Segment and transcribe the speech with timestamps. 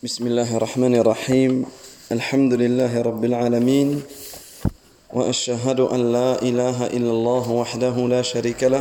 [0.00, 1.66] بسم الله الرحمن الرحيم.
[2.12, 4.00] الحمد لله رب العالمين.
[5.12, 8.80] وأشهد أن لا إله إلا الله وحده لا شريك له.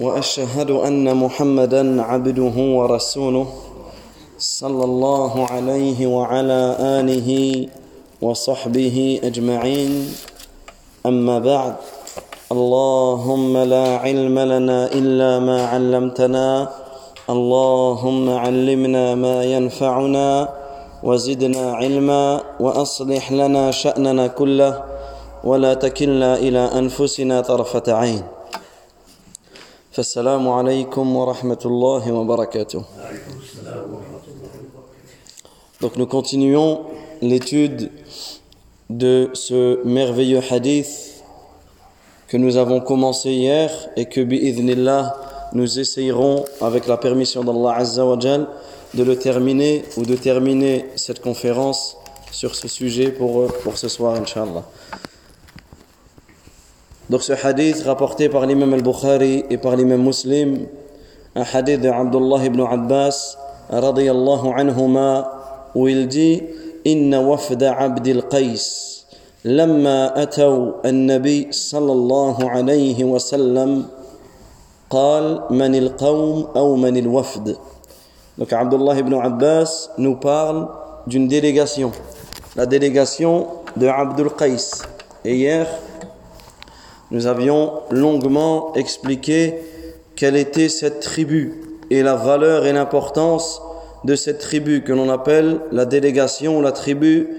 [0.00, 3.46] وأشهد أن محمدا عبده ورسوله
[4.38, 6.62] صلى الله عليه وعلى
[6.98, 7.30] آله
[8.18, 9.92] وصحبه أجمعين.
[11.06, 11.74] أما بعد
[12.52, 16.77] اللهم لا علم لنا إلا ما علمتنا
[17.28, 20.48] اللهم علمنا ما ينفعنا
[21.02, 24.84] وزدنا علما وأصلح لنا شأننا كله
[25.44, 28.22] ولا تكلنا إلى أنفسنا طرفة عين.
[29.92, 32.82] فالسلام عليكم ورحمة الله وبركاته.
[35.80, 36.80] Donc nous continuons
[37.20, 37.92] l'étude
[38.88, 41.22] de ce merveilleux hadith
[42.26, 48.05] que nous avons commencé hier et que bi'idhnillah nous essayerons avec la permission d'Allah Azza
[48.05, 48.47] wa Jal
[48.93, 51.97] de le terminer ou de terminer cette conférence
[52.31, 54.63] sur ce sujet pour, pour ce soir Inch'Allah.
[57.09, 60.67] Donc ce hadith rapporté par l'imam al-Bukhari et par l'imam Muslim,
[61.35, 63.37] un hadith de Abdullah ibn Abbas
[63.69, 66.41] radiyallahu anhuma où il dit
[66.85, 68.93] Inna wafda abdil qais
[69.45, 73.85] لما أتوا النبي صلى الله عليه وسلم
[74.89, 77.57] قال من القوم أو من الوفد
[78.37, 80.67] Donc Abdullah ibn Abbas nous parle
[81.05, 81.91] d'une délégation,
[82.55, 84.81] la délégation de Abdul Qais.
[85.23, 85.67] Et hier,
[87.11, 89.59] nous avions longuement expliqué
[90.15, 91.53] quelle était cette tribu
[91.91, 93.61] et la valeur et l'importance
[94.03, 97.29] de cette tribu que l'on appelle la délégation, la tribu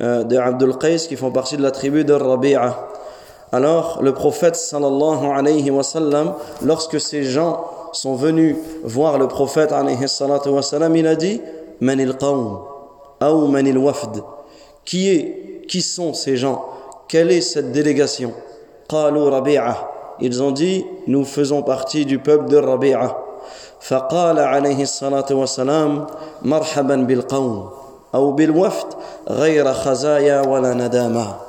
[0.00, 2.88] de Abdul Qais qui font partie de la tribu de Rabi'a.
[3.52, 6.32] Alors, le prophète sallallahu alayhi wa sallam,
[6.62, 11.40] lorsque ces gens sont venus voir le prophète alayhi salatu wa sallam, il a dit
[11.80, 12.58] Manil qawm
[13.20, 14.22] ou manil wafd.
[14.84, 16.64] Qui est, qui sont ces gens
[17.08, 18.32] Quelle est cette délégation
[18.88, 19.90] Qalu Rabi'a.
[20.20, 23.16] Ils ont dit Nous faisons partie du peuple de Rabi'a.
[23.82, 26.06] فقال عليه الصلاة والسلام
[26.42, 27.70] مرحبا بالقوم
[28.14, 28.86] أو بالوفد
[29.28, 31.45] غير خزايا ولا ندامة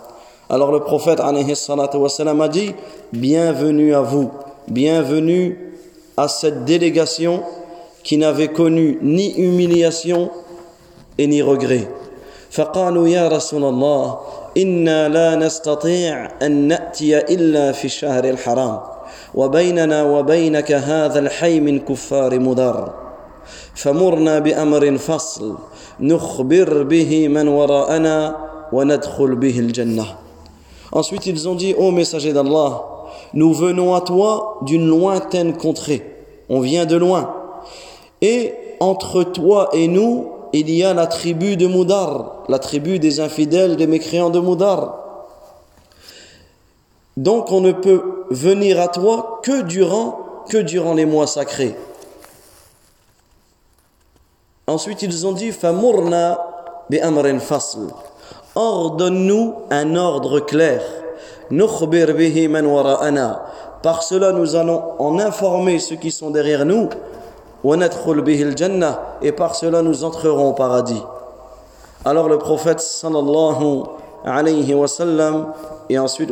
[0.49, 1.53] alors le prophète alayhi
[1.93, 2.73] wassalam, a dit
[3.11, 4.31] Bienvenue à vous,
[4.67, 5.73] bienvenue
[6.17, 7.43] à cette délégation
[8.03, 10.29] qui n'avait connu ni humiliation
[11.17, 11.87] et ni regret.
[12.53, 14.19] فقالوا يا رسول الله
[14.57, 18.79] إنا لا نستطيع أن نأتي إلا في الشهر الحرام
[19.35, 22.93] وبيننا وبينك هذا الحي من كفار مضر
[23.75, 25.57] فمرنا بأمر فصل
[25.99, 28.35] نخبر به من وراءنا
[28.73, 30.05] وندخل به الجنه
[30.92, 32.84] Ensuite, ils ont dit, ô messager d'Allah,
[33.34, 36.04] nous venons à toi d'une lointaine contrée.
[36.48, 37.34] On vient de loin.
[38.22, 43.20] Et entre toi et nous, il y a la tribu de Moudar, la tribu des
[43.20, 44.98] infidèles, des mécréants de Moudar.
[47.16, 51.74] Donc on ne peut venir à toi que durant, que durant les mois sacrés.
[54.66, 56.38] Ensuite, ils ont dit, Famurna
[56.88, 57.88] bi amrin fasl
[58.58, 60.82] ordonne-nous un ordre clair.
[63.82, 66.88] Par cela, nous allons en informer ceux qui sont derrière nous.
[69.22, 71.02] Et par cela, nous entrerons au paradis.
[72.04, 73.82] Alors le prophète sallallahu
[74.24, 75.52] alayhi wa sallam
[75.88, 76.30] et ensuite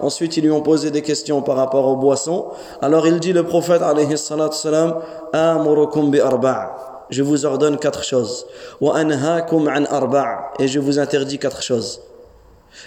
[0.00, 2.46] ensuite ils lui ont posé des questions par rapport aux boissons.
[2.82, 4.96] Alors il dit le prophète alayhi sallam
[5.32, 8.46] amurukum bi arba' je vous ordonne quatre choses.
[10.58, 12.02] Et je vous interdis quatre choses.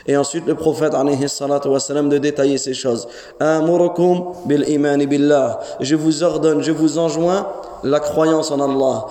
[0.08, 3.08] Et ensuite, le prophète de détailler ces choses.
[3.40, 3.66] Je
[5.96, 7.48] vous ordonne, je vous enjoins
[7.84, 9.06] la croyance en Allah.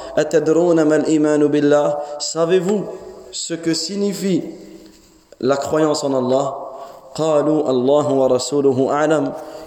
[2.18, 2.84] Savez-vous
[3.32, 4.44] ce que signifie
[5.40, 6.56] la croyance en Allah?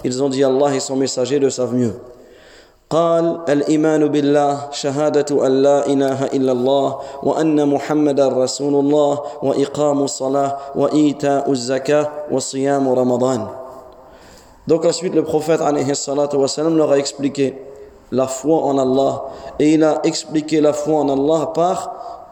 [0.06, 1.94] Ils ont dit Allah et son messager le savent mieux.
[2.94, 10.58] قال الايمان بالله شهاده ان لا اله الا الله وان محمدا رسول الله واقام الصلاه
[10.76, 13.48] وايتاء الزكاه وصيام رمضان
[14.68, 17.58] Donc ensuite le prophète wasalam leur a expliqué
[18.12, 19.24] la foi en Allah
[19.60, 22.23] et il a expliqué la foi en Allah par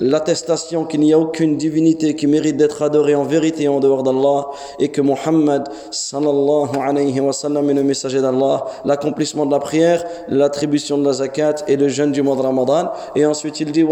[0.00, 4.48] l'attestation qu'il n'y a aucune divinité qui mérite d'être adorée en vérité en dehors d'Allah
[4.78, 10.04] et que Muhammad sallallahu alayhi wa sallam est le messager d'Allah, l'accomplissement de la prière,
[10.28, 12.90] l'attribution de la zakat et le jeûne du mois de Ramadan.
[13.14, 13.84] Et ensuite il dit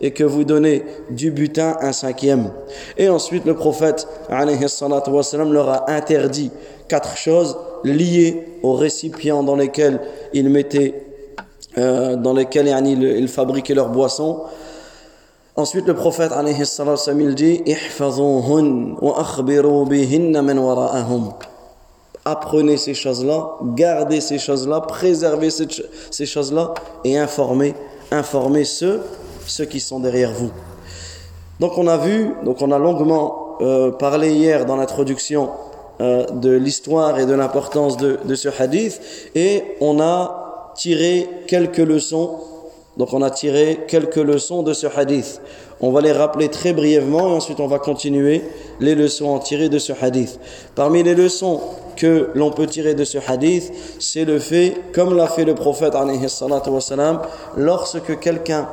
[0.00, 2.50] et que vous donnez du butin un cinquième.
[2.96, 6.50] Et ensuite le prophète alayhi wa sallam leur a interdit
[6.88, 10.00] quatre choses liées aux récipients dans lesquels
[10.32, 10.94] ils mettaient,
[11.78, 14.42] euh, dans lesquels ils fabriquaient leurs boissons.
[15.56, 17.62] Ensuite, le prophète alayhi wassalam, il dit.
[22.24, 26.72] Apprenez ces choses-là, gardez ces choses-là, préservez ces, ch- ces choses-là
[27.04, 27.74] et informez,
[28.12, 29.02] informez ceux,
[29.46, 30.50] ceux qui sont derrière vous.
[31.58, 35.50] Donc on a vu, donc on a longuement euh, parlé hier dans l'introduction
[36.00, 39.00] euh, de l'histoire et de l'importance de ce hadith
[39.34, 40.41] et on a
[40.74, 42.38] tiré quelques leçons.
[42.96, 45.40] Donc on a tiré quelques leçons de ce hadith.
[45.80, 48.42] On va les rappeler très brièvement et ensuite on va continuer
[48.80, 50.38] les leçons à tirer de ce hadith.
[50.74, 51.60] Parmi les leçons
[51.96, 55.94] que l'on peut tirer de ce hadith, c'est le fait, comme l'a fait le prophète
[57.56, 58.68] lorsque quelqu'un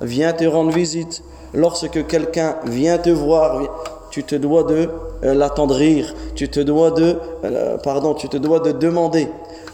[0.00, 1.22] vient te rendre visite,
[1.54, 3.62] lorsque quelqu'un vient te voir,
[4.10, 4.88] tu te dois de
[5.24, 9.26] euh, l'attendrir, tu te dois de, euh, pardon, tu te dois de demander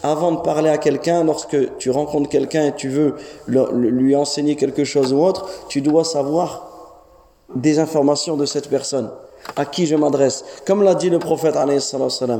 [0.03, 3.15] avant de parler à quelqu'un, lorsque tu rencontres quelqu'un et tu veux
[3.47, 6.67] lui enseigner quelque chose ou autre, tu dois savoir
[7.55, 9.09] des informations de cette personne.
[9.55, 11.55] À qui je m'adresse Comme l'a dit le prophète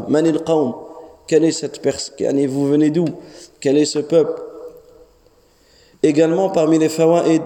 [0.07, 0.73] Manil qawm
[1.27, 3.05] Quelle est cette personne Vous venez d'où?
[3.59, 4.41] Quel est ce peuple?
[6.03, 7.43] Également, parmi les fawaïd,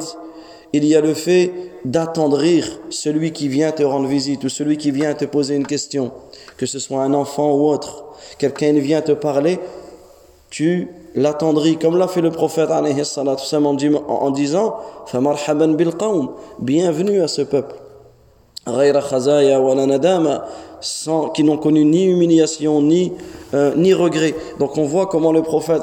[0.73, 1.51] il y a le fait
[1.85, 6.11] d'attendrir celui qui vient te rendre visite ou celui qui vient te poser une question,
[6.57, 8.05] que ce soit un enfant ou autre.
[8.37, 9.59] Quelqu'un vient te parler,
[10.53, 14.75] tu l'attendris comme l'a fait le prophète en disant
[16.59, 17.75] bienvenue à ce peuple
[20.79, 23.13] sans, qui n'ont connu ni humiliation ni,
[23.55, 24.35] euh, ni regret.
[24.59, 25.81] Donc on voit comment le prophète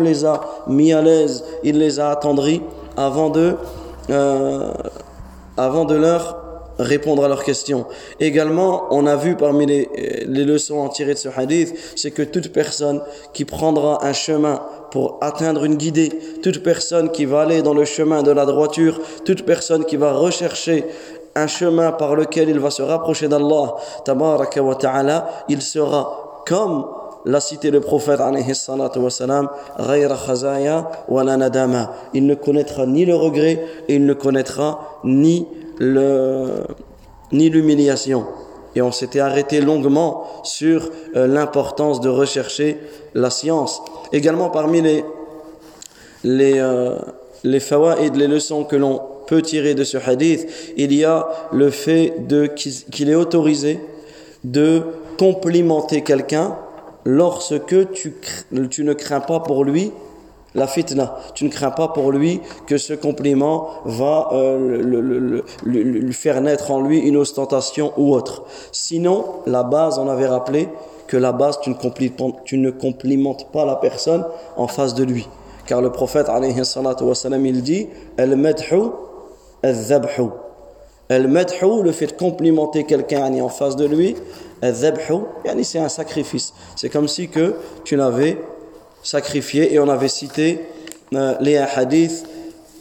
[0.00, 2.62] les a mis à l'aise, il les a attendris
[2.96, 3.56] avant de,
[4.08, 4.72] euh,
[5.58, 6.45] avant de leur
[6.78, 7.86] répondre à leurs questions.
[8.20, 9.88] Également, on a vu parmi les,
[10.26, 13.02] les leçons en tirées de ce hadith, c'est que toute personne
[13.32, 16.10] qui prendra un chemin pour atteindre une guidée,
[16.42, 20.12] toute personne qui va aller dans le chemin de la droiture, toute personne qui va
[20.12, 20.84] rechercher
[21.34, 23.76] un chemin par lequel il va se rapprocher d'Allah,
[24.06, 26.86] wa ta'ala, il sera comme
[27.26, 28.20] l'a cité le prophète.
[32.14, 35.46] Il ne connaîtra ni le regret et il ne connaîtra ni
[35.80, 38.26] ni l'humiliation.
[38.74, 42.76] Et on s'était arrêté longuement sur euh, l'importance de rechercher
[43.14, 43.80] la science.
[44.12, 45.04] Également parmi les
[46.24, 46.96] les euh,
[47.42, 47.60] les
[48.14, 50.46] les leçons que l'on peut tirer de ce hadith,
[50.76, 52.14] il y a le fait
[52.90, 53.80] qu'il est autorisé
[54.44, 54.82] de
[55.18, 56.56] complimenter quelqu'un
[57.04, 58.14] lorsque tu,
[58.70, 59.92] tu ne crains pas pour lui
[60.56, 61.16] la fitna.
[61.34, 66.80] Tu ne crains pas pour lui que ce compliment va euh, le- faire naître en
[66.80, 68.44] lui une ostentation ou autre.
[68.72, 70.68] Sinon, la base, on avait rappelé
[71.06, 74.24] que la base, tu ne complimentes, tu ne complimentes pas la personne
[74.56, 75.28] en face de lui.
[75.66, 77.88] Car le prophète, alayhi salatu wa salam, il dit
[78.18, 78.90] «Al-madhu
[79.62, 80.30] al-dhabhu»
[81.08, 84.16] Al-madhu, le fait de complimenter quelqu'un en face de lui,
[85.62, 86.52] c'est un sacrifice.
[86.74, 87.54] C'est comme si que
[87.84, 88.38] tu l'avais
[89.06, 90.60] sacrifié et on avait cité
[91.14, 92.26] euh, les hadiths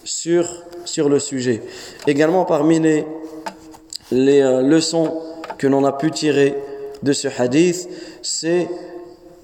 [0.03, 0.49] sur,
[0.83, 1.61] sur le sujet.
[2.07, 3.05] Également parmi les,
[4.11, 5.21] les euh, leçons
[5.59, 6.55] que l'on a pu tirer
[7.03, 7.87] de ce hadith,
[8.23, 8.67] c'est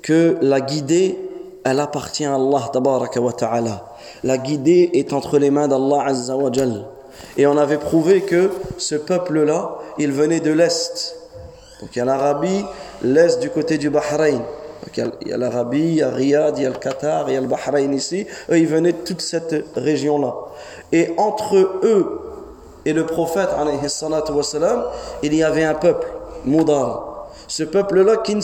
[0.01, 1.19] que la guidée,
[1.63, 3.85] elle appartient à Allah wa ta'ala.
[4.23, 6.35] La guidée est entre les mains d'Allah azza.
[7.37, 11.15] Et on avait prouvé que ce peuple-là, il venait de l'Est.
[11.79, 12.65] Donc il y a l'Arabie,
[13.03, 14.41] l'Est du côté du Bahreïn.
[14.95, 17.37] Il y a- l'Arabie, il y a Riyad, il y a le Qatar, il y
[17.37, 18.25] a le Bahreïn ici.
[18.49, 20.33] Eux, ils venaient de toute cette région-là.
[20.91, 22.19] Et entre eux
[22.85, 23.49] et le prophète,
[25.23, 26.07] il y avait un peuple,
[26.45, 27.27] Moudar.
[27.47, 28.37] Ce peuple-là qui,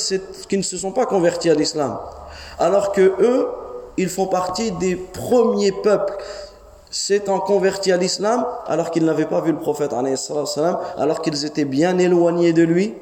[0.47, 1.97] qui ne se sont pas convertis à l'islam.
[2.59, 3.47] Alors que eux,
[3.97, 6.13] ils font partie des premiers peuples
[6.89, 9.91] s'étant convertis à l'islam alors qu'ils n'avaient pas vu le prophète,
[10.97, 12.93] alors qu'ils étaient bien éloignés de lui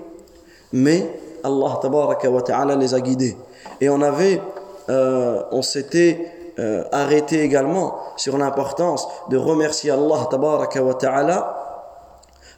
[0.73, 1.07] mais
[1.45, 3.37] Allah tabaraka wa ta'ala les a guidés.
[3.79, 4.41] Et on avait,
[4.89, 6.25] euh, on s'était
[6.57, 11.91] euh, arrêté également sur l'importance de remercier Allah tabaraka wa ta'ala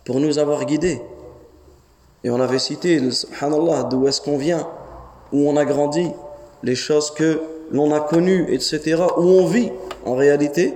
[0.06, 1.01] pour nous avoir guidés.
[2.24, 4.65] Et on avait cité, subhanallah, d'où est-ce qu'on vient,
[5.34, 6.10] où on a grandi,
[6.63, 7.41] les choses que
[7.72, 9.72] l'on a connues, etc., où on vit
[10.06, 10.74] en réalité.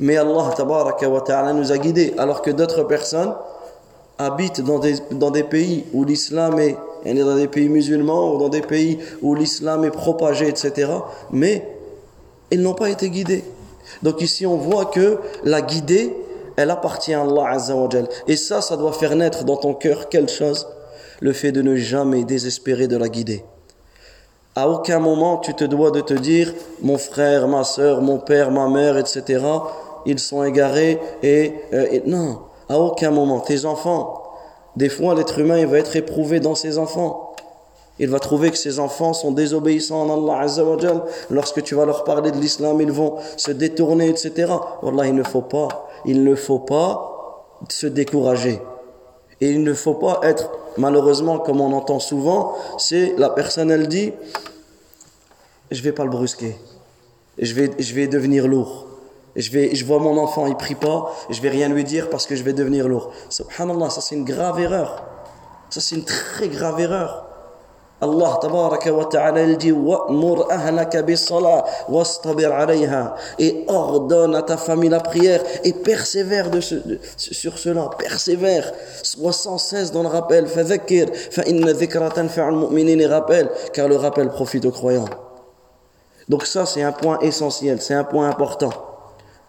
[0.00, 3.34] Mais Allah tabaraka wa ta'ala nous a guidés, alors que d'autres personnes
[4.18, 8.38] habitent dans des, dans des pays où l'islam est, a dans des pays musulmans ou
[8.38, 10.90] dans des pays où l'islam est propagé, etc.
[11.30, 11.66] Mais
[12.50, 13.44] ils n'ont pas été guidés.
[14.02, 16.14] Donc ici on voit que la guidée,
[16.56, 18.08] elle appartient à Allah Azza wa Jal.
[18.28, 20.66] Et ça, ça doit faire naître dans ton cœur quelle chose
[21.20, 23.44] Le fait de ne jamais désespérer de la guider.
[24.54, 28.50] À aucun moment tu te dois de te dire mon frère, ma soeur, mon père,
[28.50, 29.42] ma mère, etc.
[30.04, 33.40] Ils sont égarés et, euh, et non, à aucun moment.
[33.40, 34.22] Tes enfants,
[34.76, 37.32] des fois l'être humain il va être éprouvé dans ses enfants.
[37.98, 41.02] Il va trouver que ses enfants sont désobéissants en Allah Azza wa Jal.
[41.30, 44.50] Lorsque tu vas leur parler de l'islam, ils vont se détourner, etc.
[44.82, 48.60] Wallah, il ne faut pas, il ne faut pas se décourager.
[49.40, 53.88] Et il ne faut pas être, malheureusement, comme on entend souvent, c'est la personne, elle
[53.88, 54.12] dit,
[55.70, 56.56] je vais pas le brusquer.
[57.38, 58.86] Je vais, je vais devenir lourd.
[59.34, 62.26] Je, vais, je vois mon enfant, il prie pas, je vais rien lui dire parce
[62.26, 63.12] que je vais devenir lourd.
[63.30, 65.04] Subhanallah, ça c'est une grave erreur.
[65.70, 67.24] Ça c'est une très grave erreur.
[68.02, 73.14] Allah tabaraka wa ta'ala il dit wa'mur ahlaka bis-salah wastabir 'alayha.
[73.38, 76.60] Et ordonne à ta famille la prière et persévère de
[77.16, 77.90] sur cela.
[77.96, 78.72] Persévère.
[79.04, 80.48] Sois sans cesse dans le rappel.
[80.48, 81.06] Fadhakkir.
[81.30, 82.68] Fa inna dhikra tanfa'u
[83.72, 85.08] car le rappel profite aux croyants.
[86.28, 87.80] Donc ça c'est un point essentiel.
[87.80, 88.91] C'est un point important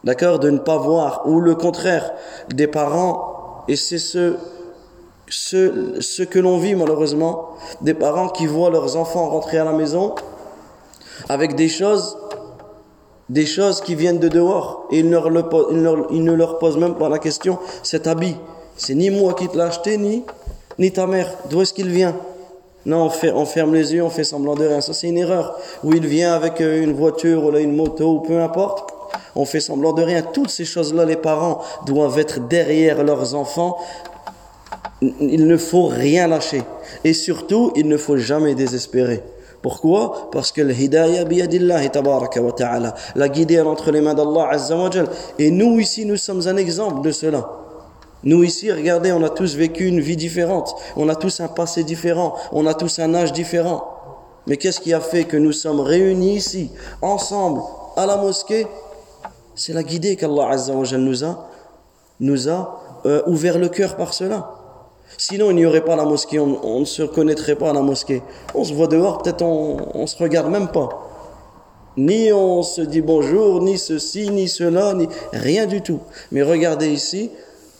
[0.04, 2.12] d'accord de ne pas voir ou le contraire
[2.50, 4.38] des parents et c'est ce
[5.30, 7.50] ce, ce que l'on vit malheureusement,
[7.82, 10.14] des parents qui voient leurs enfants rentrer à la maison
[11.30, 12.18] avec des choses,
[13.30, 17.58] des choses qui viennent de dehors et ils ne leur, posent même pas la question,
[17.82, 18.36] cet habit,
[18.76, 20.24] c'est ni moi qui te l'ai acheté, ni,
[20.78, 22.16] ni ta mère, d'où est-ce qu'il vient?
[22.86, 24.82] Non, on, fait, on ferme les yeux, on fait semblant de rien.
[24.82, 25.58] Ça, c'est une erreur.
[25.86, 28.93] Ou il vient avec euh, une voiture ou là, une moto ou peu importe.
[29.36, 30.22] On fait semblant de rien.
[30.22, 33.78] Toutes ces choses-là, les parents doivent être derrière leurs enfants
[35.20, 36.64] il ne faut rien lâcher.
[37.04, 39.24] Et surtout, il ne faut jamais désespérer.
[39.62, 40.30] Pourquoi?
[40.32, 42.94] Parce que le hidayah biyadillahi tabaraka wa ta'ala.
[43.16, 44.90] La guidée entre les mains d'Allah azza wa
[45.40, 47.50] Et nous ici, nous sommes un exemple de cela.
[48.26, 50.76] Nous ici, regardez, on a tous vécu une vie différente.
[50.96, 52.36] On a tous un passé différent.
[52.52, 53.86] On a tous un âge différent.
[54.48, 56.70] Mais qu'est-ce qui a fait que nous sommes réunis ici,
[57.02, 57.62] ensemble,
[57.96, 58.68] à la mosquée?
[59.56, 61.50] C'est la guidée qu'Allah azza nous a,
[62.20, 64.50] nous a euh, ouvert le cœur par cela.
[65.18, 68.24] Sinon, il n'y aurait pas la mosquée, on, ne se connaîtrait pas à la mosquée.
[68.56, 70.90] On se voit dehors, peut-être on, ne se regarde même pas.
[71.98, 76.00] Ni on se dit bonjour, ni ceci, ni cela, ni rien du tout.
[76.32, 77.30] Mais regardez ici,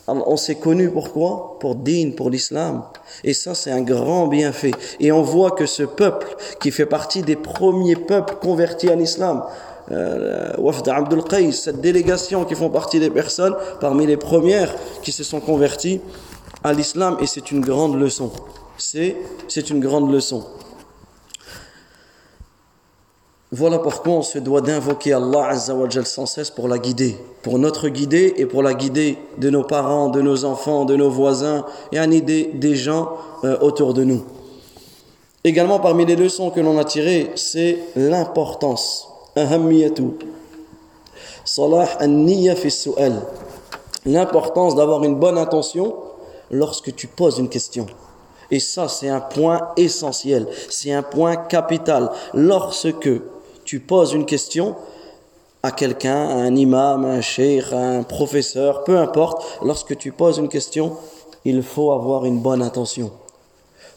[0.06, 2.84] on s'est connu pourquoi Pour Din, pour l'islam.
[3.24, 4.72] Et ça, c'est un grand bienfait.
[5.00, 9.42] Et on voit que ce peuple, qui fait partie des premiers peuples convertis à l'islam,
[9.90, 15.24] Wafd Abdul Qais, cette délégation qui font partie des personnes parmi les premières qui se
[15.24, 16.00] sont converties,
[16.64, 18.30] à l'islam et c'est une grande leçon.
[18.76, 20.44] C'est, une grande leçon.
[23.52, 27.88] Voilà pourquoi on se doit d'invoquer Allah Azzawajal sans cesse pour la guider, pour notre
[27.88, 32.20] guider et pour la guider de nos parents, de nos enfants, de nos voisins et
[32.20, 33.12] des, des gens
[33.44, 34.24] euh, autour de nous.
[35.44, 39.08] Également parmi les leçons que l'on a tirées, c'est l'importance,
[41.44, 41.88] salah
[44.06, 45.96] l'importance d'avoir une bonne intention
[46.50, 47.86] lorsque tu poses une question.
[48.50, 52.10] Et ça, c'est un point essentiel, c'est un point capital.
[52.34, 53.08] Lorsque
[53.64, 54.76] tu poses une question
[55.62, 60.12] à quelqu'un, à un imam, à un cheikh, à un professeur, peu importe, lorsque tu
[60.12, 60.96] poses une question,
[61.46, 63.10] il faut avoir une bonne intention.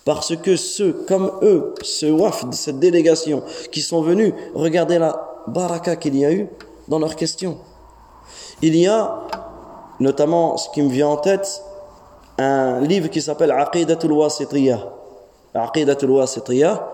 [0.08, 5.98] Parce que ceux comme eux, ce wafd, cette délégation, qui sont venus, regardez la baraka
[5.98, 6.48] qu'il y a eu
[6.88, 7.58] dans leurs questions.
[8.62, 9.28] Il y a,
[10.00, 11.62] notamment, ce qui me vient en tête,
[12.38, 14.80] un livre qui s'appelle Aqidatul Wasitiyah.
[15.54, 16.88] Aqidatul Wasitiyah,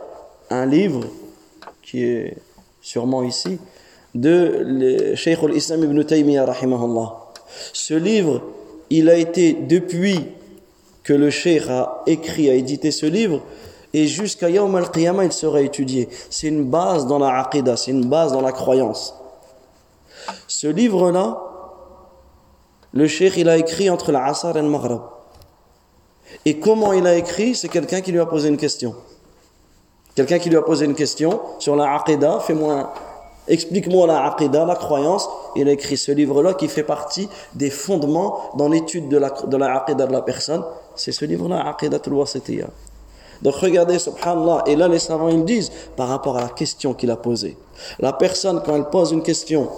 [0.49, 1.01] un livre
[1.83, 2.37] qui est
[2.81, 3.59] sûrement ici,
[4.15, 7.13] de Cheikh al-Islam ibn Taymiyyah, rahimahullah.
[7.73, 8.41] Ce livre,
[8.89, 10.29] il a été depuis
[11.03, 13.41] que le Cheikh a écrit, a édité ce livre,
[13.93, 16.09] et jusqu'à Yawm al-Qiyamah, il sera étudié.
[16.29, 19.13] C'est une base dans la Aqidah, c'est une base dans la croyance.
[20.47, 21.39] Ce livre-là,
[22.93, 25.01] le Cheikh, il a écrit entre l'Asar et le Maghreb.
[26.45, 28.95] Et comment il a écrit C'est quelqu'un qui lui a posé une question.
[30.15, 32.93] Quelqu'un qui lui a posé une question sur la aqidah, fais-moi,
[33.47, 35.29] explique-moi la aqidah, la croyance.
[35.55, 39.57] Il a écrit ce livre-là qui fait partie des fondements dans l'étude de la, de
[39.57, 40.63] la aqidah de la personne.
[40.95, 42.67] C'est ce livre-là, Aqidatul Wasitiyah.
[43.41, 47.11] Donc regardez, subhanallah, et là les savants ils disent par rapport à la question qu'il
[47.11, 47.57] a posée.
[47.99, 49.69] La personne, quand elle pose une question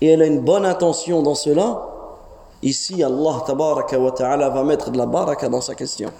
[0.00, 1.88] et elle a une bonne intention dans cela,
[2.62, 6.10] Ici, Allah wa ta'ala va mettre de la baraka dans sa question.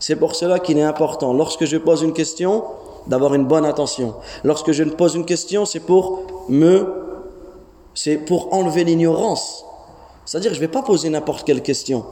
[0.00, 2.64] C'est pour cela qu'il est important, lorsque je pose une question,
[3.08, 4.14] d'avoir une bonne attention.
[4.44, 6.86] Lorsque je ne pose une question, c'est pour me,
[7.94, 9.64] c'est pour enlever l'ignorance.
[10.24, 12.04] C'est-à-dire, je ne vais pas poser n'importe quelle question.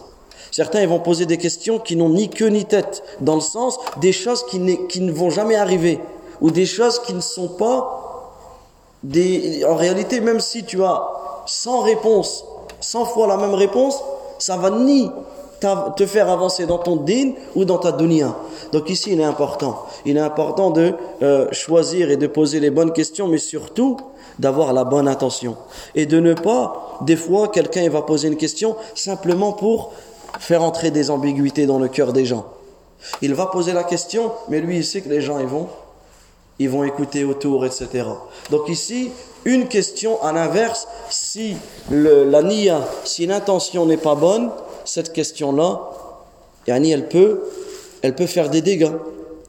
[0.50, 3.79] Certains ils vont poser des questions qui n'ont ni queue ni tête, dans le sens
[4.00, 6.00] des choses qui, qui ne vont jamais arriver
[6.41, 8.33] ou des choses qui ne sont pas
[9.03, 9.65] des...
[9.65, 11.03] En réalité, même si tu as
[11.47, 12.45] 100 réponses,
[12.81, 14.03] 100 fois la même réponse,
[14.38, 15.11] ça va ni
[15.97, 18.37] te faire avancer dans ton din ou dans ta dunya.
[18.73, 19.87] Donc ici, il est important.
[20.05, 23.97] Il est important de euh, choisir et de poser les bonnes questions, mais surtout
[24.39, 25.57] d'avoir la bonne intention.
[25.95, 29.93] Et de ne pas, des fois, quelqu'un va poser une question simplement pour
[30.39, 32.47] faire entrer des ambiguïtés dans le cœur des gens.
[33.23, 35.69] Il va poser la question, mais lui, il sait que les gens, ils vont,
[36.59, 38.05] ils vont écouter autour, etc.
[38.51, 39.11] Donc ici,
[39.45, 41.57] une question à l'inverse, si
[41.91, 44.51] la niya, si l'intention n'est pas bonne,
[44.97, 45.83] cette question-là,
[46.67, 47.43] elle peut,
[48.00, 48.95] elle peut faire des dégâts.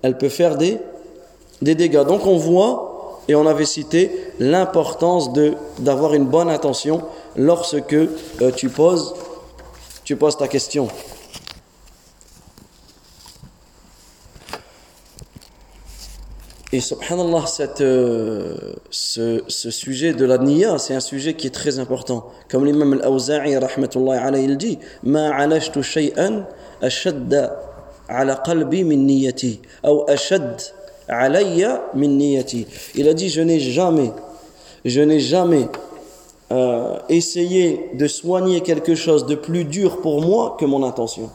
[0.02, 0.78] Elle peut faire des,
[1.62, 2.04] dégâts.
[2.04, 5.30] Donc on voit, et on avait cité, l'importance
[5.80, 7.02] d'avoir une bonne intention
[7.38, 9.16] lorsque euh, tu poses
[10.38, 10.90] ta question.
[16.74, 21.80] Et subhanallah, cette, euh, ce, sujet de la niya, c'est un sujet qui est très
[21.80, 22.28] important.
[22.50, 26.46] Comme l'imam al-Awza'i, rahmatullahi alayhi, il dit Ma alashtu shay'an
[26.82, 27.58] ashadda
[28.10, 29.62] ala qalbi min niyati.
[29.86, 30.62] Ou ashad
[31.08, 32.68] alayya min niyati.
[32.96, 34.12] Il a dit Je n'ai jamais,
[34.84, 35.70] je n'ai jamais
[36.52, 41.30] euh, essayé de soigner quelque chose de plus dur pour moi que mon intention.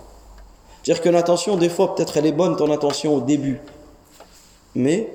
[0.83, 3.61] C'est-à-dire que l'intention, des fois, peut-être elle est bonne, ton intention au début.
[4.75, 5.09] Mais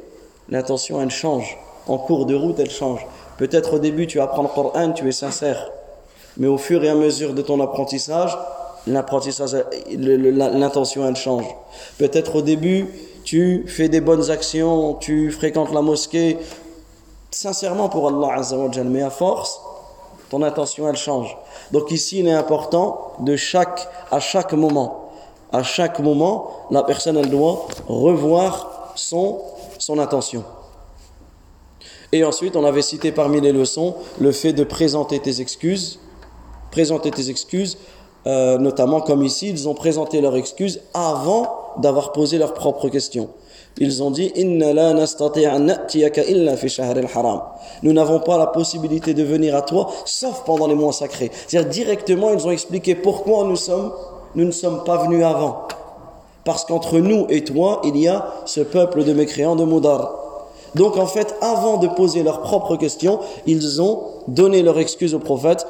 [0.49, 1.57] l'intention elle change.
[1.87, 3.05] En cours de route, elle change.
[3.37, 5.71] Peut-être au début, tu apprends le Coran, tu es sincère.
[6.37, 8.37] Mais au fur et à mesure de ton apprentissage,
[8.85, 11.45] l'intention elle change.
[11.97, 12.87] Peut-être au début,
[13.23, 16.37] tu fais des bonnes actions, tu fréquentes la mosquée,
[17.31, 18.41] sincèrement pour Allah
[18.85, 19.59] mais à force,
[20.29, 21.37] ton intention elle change.
[21.71, 25.09] Donc ici, il est important de chaque, à chaque moment,
[25.51, 29.39] à chaque moment, la personne elle doit revoir son
[29.87, 30.43] son intention.
[32.11, 35.99] Et ensuite, on avait cité parmi les leçons le fait de présenter tes excuses.
[36.71, 37.77] Présenter tes excuses,
[38.25, 43.29] euh, notamment comme ici, ils ont présenté leurs excuses avant d'avoir posé leurs propres questions.
[43.77, 44.33] Ils ont dit
[47.83, 51.31] Nous n'avons pas la possibilité de venir à toi sauf pendant les mois sacrés.
[51.47, 53.93] C'est-à-dire directement, ils ont expliqué pourquoi nous sommes,
[54.35, 55.65] nous ne sommes pas venus avant.
[56.47, 60.45] Parce qu'entre nous et toi, il y a ce peuple de mécréants de Moudar.
[60.75, 65.19] Donc en fait, avant de poser leurs propres questions, ils ont donné leur excuse au
[65.19, 65.67] prophète,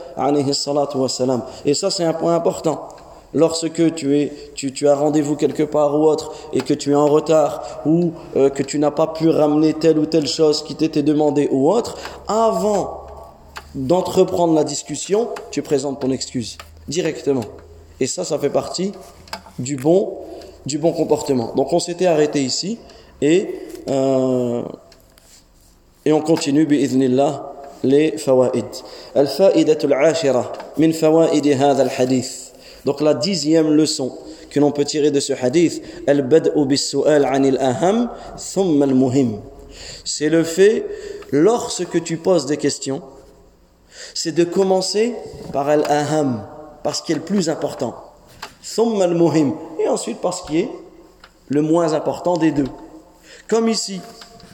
[1.66, 2.90] Et ça, c'est un point important.
[3.34, 7.08] Lorsque tu, es, tu, as rendez-vous quelque part ou autre et que tu es en
[7.08, 11.02] retard ou euh, que tu n'as pas pu ramener telle ou telle chose qui t'était
[11.02, 13.08] demandée ou autre, avant
[13.74, 17.46] d'entreprendre la discussion, tu présentes ton excuse directement.
[18.00, 18.92] Et ça, ça fait partie
[19.58, 20.27] du bon
[20.68, 21.54] du bon comportement.
[21.56, 22.78] Donc on s'était arrêté ici
[23.22, 23.50] et,
[23.90, 24.62] euh,
[26.06, 27.54] et on continue bi'idhnillah
[27.84, 28.66] les fawaïd.
[29.16, 32.54] Al-fa'idatul ashira min fawaïd hadha al-hadith.
[32.86, 34.12] Donc la dixième leçon
[34.50, 39.40] que l'on peut tirer de ce hadith, al-bad'u bis-su'al 'anil aham thumma al-muhim.
[40.06, 40.86] C'est le fait
[41.32, 43.02] lorsque tu poses des questions,
[44.14, 45.14] c'est de commencer
[45.52, 46.44] par al-aham,
[46.84, 47.96] parce qu'il est le plus important.
[48.76, 49.54] Thumma al-muhim,
[49.90, 50.70] ensuite par ce qui est
[51.50, 52.68] le moins important des deux.
[53.48, 54.02] Comme ici.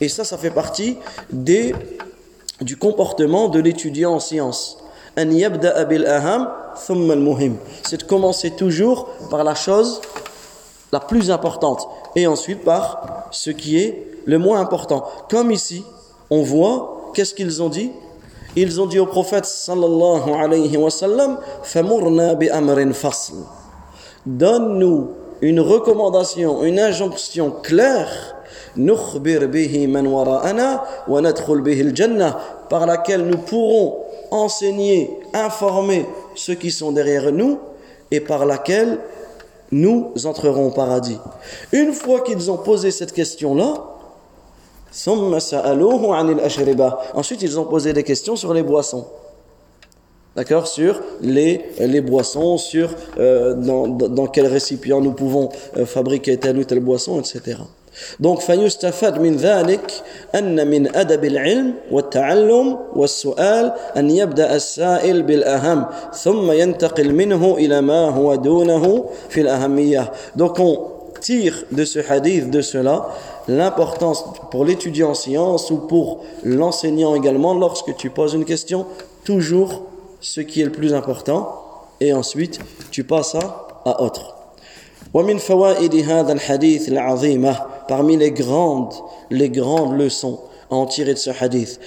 [0.01, 0.97] Et ça, ça fait partie
[1.31, 1.73] des,
[2.61, 4.79] du comportement de l'étudiant en sciences.
[5.15, 5.27] C'est
[7.97, 10.01] de commencer toujours par la chose
[10.91, 15.05] la plus importante et ensuite par ce qui est le moins important.
[15.29, 15.83] Comme ici,
[16.29, 17.91] on voit, qu'est-ce qu'ils ont dit?
[18.55, 20.89] Ils ont dit au prophète sallallahu alayhi wa
[24.25, 25.09] Donne-nous
[25.43, 28.33] une recommandation, une injonction claire,
[32.69, 37.59] par laquelle nous pourrons enseigner, informer ceux qui sont derrière nous
[38.09, 38.99] et par laquelle
[39.69, 41.19] nous entrerons au paradis.
[41.73, 43.73] Une fois qu'ils ont posé cette question-là,
[47.15, 49.07] ensuite ils ont posé des questions sur les boissons.
[50.36, 56.36] D'accord Sur les, les boissons, sur euh, dans, dans quel récipient nous pouvons euh, fabriquer
[56.36, 57.56] telle ou telle boisson, etc.
[58.20, 59.92] Donc, فيستفاد من ذلك
[60.34, 65.84] أن من أدب العلم والتعلم والسؤال أن يبدأ السائل بالأهم
[66.14, 70.12] ثم ينتقل منه إلى ما هو دونه في الأهمية.
[70.36, 70.78] Donc, on
[71.20, 73.08] tire de ce hadith, de cela,
[73.48, 78.86] l'importance pour l'étudiant en sciences ou pour l'enseignant également, lorsque tu poses une question,
[79.24, 79.82] toujours
[80.23, 81.59] ce qui est le plus important
[81.99, 82.59] et ensuite
[82.89, 84.35] tu passes à autre.
[87.87, 88.93] Parmi les grandes,
[89.29, 90.39] les grandes leçons
[90.71, 91.79] à en tirer de ce hadith,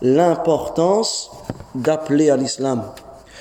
[0.00, 1.30] l'importance
[1.74, 2.84] d'appeler à l'islam,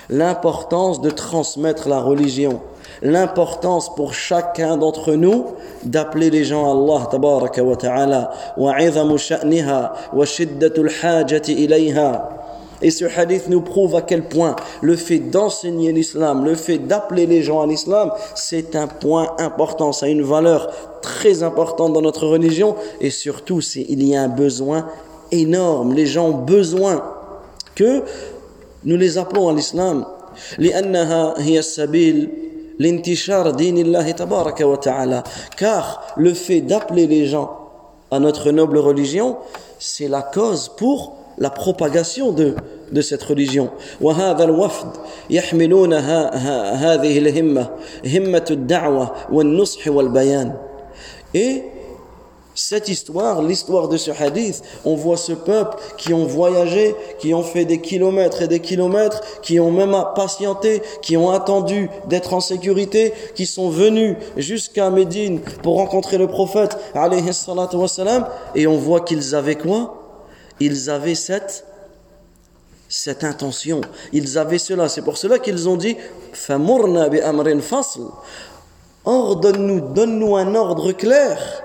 [0.10, 2.62] l'importance de transmettre la religion,
[3.03, 5.46] l'importance pour chacun d'entre nous
[5.85, 12.31] d'appeler les gens à Allah tabaraka wa ta'ala وعظم شأنها وشدة الحاجة إليها
[12.83, 17.24] Et ce hadith nous prouve à quel point le fait d'enseigner l'islam, le fait d'appeler
[17.24, 22.03] les gens à l'islam, c'est un point important, ça a une valeur très importante dans
[22.03, 24.87] notre religion et surtout il y a un besoin
[25.31, 25.94] énorme.
[25.94, 27.03] Les gens ont besoin
[27.74, 28.03] que
[28.85, 30.05] nous les appelons à l'islam.
[35.57, 37.59] car le fait d'appeler les gens
[38.11, 39.37] à notre noble religion
[39.79, 42.55] c'est la cause pour la propagation de,
[42.92, 43.70] de cette religion.
[44.00, 44.88] وهذا الوفد
[45.31, 47.68] يحملون هذه الهمة
[48.07, 50.53] همة الدعوة والنصح والبيان.
[51.35, 51.64] Et
[52.60, 57.41] cette histoire, l'histoire de ce hadith, on voit ce peuple qui ont voyagé, qui ont
[57.41, 62.41] fait des kilomètres et des kilomètres, qui ont même patienté, qui ont attendu d'être en
[62.41, 66.78] sécurité, qui sont venus jusqu'à Médine pour rencontrer le prophète,
[68.56, 69.95] et on voit qu'ils avaient quoi?
[70.60, 71.65] Ils avaient cette,
[72.89, 73.80] cette intention.
[74.12, 74.89] Ils avaient cela.
[74.89, 75.95] C'est pour cela qu'ils ont dit
[79.06, 81.63] Ordonne-nous, donne-nous un ordre clair.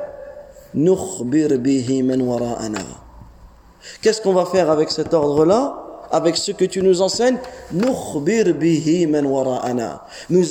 [4.02, 5.80] Qu'est-ce qu'on va faire avec cet ordre-là?
[6.10, 7.38] Avec ce que tu nous enseignes,
[7.72, 7.94] nous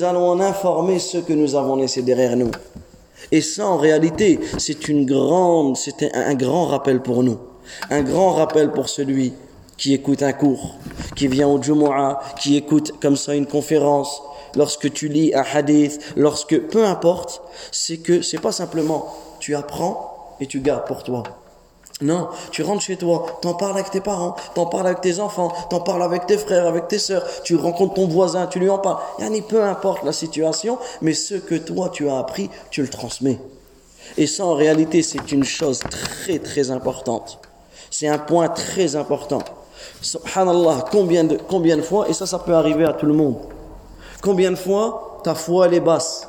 [0.04, 2.52] allons en informer ceux que nous avons laissés derrière nous.
[3.32, 7.40] Et ça, en réalité, c'est une grande, c'était un grand rappel pour nous.
[7.90, 9.34] Un grand rappel pour celui
[9.78, 10.76] qui écoute un cours,
[11.16, 14.22] qui vient au Jumu'ah, qui écoute comme ça une conférence,
[14.56, 19.08] lorsque tu lis un hadith, lorsque, peu importe, c'est que c'est pas simplement
[19.40, 21.24] tu apprends et tu gardes pour toi.
[22.02, 25.54] Non, tu rentres chez toi, t'en parles avec tes parents, t'en parles avec tes enfants,
[25.70, 28.80] t'en parles avec tes frères, avec tes sœurs, tu rencontres ton voisin, tu lui en
[28.80, 28.98] parles.
[29.20, 33.40] Yani, peu importe la situation, mais ce que toi tu as appris, tu le transmets.
[34.18, 37.40] Et ça, en réalité, c'est une chose très très importante.
[37.90, 39.40] C'est un point très important.
[40.02, 43.38] Subhanallah, combien de, combien de fois, et ça, ça peut arriver à tout le monde.
[44.22, 46.28] Combien de fois ta foi elle est basse?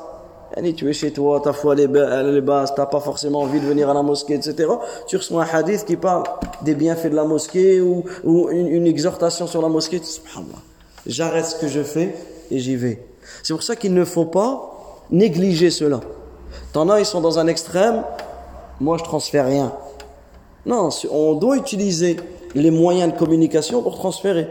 [0.75, 3.93] Tu es chez toi, ta foi basse, tu n'as pas forcément envie de venir à
[3.93, 4.69] la mosquée, etc.
[5.07, 6.23] Tu reçois un hadith qui parle
[6.61, 8.03] des bienfaits de la mosquée ou,
[8.49, 10.01] une, exhortation sur la mosquée.
[10.01, 10.59] Subhanallah.
[11.05, 12.15] J'arrête ce que je fais
[12.49, 13.05] et j'y vais.
[13.43, 15.99] C'est pour ça qu'il ne faut pas négliger cela.
[16.73, 18.03] T'en as, ils sont dans un extrême.
[18.79, 19.73] Moi, je transfère rien.
[20.65, 22.17] Non, on doit utiliser
[22.55, 24.47] les moyens de communication pour transférer.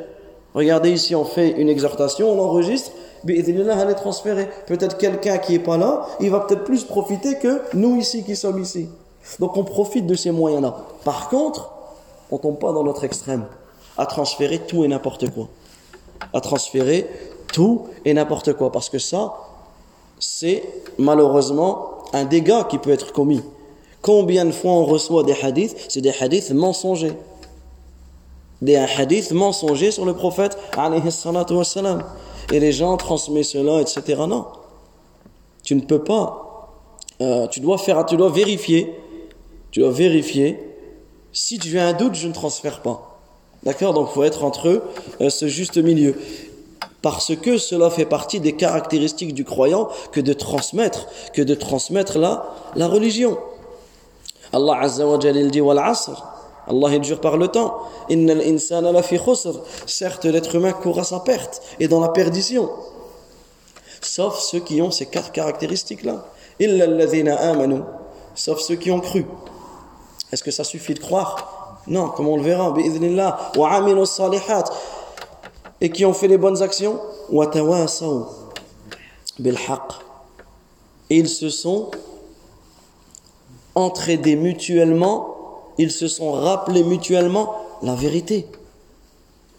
[0.55, 2.93] Regardez ici, on fait une exhortation, on enregistre,
[3.29, 4.49] elle est transférée.
[4.67, 8.37] Peut-être quelqu'un qui est pas là, il va peut-être plus profiter que nous ici qui
[8.37, 8.89] sommes ici.
[9.39, 10.77] Donc on profite de ces moyens-là.
[11.05, 11.71] Par contre,
[12.31, 13.47] on tombe pas dans notre extrême
[13.97, 15.49] à transférer tout et n'importe quoi.
[16.33, 17.09] À transférer
[17.53, 18.73] tout et n'importe quoi.
[18.73, 19.35] Parce que ça,
[20.19, 20.63] c'est
[20.99, 23.43] malheureusement un dégât qui peut être commis.
[24.03, 25.77] Combien de fois on reçoit des hadiths?
[25.89, 27.17] C'est des hadiths mensongers.
[28.61, 30.59] Des hadiths mensongers sur le prophète,
[32.53, 34.23] Et les gens transmettent cela, etc.
[34.29, 34.47] Non.
[35.63, 36.73] Tu ne peux pas.
[37.21, 38.95] Euh, tu dois faire, tu dois vérifier.
[39.71, 40.59] Tu dois vérifier.
[41.33, 43.19] Si tu as un doute, je ne transfère pas.
[43.65, 43.95] D'accord?
[43.95, 44.83] Donc il faut être entre eux,
[45.31, 46.15] ce juste milieu.
[47.03, 52.19] Parce que cela fait partie des caractéristiques du croyant que de transmettre, que de transmettre
[52.19, 53.39] la, la religion.
[54.53, 56.34] Allah Azza wa Jalla dit wal asr.
[56.67, 57.83] Allah il jure par le temps.
[59.87, 62.71] Certes, l'être humain court à sa perte et dans la perdition.
[64.01, 66.27] Sauf ceux qui ont ces quatre caractéristiques-là.
[68.35, 69.27] Sauf ceux qui ont cru.
[70.33, 71.81] Est-ce que ça suffit de croire?
[71.87, 72.75] Non, comme on le verra.
[75.81, 77.01] Et qui ont fait les bonnes actions?
[81.11, 81.91] Et ils se sont
[83.75, 85.34] entraidés mutuellement,
[85.79, 88.47] ils se sont rappelés mutuellement la vérité.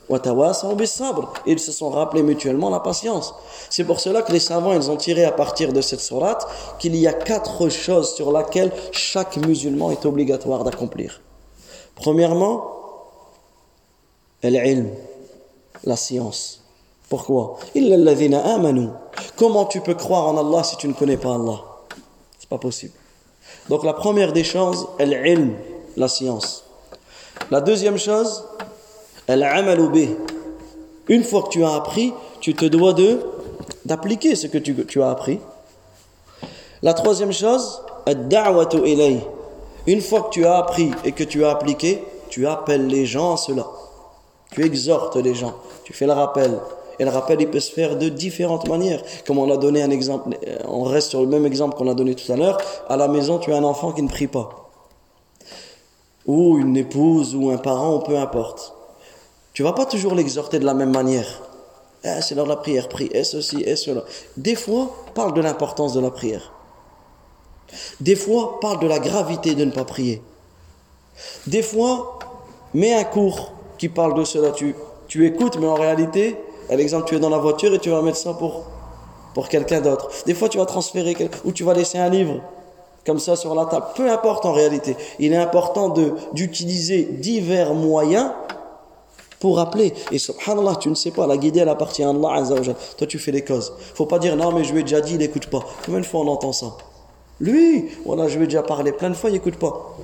[0.08, 3.34] Ils se sont rappelés mutuellement la patience.
[3.72, 6.48] C'est pour cela que les savants ils ont tiré à partir de cette sourate
[6.78, 11.22] qu'il y a quatre choses sur lesquelles chaque musulman est obligatoire d'accomplir.
[11.96, 12.72] Premièrement,
[14.44, 14.90] l'ilm,
[15.84, 16.62] la science.
[17.10, 17.58] Pourquoi?
[19.36, 21.64] Comment tu peux croire en Allah si tu ne connais pas Allah?
[22.38, 22.94] C'est pas possible.
[23.70, 25.14] Donc la première des choses, elle
[25.98, 26.64] la science.
[27.52, 28.44] La deuxième chose,
[31.08, 33.20] Une fois que tu as appris, tu te dois de
[33.86, 35.40] d'appliquer ce que tu, tu as appris.
[36.82, 37.82] La troisième chose,
[39.88, 43.34] une fois que tu as appris et que tu as appliqué, tu appelles les gens
[43.34, 43.66] à cela.
[44.52, 46.60] Tu exhortes les gens, tu fais le rappel.
[46.98, 49.02] Et le rappel, il peut se faire de différentes manières.
[49.28, 52.16] Comme on a donné un exemple, on reste sur le même exemple qu'on a donné
[52.16, 52.58] tout à l'heure.
[52.88, 54.65] À la maison, tu as un enfant qui ne prie pas.
[56.26, 58.74] Ou une épouse, ou un parent, peu importe.
[59.54, 61.42] Tu vas pas toujours l'exhorter de la même manière.
[62.04, 64.04] Eh, c'est l'heure de la prière, prie, et ceci, et cela.
[64.38, 66.52] Des fois, parle de l'importance de la prière.
[68.00, 70.22] Des fois, parle de la gravité de ne pas prier.
[71.48, 72.20] Des fois,
[72.74, 74.52] mets un cours qui parle de cela.
[74.52, 74.76] Tu,
[75.08, 78.02] tu écoutes, mais en réalité, par exemple, tu es dans la voiture et tu vas
[78.02, 78.66] mettre ça pour,
[79.34, 80.10] pour quelqu'un d'autre.
[80.26, 82.42] Des fois, tu vas transférer, ou tu vas laisser un livre
[83.06, 83.86] comme ça sur la table.
[83.96, 84.98] Peu importe en réalité.
[85.20, 85.94] Il est important
[86.34, 88.32] d'utiliser divers moyens
[89.40, 89.94] pour appeler.
[90.12, 92.44] Et subhanallah, tu ne sais pas, la guidée, elle appartient à Allah
[92.98, 93.74] Toi, tu fais les causes.
[93.94, 95.64] faut pas dire, non, mais je lui ai déjà dit, il n'écoute pas.
[95.86, 96.78] Combien de fois on entend ça?
[97.40, 99.96] Lui, voilà, je lui ai déjà parlé plein de fois, il n'écoute pas.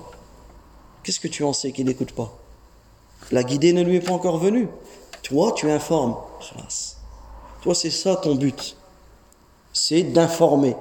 [1.04, 2.30] Qu'est-ce que tu en sais qu'il n'écoute pas?
[3.32, 4.68] La guidée ne lui est pas encore venue.
[5.24, 6.18] Toi, tu informes.
[7.64, 8.76] Toi, c'est ça ton but.
[9.74, 10.76] C'est d'informer.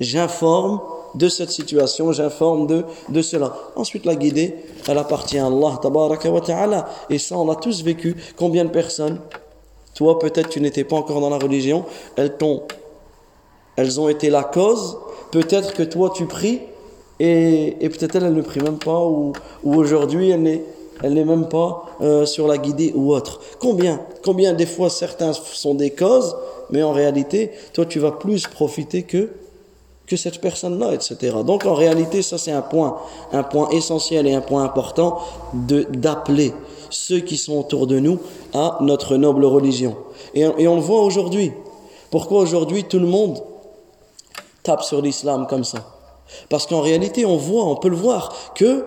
[0.00, 0.80] J'informe
[1.14, 3.54] de cette situation, j'informe de, de cela.
[3.76, 4.56] Ensuite, la guidée,
[4.88, 6.88] elle appartient à Allah.
[7.10, 8.16] Et ça, on l'a tous vécu.
[8.36, 9.20] Combien de personnes,
[9.94, 11.84] toi, peut-être tu n'étais pas encore dans la religion,
[12.16, 12.62] elles t'ont,
[13.76, 14.98] elles ont été la cause.
[15.30, 16.60] Peut-être que toi, tu pries,
[17.20, 20.64] et, et peut-être elle, elle ne prie même pas, ou, ou aujourd'hui, elle n'est,
[21.02, 23.40] elle n'est même pas euh, sur la guidée ou autre.
[23.60, 26.36] Combien Combien des fois certains sont des causes,
[26.70, 29.30] mais en réalité, toi, tu vas plus profiter que
[30.06, 31.36] que cette personne-là, etc.
[31.44, 32.98] Donc en réalité, ça c'est un point,
[33.32, 35.18] un point essentiel et un point important
[35.54, 36.52] de d'appeler
[36.90, 38.18] ceux qui sont autour de nous
[38.52, 39.96] à notre noble religion.
[40.34, 41.52] Et, on le voit aujourd'hui.
[42.10, 43.42] Pourquoi aujourd'hui tout le monde
[44.62, 45.78] tape sur l'islam comme ça?
[46.48, 48.84] Parce qu'en réalité, on voit, on peut le voir, que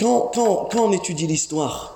[0.00, 1.94] quand, quand, quand on étudie l'histoire,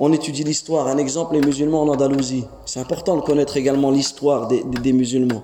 [0.00, 2.44] on étudie l'histoire, un exemple, les musulmans en Andalousie.
[2.64, 5.42] C'est important de connaître également l'histoire des, des musulmans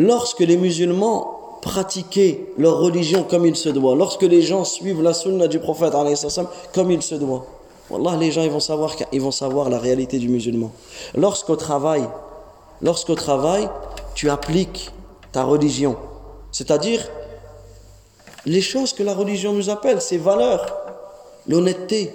[0.00, 5.12] lorsque les musulmans pratiquaient leur religion comme il se doit, lorsque les gens suivent la
[5.12, 5.92] sunna du prophète
[6.72, 7.44] comme il se doit,
[7.90, 10.72] Wallah, les gens ils vont savoir la réalité du musulman.
[11.14, 12.08] Lorsqu'au travail,
[12.80, 13.68] lorsqu'au travail,
[14.14, 14.90] tu appliques
[15.32, 15.96] ta religion,
[16.50, 17.06] c'est-à-dire
[18.46, 20.64] les choses que la religion nous appelle, ses valeurs,
[21.46, 22.10] l'honnêteté,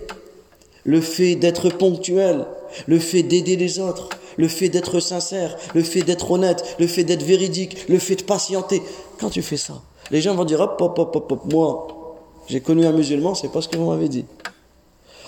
[0.86, 2.48] le fait d'être ponctuel,
[2.88, 7.04] le fait d'aider les autres, le fait d'être sincère, le fait d'être honnête, le fait
[7.04, 8.82] d'être véridique, le fait de patienter.
[9.19, 9.76] Quand tu fais ça,
[10.12, 11.45] les gens vont dire hop, hop, hop, hop, hop.
[11.52, 11.88] moi,
[12.48, 14.26] j'ai connu un musulman, c'est pas ce que vous m'avez dit.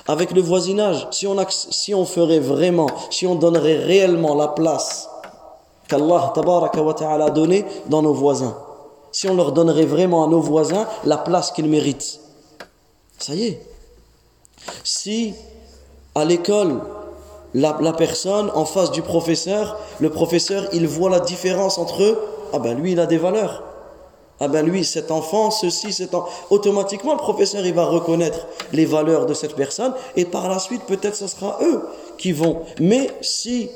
[0.07, 5.09] Avec le voisinage, si on, si on ferait vraiment, si on donnerait réellement la place
[5.87, 8.57] qu'Allah a donnée dans nos voisins,
[9.11, 12.19] si on leur donnerait vraiment à nos voisins la place qu'ils méritent,
[13.17, 13.61] ça y est.
[14.83, 15.33] Si
[16.15, 16.81] à l'école,
[17.53, 22.19] la, personne en face du professeur, le professeur, il voit la différence entre eux.
[22.53, 23.63] Ah ben lui, il a des valeurs.
[24.39, 26.29] Ah ben lui, cet enfant, ceci, cet enfant.
[26.49, 30.83] Automatiquement, le professeur, il va reconnaître les valeurs de cette personne et par la suite,
[30.83, 31.81] peut-être ce sera eux
[32.17, 32.61] qui vont.
[32.79, 33.69] Mais si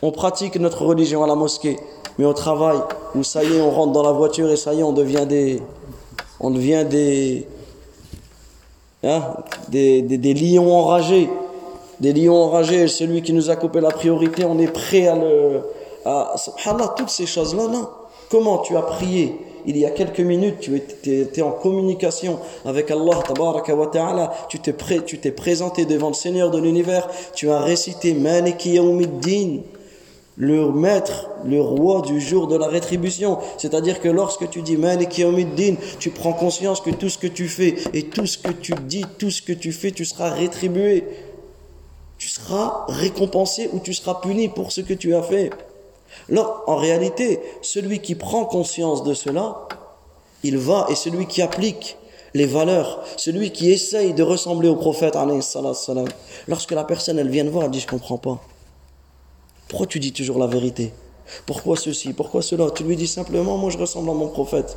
[0.00, 1.78] on pratique notre religion à la mosquée,
[2.18, 2.78] mais au travail,
[3.14, 5.26] où ça y est, on rentre dans la voiture et ça y est, on devient
[5.26, 5.62] des...
[6.40, 7.46] On devient des...
[9.04, 9.22] Hein,
[9.68, 11.30] des, des, des lions enragés
[12.00, 15.62] des lions enragés, celui qui nous a coupé la priorité, on est prêt à le...
[16.04, 17.88] À, subhanallah, toutes ces choses-là, non.
[18.30, 19.34] Comment tu as prié
[19.66, 24.58] il y a quelques minutes, tu étais, en communication avec Allah, tabaraka wa ta'ala, tu
[24.60, 29.58] t'es présenté devant le Seigneur de l'univers, tu as récité Maliki Yawmiddin,
[30.38, 33.38] le maître, le roi du jour de la rétribution.
[33.58, 37.48] C'est-à-dire que lorsque tu dis Maliki Yawmiddin, tu prends conscience que tout ce que tu
[37.48, 41.04] fais et tout ce que tu dis, tout ce que tu fais, tu seras rétribué
[42.28, 45.50] tu seras récompensé ou tu seras puni pour ce que tu as fait.
[46.28, 49.66] Là, en réalité, celui qui prend conscience de cela,
[50.42, 51.96] il va, et celui qui applique
[52.34, 55.16] les valeurs, celui qui essaye de ressembler au prophète,
[56.46, 58.38] lorsque la personne, elle vient de voir, elle dit, je comprends pas.
[59.68, 60.92] Pourquoi tu dis toujours la vérité?
[61.46, 62.12] Pourquoi ceci?
[62.12, 62.70] Pourquoi cela?
[62.70, 64.76] Tu lui dis simplement, moi je ressemble à mon prophète.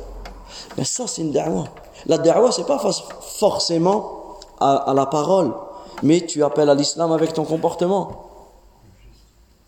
[0.78, 1.66] Mais ça, c'est une da'wah.
[2.06, 2.82] La da'wah, c'est pas
[3.20, 5.52] forcément à la parole
[6.02, 8.28] mais tu appelles à l'islam avec ton comportement.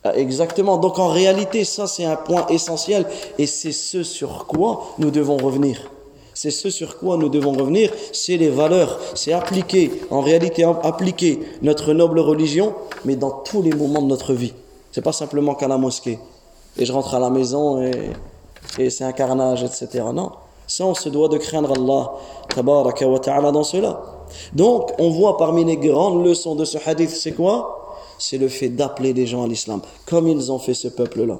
[0.04, 0.76] Ah, exactement.
[0.76, 3.06] Donc en réalité, ça c'est un point essentiel
[3.38, 5.90] et c'est ce sur quoi nous devons revenir.
[6.34, 11.40] C'est ce sur quoi nous devons revenir, c'est les valeurs, c'est appliquer, en réalité appliquer
[11.62, 14.52] notre noble religion, mais dans tous les moments de notre vie.
[14.90, 16.18] C'est pas simplement qu'à la mosquée.
[16.76, 18.10] Et je rentre à la maison et,
[18.78, 20.04] et c'est un carnage, etc.
[20.12, 20.32] Non.
[20.66, 22.12] Ça, on se doit de craindre Allah,
[22.48, 24.13] tabaraka wa ta'ala, dans cela.
[24.52, 27.96] Donc, on voit parmi les grandes leçons de ce hadith, c'est quoi?
[28.18, 31.38] C'est le fait d'appeler les gens à l'islam, comme ils ont fait ce peuple-là.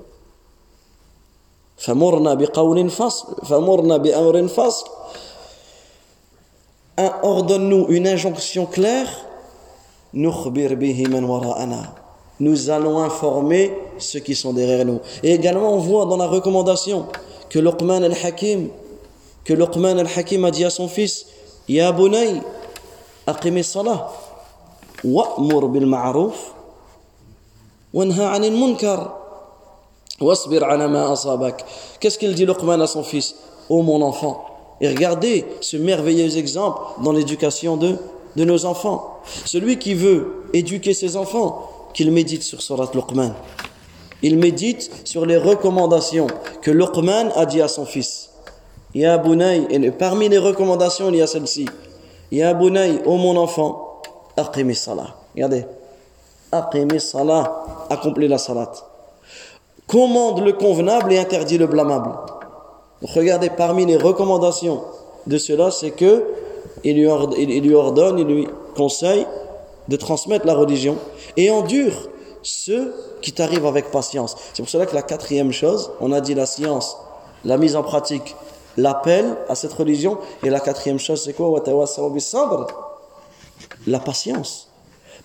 [7.22, 9.08] Ordonne-nous une injonction claire.
[12.40, 15.00] Nous allons informer ceux qui sont derrière nous.
[15.22, 17.06] Et également, on voit dans la recommandation
[17.48, 18.68] que Luqman al-Hakim,
[19.44, 21.26] que Luqman al-Hakim a dit à son fils,
[21.68, 22.40] Ya Bunay,
[23.62, 24.12] salah,
[25.02, 26.52] wa'mur bil ma'ruf,
[27.92, 29.14] wanha anil munkar,
[30.20, 31.64] wasbir ala ma asabak.
[32.00, 33.34] Qu'est-ce qu'il dit Luqman à son fils?
[33.68, 34.44] Oh mon enfant,
[34.80, 37.96] et regardez ce merveilleux exemple dans l'éducation de,
[38.36, 39.20] de nos enfants.
[39.44, 43.32] Celui qui veut éduquer ses enfants, qu'il médite sur Surat Luqman.
[44.22, 46.26] Il médite sur les recommandations
[46.60, 48.30] que Luqman a dit à son fils.
[48.94, 51.66] Ya Bunay, et parmi les recommandations, il y a celle-ci.
[52.30, 54.02] Ya Bunay, ô mon enfant,
[54.36, 55.14] aqimi salah.
[55.34, 55.66] Regardez.
[56.98, 57.64] Salah.
[57.90, 58.72] Accomplis la salat.
[59.86, 62.10] Commande le convenable et interdit le blâmable.
[63.02, 64.82] regardez, parmi les recommandations
[65.26, 66.24] de cela, c'est que
[66.84, 67.06] il lui,
[67.74, 69.26] ordonne, il lui conseille
[69.88, 70.96] de transmettre la religion
[71.36, 72.08] et endure
[72.42, 74.36] ceux qui t'arrivent avec patience.
[74.52, 76.96] C'est pour cela que la quatrième chose, on a dit la science,
[77.44, 78.36] la mise en pratique,
[78.76, 80.18] l'appel à cette religion.
[80.42, 81.62] Et la quatrième chose, c'est quoi?
[83.86, 84.68] La patience.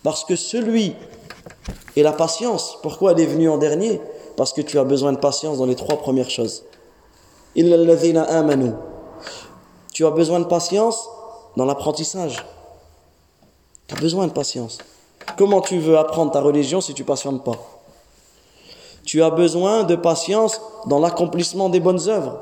[0.04, 0.96] Parce que celui
[1.96, 4.02] et la patience, pourquoi elle est venue en dernier?
[4.38, 6.64] Parce que tu as besoin de patience dans les trois premières choses.
[9.94, 11.10] Tu as besoin de patience
[11.58, 12.46] dans l'apprentissage.
[13.88, 14.78] Tu as besoin de patience.
[15.38, 17.58] Comment tu veux apprendre ta religion si tu patientes pas?
[19.04, 22.40] Tu as besoin de patience dans l'accomplissement des bonnes œuvres.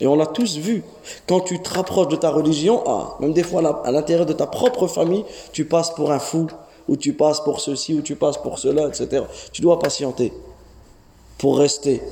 [0.00, 0.84] Et on l'a tous vu.
[1.26, 4.46] Quand tu te rapproches de ta religion, ah, même des fois à l'intérieur de ta
[4.46, 6.48] propre famille, tu passes pour un fou,
[6.88, 9.24] ou tu passes pour ceci, ou tu passes pour cela, etc.
[9.52, 10.32] Tu dois patienter
[11.38, 12.02] pour rester.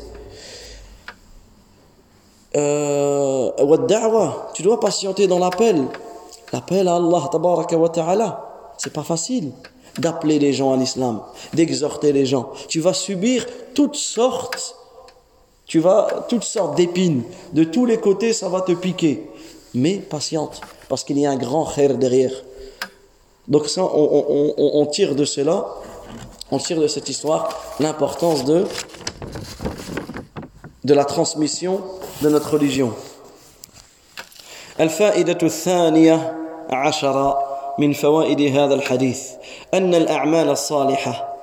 [2.57, 3.51] Euh,
[4.55, 5.85] tu dois patienter dans l'appel.
[6.53, 8.73] L'appel à Allah, tabaraka wa ta'ala.
[8.79, 9.53] C'est pas facile
[9.99, 11.21] d'appeler les gens à l'islam,
[11.53, 12.51] d'exhorter les gens.
[12.69, 14.77] Tu vas subir toutes sortes,
[15.74, 17.24] tu vas toutes sortes d'épines.
[17.54, 19.30] De tous les côtés, ça va te piquer.
[19.74, 22.32] Mais patiente, parce qu'il y a un grand khair derrière.
[23.48, 25.68] Donc ça, on, tire de cela,
[26.52, 28.66] on tire de cette histoire l'importance de,
[30.84, 31.82] de la transmission
[32.22, 32.94] de notre religion.
[37.80, 39.22] من فوائد هذا الحديث
[39.74, 41.36] أن الأعمال الصالحة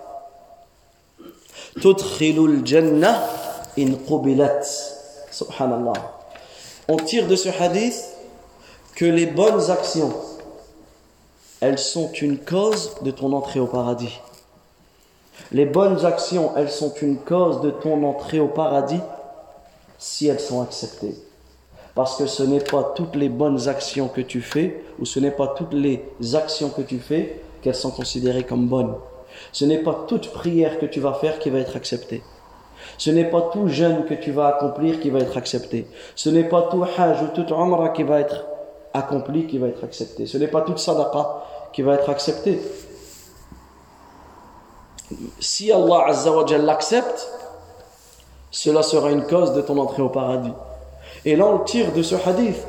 [1.82, 3.26] تدخل الجنة
[3.77, 4.61] in qubilat.
[5.31, 5.93] Subhanallah.
[6.87, 8.03] On tire de ce hadith
[8.95, 10.13] que les bonnes actions,
[11.61, 14.19] elles sont une cause de ton entrée au paradis.
[15.51, 18.99] Les bonnes actions, elles sont une cause de ton entrée au paradis
[19.97, 21.15] si elles sont acceptées.
[21.95, 25.31] Parce que ce n'est pas toutes les bonnes actions que tu fais, ou ce n'est
[25.31, 26.03] pas toutes les
[26.33, 28.95] actions que tu fais, qu'elles sont considérées comme bonnes.
[29.51, 32.23] Ce n'est pas toute prière que tu vas faire qui va être acceptée.
[33.01, 35.87] Ce n'est pas tout jeûne que tu vas accomplir qui va être accepté.
[36.15, 38.45] Ce n'est pas tout hajj ou tout umrah qui va être
[38.93, 40.27] accompli qui va être accepté.
[40.27, 41.41] Ce n'est pas toute sadaqa
[41.73, 42.61] qui va être acceptée.
[45.39, 47.27] Si Allah Azza l'accepte,
[48.51, 50.53] cela sera une cause de ton entrée au paradis.
[51.25, 52.63] Et là, on tire de ce hadith,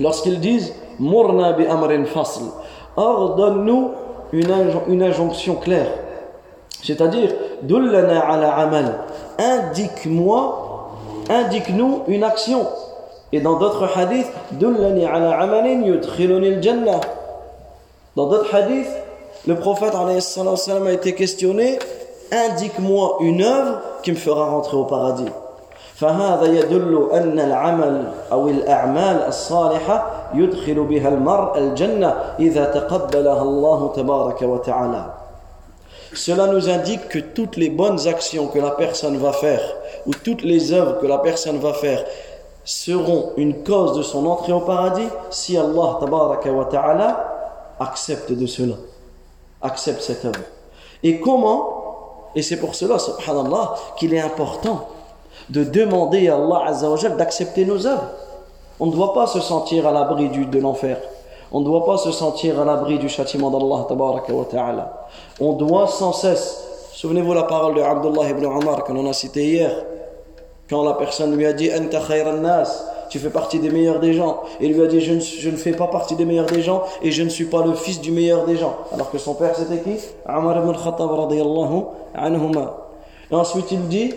[0.00, 2.42] lorsqu'ils disent Mourna bi amrin fasl,
[2.96, 3.92] ordonne-nous
[4.32, 5.92] une, injonction claire.
[6.82, 9.04] C'est-à-dire, dullana ala amal,
[9.37, 10.91] indique-moi,
[11.29, 12.67] indique-nous une action.
[13.31, 17.01] Et dans d'autres hadiths, dullani ala amalin yudkhiluni al-jannah.
[18.15, 18.91] Dans d'autres hadiths,
[19.47, 21.79] le prophète a été questionné,
[22.31, 25.31] indique-moi une œuvre qui me fera rentrer au paradis.
[25.99, 34.41] فهذا يدل أن العمل أو الأعمال الصالحة يدخل بها المرء الجنة إذا تقبلها الله تبارك
[34.41, 35.05] وتعالى
[36.14, 39.60] cela nous indique que toutes les bonnes actions que la personne va faire
[40.06, 42.04] ou toutes les œuvres que la personne va faire
[42.64, 45.98] seront une cause de son entrée au paradis si Allah
[47.80, 48.76] accepte de cela,
[49.60, 50.40] accepte cette œuvre.
[51.02, 52.30] Et comment?
[52.34, 54.88] Et c'est pour cela, subhanallah, qu'il est important
[55.50, 58.10] de demander à Allah Azzawajal d'accepter nos œuvres.
[58.80, 60.98] On ne doit pas se sentir à l'abri de l'enfer.
[61.54, 63.86] On ne doit pas se sentir à l'abri du châtiment d'Allah.
[65.40, 69.44] On doit sans cesse Souvenez-vous la parole de Abdullah ibn Omar que l'on a cité
[69.44, 69.70] hier.
[70.68, 72.64] Quand la personne lui a dit nas,
[73.08, 74.42] tu fais partie des meilleurs des gens.
[74.60, 77.12] Et il lui a dit je ne, fais pas partie des meilleurs des gens et
[77.12, 78.74] je ne suis pas le fils du meilleur des gens.
[78.92, 79.96] Alors que son père c'était qui?
[80.28, 81.32] Ibn Khattab.
[83.30, 84.12] Et ensuite il dit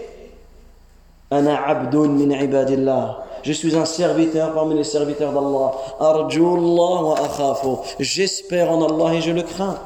[3.44, 5.74] Je suis un serviteur parmi les serviteurs d'Allah.
[6.00, 7.84] Wa.
[8.00, 9.78] J'espère en Allah et je le crains.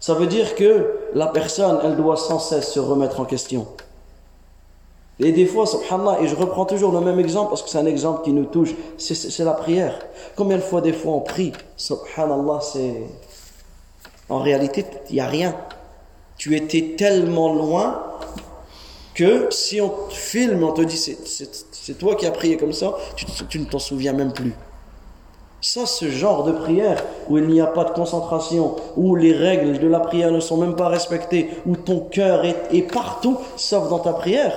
[0.00, 3.66] Ça veut dire que la personne, elle doit sans cesse se remettre en question.
[5.20, 7.86] Et des fois, subhanallah, et je reprends toujours le même exemple parce que c'est un
[7.86, 9.98] exemple qui nous touche, c'est la prière.
[10.36, 13.02] Combien de fois, des fois, on prie, subhanallah, c'est.
[14.28, 15.56] En réalité, il n'y a rien.
[16.36, 18.00] Tu étais tellement loin
[19.18, 22.94] que si on te filme, on te dit c'est toi qui as prié comme ça,
[23.16, 24.54] tu, ne t'en souviens même plus.
[25.60, 29.80] Ça, ce genre de prière où il n'y a pas de concentration, où les règles
[29.80, 33.98] de la prière ne sont même pas respectées, où ton cœur est, partout, sauf dans
[33.98, 34.54] ta prière.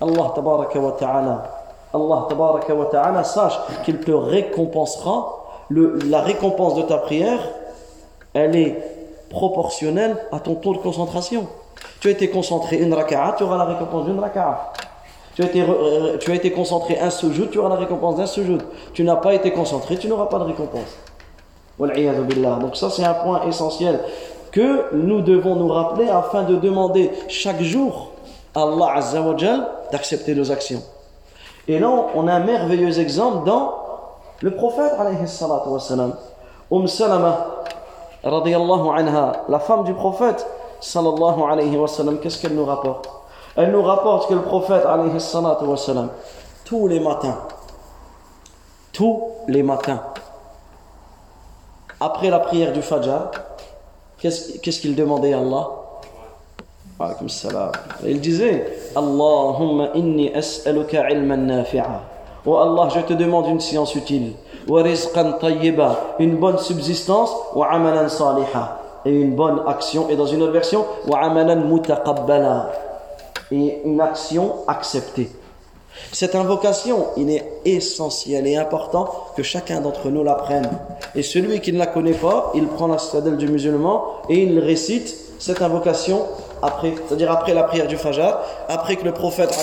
[0.00, 1.50] Allah tabaraka wa ta'ala,
[1.92, 5.66] Allah tabaraka wa ta'ala, sache qu'il te récompensera.
[5.68, 7.40] La récompense de ta prière,
[8.34, 8.76] elle est
[9.30, 11.48] proportionnelle à ton taux de concentration.
[12.00, 14.72] Tu as été concentré une raka'a, tu auras la récompense d'une raka'a.
[15.34, 18.26] Tu as été, euh, tu as été concentré un sujoud, tu auras la récompense d'un
[18.26, 18.62] sujoud.
[18.94, 20.96] Tu n'as pas été concentré, tu n'auras pas de récompense.
[21.78, 24.00] Donc ça c'est un point essentiel
[24.50, 28.12] que nous devons nous rappeler afin de demander chaque jour
[28.54, 28.94] à Allah
[29.92, 30.82] d'accepter nos actions.
[31.68, 33.74] Et là on a un merveilleux exemple dans
[34.40, 34.92] le prophète
[35.26, 36.14] salatu wassalam.
[36.70, 37.46] Umm Salama
[38.24, 40.46] anha, la femme du prophète
[40.80, 43.08] sallallahu alayhi wa sallam, qu'est-ce qu'elle nous rapporte?
[43.56, 46.10] Elle nous rapporte que le prophète, wassalam,
[46.64, 47.38] tous les matins,
[48.92, 50.02] tous les matins,
[51.98, 53.30] après la prière du Fajr,
[54.18, 55.68] qu'est-ce qu'il demandait à Allah?
[58.04, 62.00] Il disait Allahumma inni as'aluka ilman nafi'a.
[62.46, 64.32] Oh Allah, je te demande une science utile.
[64.66, 67.30] Wa rizqan tayyiba, une bonne subsistance.
[67.54, 70.08] Wa amalan saliha, et une bonne action.
[70.10, 70.84] Et dans une autre version,
[73.50, 75.30] et une action acceptée.
[76.12, 80.68] Cette invocation, il est essentiel et important que chacun d'entre nous l'apprenne.
[81.14, 84.58] Et celui qui ne la connaît pas, il prend la citadelle du musulman et il
[84.58, 86.26] récite cette invocation
[86.62, 88.38] après, c'est-à-dire après la prière du Fajr,
[88.68, 89.54] après que le prophète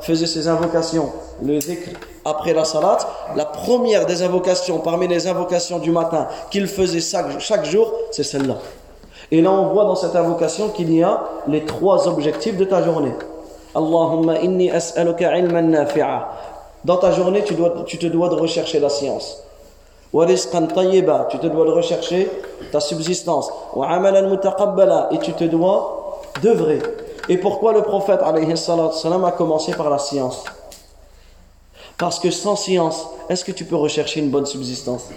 [0.00, 1.90] faisait ses invocations, le dhikr
[2.24, 2.98] après la salat,
[3.36, 8.24] la première des invocations parmi les invocations du matin qu'il faisait chaque, chaque jour, c'est
[8.24, 8.56] celle-là.
[9.30, 12.82] Et là, on voit dans cette invocation qu'il y a les trois objectifs de ta
[12.82, 13.12] journée.
[13.74, 16.28] Allahumma inni as'aluka ilman nafi'a.
[16.84, 19.42] Dans ta journée, tu, dois, tu te dois de rechercher la science.
[20.14, 22.30] Tu te dois de rechercher
[22.70, 23.50] ta subsistance.
[25.10, 26.80] Et tu te dois d'œuvrer.
[27.28, 28.32] Et pourquoi le prophète a
[29.32, 30.44] commencé par la science?
[31.98, 35.08] Parce que sans science, est-ce que tu peux rechercher une bonne subsistance?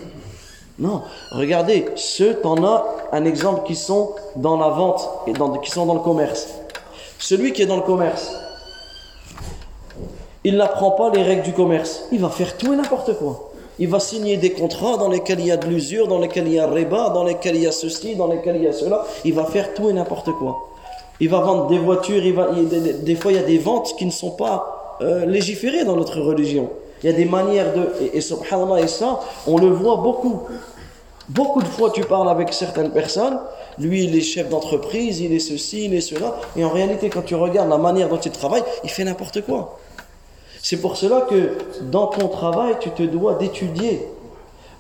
[0.80, 5.34] Non, regardez, ceux, t'en as un exemple qui sont dans la vente et
[5.64, 6.48] qui sont dans le commerce.
[7.20, 8.32] Celui qui est dans le commerce,
[10.44, 12.04] il n'apprend pas les règles du commerce.
[12.12, 13.47] Il va faire tout et n'importe quoi.
[13.80, 16.54] Il va signer des contrats dans lesquels il y a de l'usure, dans lesquels il
[16.54, 19.06] y a rebat, dans lesquels il y a ceci, dans lesquels il y a cela.
[19.24, 20.70] Il va faire tout et n'importe quoi.
[21.20, 24.32] Il va vendre des voitures, des, fois il y a des ventes qui ne sont
[24.32, 26.70] pas euh, légiférées dans notre religion.
[27.04, 27.90] Il y a des manières de...
[28.02, 30.42] Et, et et ça, on le voit beaucoup.
[31.30, 33.38] Beaucoup de fois, tu parles avec certaines personnes,
[33.80, 37.22] lui, il est chef d'entreprise, il est ceci, il est cela, et en réalité, quand
[37.22, 39.78] tu regardes la manière dont il travaille, il fait n'importe quoi.
[40.62, 44.08] C'est pour cela que dans ton travail, tu te dois d'étudier.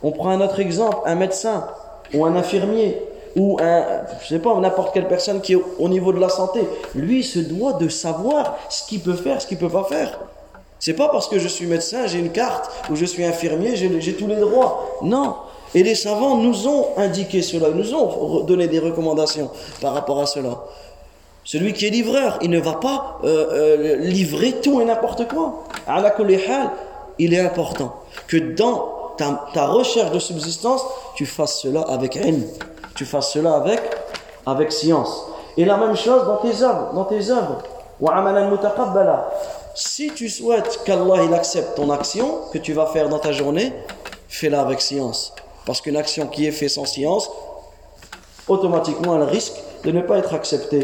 [0.03, 1.67] On prend un autre exemple, un médecin
[2.13, 3.01] ou un infirmier
[3.35, 3.83] ou un,
[4.21, 6.61] je sais pas, n'importe quelle personne qui est au niveau de la santé.
[6.95, 10.19] Lui, se doit de savoir ce qu'il peut faire, ce qu'il peut pas faire.
[10.79, 14.13] C'est pas parce que je suis médecin, j'ai une carte, ou je suis infirmier, j'ai
[14.13, 14.99] tous les droits.
[15.01, 15.35] Non.
[15.75, 19.51] Et les savants nous ont indiqué cela, nous ont donné des recommandations
[19.81, 20.63] par rapport à cela.
[21.47, 25.63] Celui qui est livreur, il ne va pas euh, euh, livrer tout et n'importe quoi.
[25.87, 26.13] À la
[27.19, 30.83] il est important que dans ta, recherche de subsistance,
[31.15, 32.45] tu fasses cela avec haine,
[32.95, 33.79] tu fasses cela avec,
[34.45, 35.25] avec science.
[35.55, 37.63] Et la même chose dans tes œuvres, dans tes œuvres.
[39.73, 43.71] Si tu souhaites qu'Allah il accepte ton action que tu vas faire dans ta journée,
[44.27, 45.33] fais-la avec science.
[45.65, 47.31] Parce qu'une action qui est faite sans science,
[48.49, 50.81] automatiquement elle risque de ne pas être acceptée.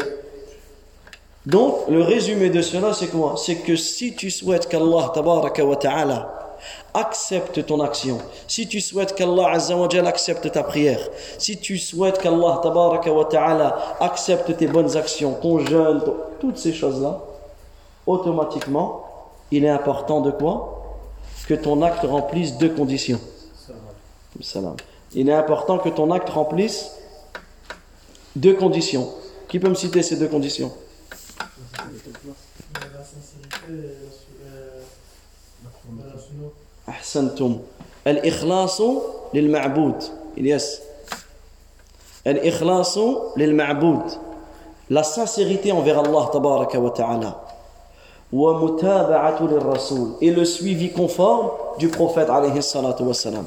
[1.46, 3.34] Donc, le résumé de cela, c'est quoi?
[3.36, 5.12] C'est que si tu souhaites qu'Allah
[5.80, 6.44] ta'ala
[6.94, 8.18] accepte ton action.
[8.46, 9.52] Si tu souhaites qu'Allah
[10.06, 11.00] accepte ta prière,
[11.38, 16.00] si tu souhaites qu'Allah wa Ta'ala accepte tes bonnes actions, ton jeûne,
[16.40, 17.20] toutes ces choses-là,
[18.06, 19.04] automatiquement,
[19.50, 20.82] il est important de quoi?
[21.48, 23.20] Que ton acte remplisse deux conditions.
[25.14, 26.92] Il est important que ton acte remplisse
[28.36, 29.10] deux conditions.
[29.48, 30.72] Qui peut me citer ces deux conditions?
[36.89, 37.59] أحسنتم
[38.07, 38.81] الإخلاص
[39.33, 40.03] للمعبود
[40.37, 40.81] Ilyas
[42.27, 42.97] الإخلاص
[43.37, 44.03] للمعبود
[44.89, 47.41] la sincérité envers Allah tabaraka wa ta'ala
[48.31, 53.45] wa mutaba'atu lirrasul et le suivi conforme du prophète alayhi salatu wa salam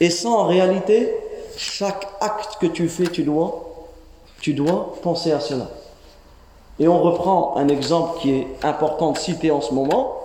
[0.00, 1.12] et ça en réalité
[1.56, 3.64] chaque acte que tu fais tu dois
[4.40, 5.68] tu dois penser à cela
[6.79, 10.23] et on reprend un exemple qui est important de citer en ce moment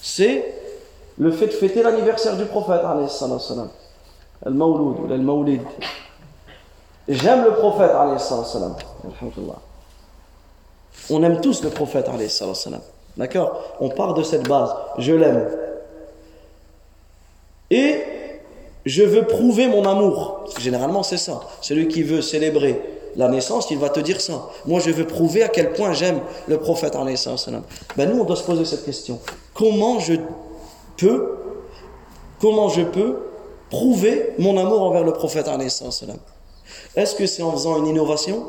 [0.00, 0.54] c'est
[1.18, 2.80] le fait de fêter l'anniversaire du prophète,
[4.44, 5.62] al-mawlud, al-mawlid.
[7.08, 7.90] J'aime le prophète,
[11.10, 12.08] on aime tous le prophète,
[13.16, 13.60] d'accord?
[13.80, 15.50] On part de cette base, je l'aime.
[17.70, 18.02] Et
[18.84, 20.44] je veux prouver mon amour.
[20.58, 21.40] Généralement, c'est ça.
[21.60, 22.80] Celui qui veut célébrer
[23.18, 24.48] la naissance, il va te dire ça.
[24.64, 26.96] Moi, je veux prouver à quel point j'aime le prophète.
[27.96, 29.18] Ben, nous, on doit se poser cette question.
[29.54, 30.14] Comment je
[30.96, 31.36] peux,
[32.40, 33.16] comment je peux
[33.70, 35.50] prouver mon amour envers le prophète
[36.94, 38.46] Est-ce que c'est en faisant une innovation?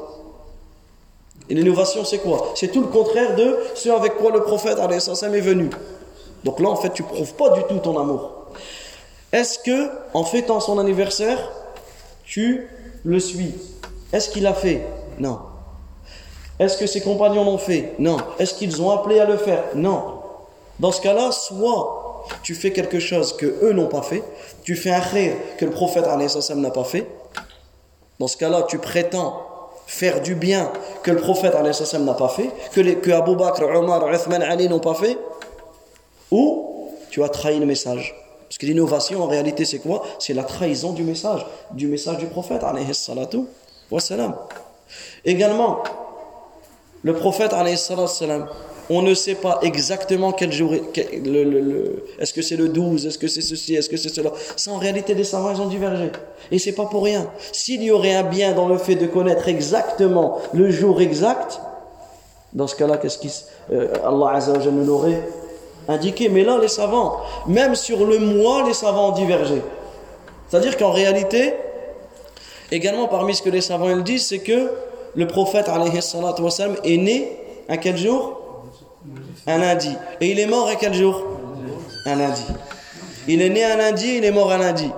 [1.50, 2.52] Une innovation, c'est quoi?
[2.54, 5.72] C'est tout le contraire de ce avec quoi le prophète est venu.
[6.44, 8.52] Donc là, en fait, tu prouves pas du tout ton amour.
[9.32, 11.52] Est-ce que, en fêtant son anniversaire,
[12.24, 12.70] tu
[13.04, 13.56] le suis?
[14.12, 14.82] Est-ce qu'il a fait?
[15.20, 15.40] Non.
[16.60, 17.94] Est-ce que ses compagnons l'ont fait?
[18.00, 18.18] Non.
[18.38, 19.64] Est-ce qu'ils ont appelé à le faire?
[19.76, 20.20] Non.
[20.80, 24.24] Dans ce cas-là, soit tu fais quelque chose que eux n'ont pas fait,
[24.64, 27.08] tu fais un khir que le prophète n'a pas fait.
[28.20, 29.42] Dans ce cas-là, tu prétends
[29.88, 30.72] faire du bien
[31.04, 34.80] que le prophète n'a pas fait, que, les, que Abu Bakr, Omar, Uthman, Ali n'ont
[34.80, 35.18] pas fait,
[36.32, 38.16] ou tu as trahi le message.
[38.48, 40.04] Parce que l'innovation, en réalité, c'est quoi?
[40.20, 42.64] C'est la trahison du message, du message du prophète,
[45.26, 45.84] Également,
[47.04, 47.54] le prophète,
[48.90, 53.42] on ne sait pas exactement quel jour, est-ce que c'est le 12, est-ce que c'est
[53.42, 54.32] ceci, est-ce que c'est cela.
[54.56, 56.12] Ça, en réalité, les savants, ils ont divergé.
[56.52, 57.28] Et c'est pas pour rien.
[57.52, 61.62] S'il y aurait un bien dans le fait de connaître exactement le jour exact,
[62.54, 63.32] dans ce cas-là, qu'est-ce qui,
[63.72, 65.22] euh, Allah Azza wa nous l'aurait
[65.88, 66.30] indiqué.
[66.30, 67.18] Mais là, les savants,
[67.48, 69.62] même sur le mois, les savants ont divergé.
[70.48, 71.54] C'est-à-dire qu'en réalité,
[72.72, 74.72] également parmi ce que les savants ils disent, c'est que
[75.16, 78.42] le prophète alayhi est né à quel jour?
[79.48, 79.96] Un lundi.
[80.22, 81.24] Et il est mort à quel jour?
[82.06, 82.44] Un lundi.
[83.28, 84.90] Il est né un lundi, il est mort un lundi.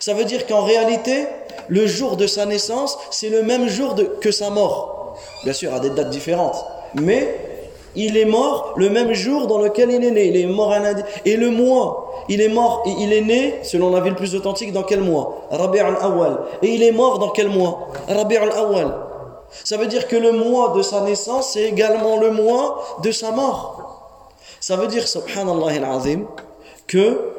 [0.00, 1.26] Ça veut dire qu'en réalité,
[1.68, 5.16] le jour de sa naissance, c'est le même jour que sa mort.
[5.44, 6.64] Bien sûr, à des dates différentes.
[6.94, 7.45] Mais
[7.96, 10.26] il est mort le même jour dans lequel il est né.
[10.26, 11.02] Il est mort un lundi.
[11.24, 14.82] Et le mois, il est mort, il est né, selon la ville plus authentique, dans
[14.82, 15.46] quel mois?
[15.50, 16.38] Rabi' al-Awwal.
[16.62, 17.88] Et il est mort dans quel mois?
[18.08, 18.94] Rabi' al-Awwal.
[19.64, 23.30] Ça veut dire que le mois de sa naissance, c'est également le mois de sa
[23.30, 24.12] mort.
[24.60, 26.26] Ça veut dire, subhanallah al-azim,
[26.86, 27.32] que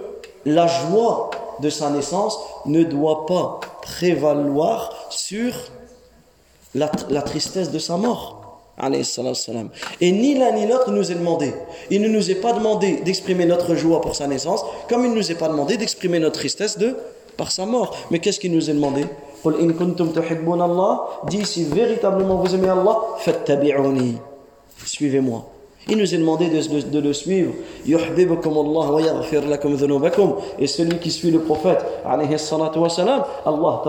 [0.45, 1.30] la joie
[1.60, 5.53] de sa naissance ne doit pas prévaloir sur
[6.76, 6.88] la,
[7.22, 8.37] tristesse de sa mort.
[10.02, 11.52] Et ni l'un ni l'autre nous est demandé.
[11.90, 15.16] Il ne nous est pas demandé d'exprimer notre joie pour sa naissance, comme il ne
[15.16, 16.96] nous est pas demandé d'exprimer notre tristesse de,
[17.38, 17.96] par sa mort.
[18.12, 19.06] Mais qu'est-ce qu'il nous est demandé?
[21.30, 23.00] Dis si véritablement vous aimez Allah,
[24.86, 25.46] suivez-moi.
[25.90, 27.54] Il nous est demandé de, de, le suivre.
[30.60, 33.82] Et celui qui suit le prophète, Allah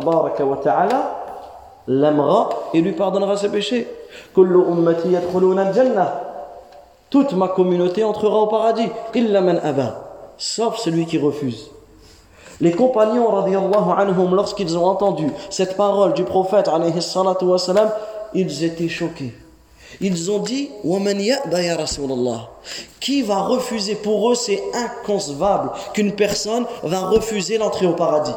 [1.88, 3.88] l'aimera et lui pardonnera ses péchés.
[7.10, 8.88] Toute ma communauté entrera au paradis,
[10.36, 11.70] sauf celui qui refuse.
[12.60, 13.30] Les compagnons,
[14.32, 16.68] lorsqu'ils ont entendu cette parole du prophète,
[18.34, 19.34] ils étaient choqués.
[20.00, 20.70] Ils ont dit
[23.00, 23.94] Qui va refuser?
[23.94, 28.34] Pour eux, c'est inconcevable qu'une personne va refuser l'entrée au paradis.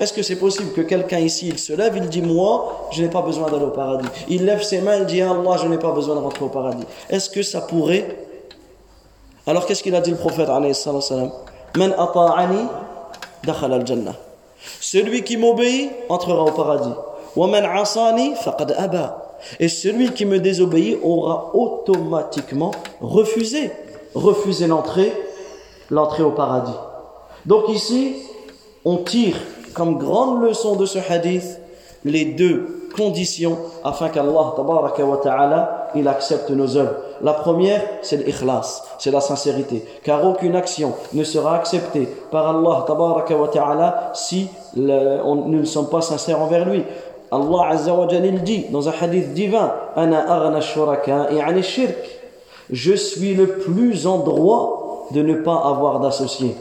[0.00, 3.08] Est-ce que c'est possible que quelqu'un ici, il se lève, il dit Moi, je n'ai
[3.08, 4.08] pas besoin d'aller au paradis.
[4.28, 6.84] Il lève ses mains, il dit Allah, je n'ai pas besoin de rentrer au paradis.
[7.08, 8.26] Est-ce que ça pourrait?
[9.46, 12.66] Alors qu'est-ce qu'il a dit le prophète Man ata'ani
[13.46, 14.14] al jannah.
[14.80, 16.94] Celui qui m'obéit entrera au paradis.
[17.36, 19.36] Wa man asani faqad aba.
[19.60, 22.70] Et celui qui me désobéit aura automatiquement
[23.00, 23.70] refusé,
[24.14, 25.12] refusé l'entrée
[25.90, 26.72] l'entrée au paradis.
[27.44, 28.16] Donc ici,
[28.84, 29.36] on tire
[29.74, 31.60] comme grande leçon de ce hadith
[32.04, 34.54] les deux conditions afin qu'Allah
[35.22, 36.96] ta'ala il accepte nos œuvres.
[37.22, 39.84] La première, c'est l'ikhlas, c'est la sincérité.
[40.02, 45.88] Car aucune action ne sera acceptée par Allah wa ta'ala si on, nous ne sommes
[45.88, 46.84] pas sincères envers lui.
[47.30, 50.60] Allah Azza wa il dit dans un hadith divin Ana.
[52.70, 56.54] Je suis le plus en droit de ne pas avoir d'associé.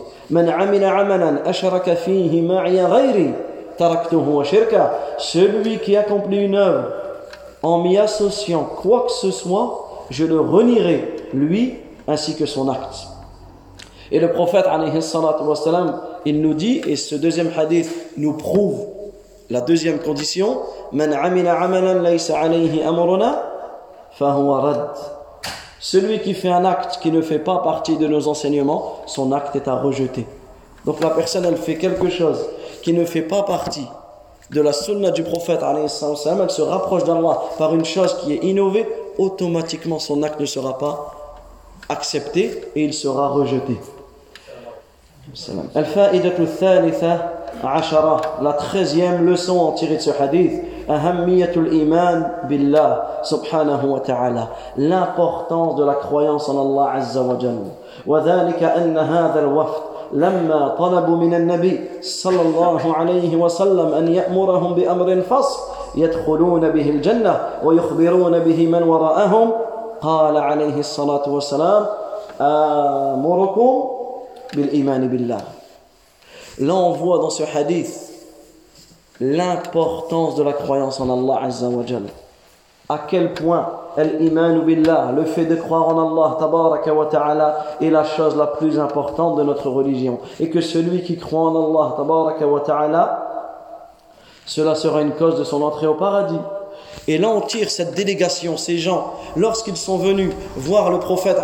[5.17, 6.87] Celui qui accomplit une œuvre
[7.61, 13.07] en m'y associant quoi que ce soit, je le renierai, lui ainsi que son acte.
[14.11, 14.65] Et le prophète,
[16.25, 18.85] il nous dit, et ce deuxième hadith nous prouve
[19.49, 20.59] la deuxième condition,
[25.85, 29.53] celui qui fait un acte qui ne fait pas partie de nos enseignements, son acte
[29.57, 30.25] est à rejeter.
[30.85, 32.39] Donc la personne, elle fait quelque chose
[32.81, 33.85] qui ne fait pas partie
[34.49, 38.87] de la sunna du prophète, elle se rapproche d'Allah par une chose qui est innovée,
[39.17, 41.41] automatiquement son acte ne sera pas
[41.89, 43.77] accepté et il sera rejeté.
[48.41, 55.83] La treizième leçon en tirée de ce hadith, أهمية الإيمان بالله سبحانه وتعالى l'importance de
[55.83, 57.59] la croyance en Allah عز وجل.
[58.07, 59.81] وذلك أن هذا الوفد
[60.13, 65.59] لما طلبوا من النبي صلى الله عليه وسلم أن يأمرهم بأمر فصل
[65.95, 69.51] يدخلون به الجنة ويخبرون به من وراءهم.
[70.01, 71.85] قال عليه الصلاة والسلام
[72.41, 73.83] آمركم
[74.53, 75.41] بالإيمان بالله.
[76.59, 78.12] Là, on voit dans ce hadith
[79.19, 81.83] l'importance de la croyance en Allah Azza wa.
[82.89, 88.47] À quel point le fait de croire en Allah wa ta'ala est la chose la
[88.47, 90.19] plus importante de notre religion.
[90.39, 93.59] Et que celui qui croit en Allah wa ta'ala,
[94.45, 96.39] cela sera une cause de son entrée au paradis.
[97.07, 101.37] Et là, on tire cette délégation, ces gens, lorsqu'ils sont venus voir le prophète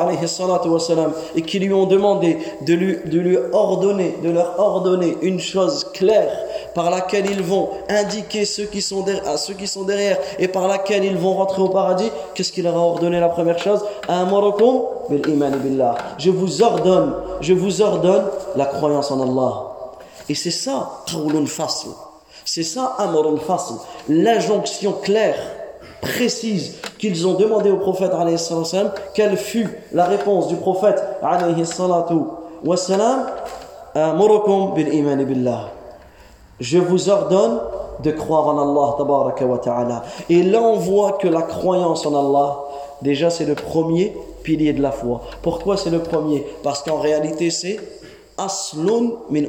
[1.36, 5.86] et qui lui ont demandé de lui, de lui ordonner, de leur ordonner une chose
[5.94, 6.32] claire
[6.74, 10.68] par laquelle ils vont indiquer ceux qui sont à ceux qui sont derrière et par
[10.68, 13.84] laquelle ils vont rentrer au paradis, qu'est-ce qu'il leur a ordonné la première chose?
[16.18, 19.66] Je vous ordonne, je vous ordonne la croyance en Allah.
[20.28, 20.90] Et c'est ça,
[22.46, 22.96] c'est ça,
[24.08, 25.36] l'injonction claire,
[26.02, 28.12] précise qu'ils ont demandé au prophète
[29.14, 31.04] quelle fut la réponse du prophète
[36.60, 37.60] je vous ordonne
[38.04, 42.60] de croire en Allah et là on voit que la croyance en Allah
[43.02, 46.46] déjà c'est le premier pilier de la foi pourquoi c'est le premier?
[46.64, 47.80] Parce qu'en réalité c'est
[48.40, 49.44] aslun min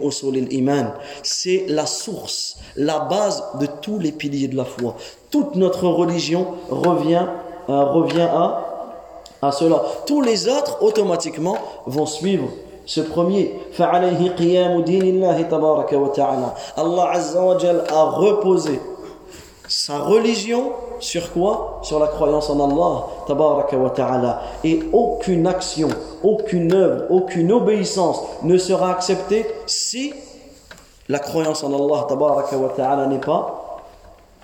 [0.50, 0.92] iman.
[1.22, 4.96] C'est la source, la base de tous les piliers de la foi.
[5.30, 7.26] Toute notre religion revient,
[7.68, 8.64] euh, revient à,
[9.42, 9.82] à cela.
[10.06, 11.56] Tous les autres, automatiquement,
[11.86, 12.48] vont suivre
[12.90, 13.54] ce premier.
[16.76, 17.56] Allah Azza wa
[17.88, 18.80] a reposé
[19.68, 21.78] sa religion sur quoi?
[21.84, 24.42] Sur la croyance en Allah, tabaraka wa ta'ala.
[24.64, 25.88] Et aucune action,
[26.24, 30.12] aucune œuvre, aucune obéissance ne sera acceptée si
[31.08, 33.84] la croyance en Allah, tabaraka wa ta'ala, n'est pas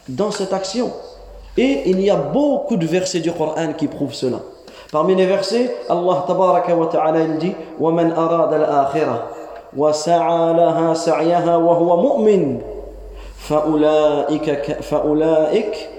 [0.08, 0.92] dans cette action.
[1.56, 4.38] Et il y a beaucoup de versets du Coran qui prouvent cela.
[4.91, 9.23] Parmi les versets, Allah tabaraka wa ta'ala il dit وَمَنْ أَرَادَ الْآخِرَةِ
[9.77, 12.59] وَسَعَى لَهَا سَعْيَهَا وَهُوَ مُؤْمِنٌ
[13.41, 15.89] فأولئك فأولئك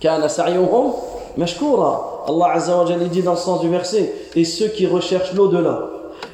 [0.00, 0.92] كان سعيهم
[1.38, 5.34] مشكورا Allah Azza wa Jalla dit dans le sens du verset et ceux qui recherchent
[5.34, 5.80] l'au-delà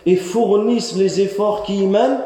[0.05, 2.21] et fournissent les efforts qui y mènent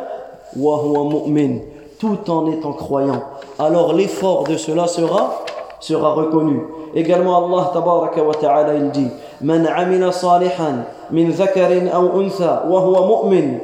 [0.56, 1.58] wa huwa mu'min
[2.00, 3.22] tout en étant croyant
[3.60, 5.44] alors l'effort de cela sera
[5.78, 9.08] sera reconnu également Allah tabaraka wa ta'ala il dit
[9.40, 13.58] man amila salihan min dhakarin aw untha wa huwa mu'min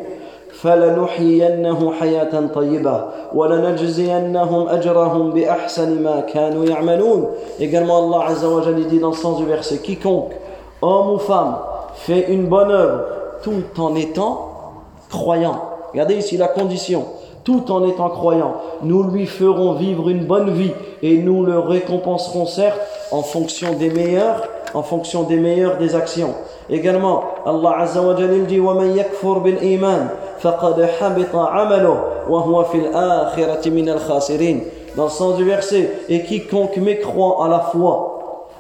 [0.59, 3.05] فلنحيينه حياة طيبة
[3.35, 7.27] ولنجزينهم أجرهم بأحسن ما كانوا يعملون
[7.61, 10.33] Également Allah Azza wa Jalla dit dans le sens du verset Quiconque,
[10.83, 11.57] homme ou femme,
[11.95, 13.05] fait une bonne œuvre
[13.43, 14.51] tout en étant
[15.11, 15.61] croyant.
[15.93, 17.05] Regardez ici la condition.
[17.45, 22.47] Tout en étant croyant, nous lui ferons vivre une bonne vie et nous le récompenserons
[22.47, 24.43] certes en fonction des meilleurs,
[24.75, 26.35] en fonction des meilleures des actions.
[26.71, 30.09] Également, Allah Azza wa Jalla dit وَمَنْ يَكْفُرْ بِالْإِيمَانِ
[30.41, 31.97] فَقَدْ حَبِطَ عَمَلُهُ
[32.29, 34.61] وَهُوَ فِي الْآخِرَةِ مِنَ الْخَاسِرِينَ
[34.97, 38.19] Dans le sens du verset, et quiconque mécroit à la foi,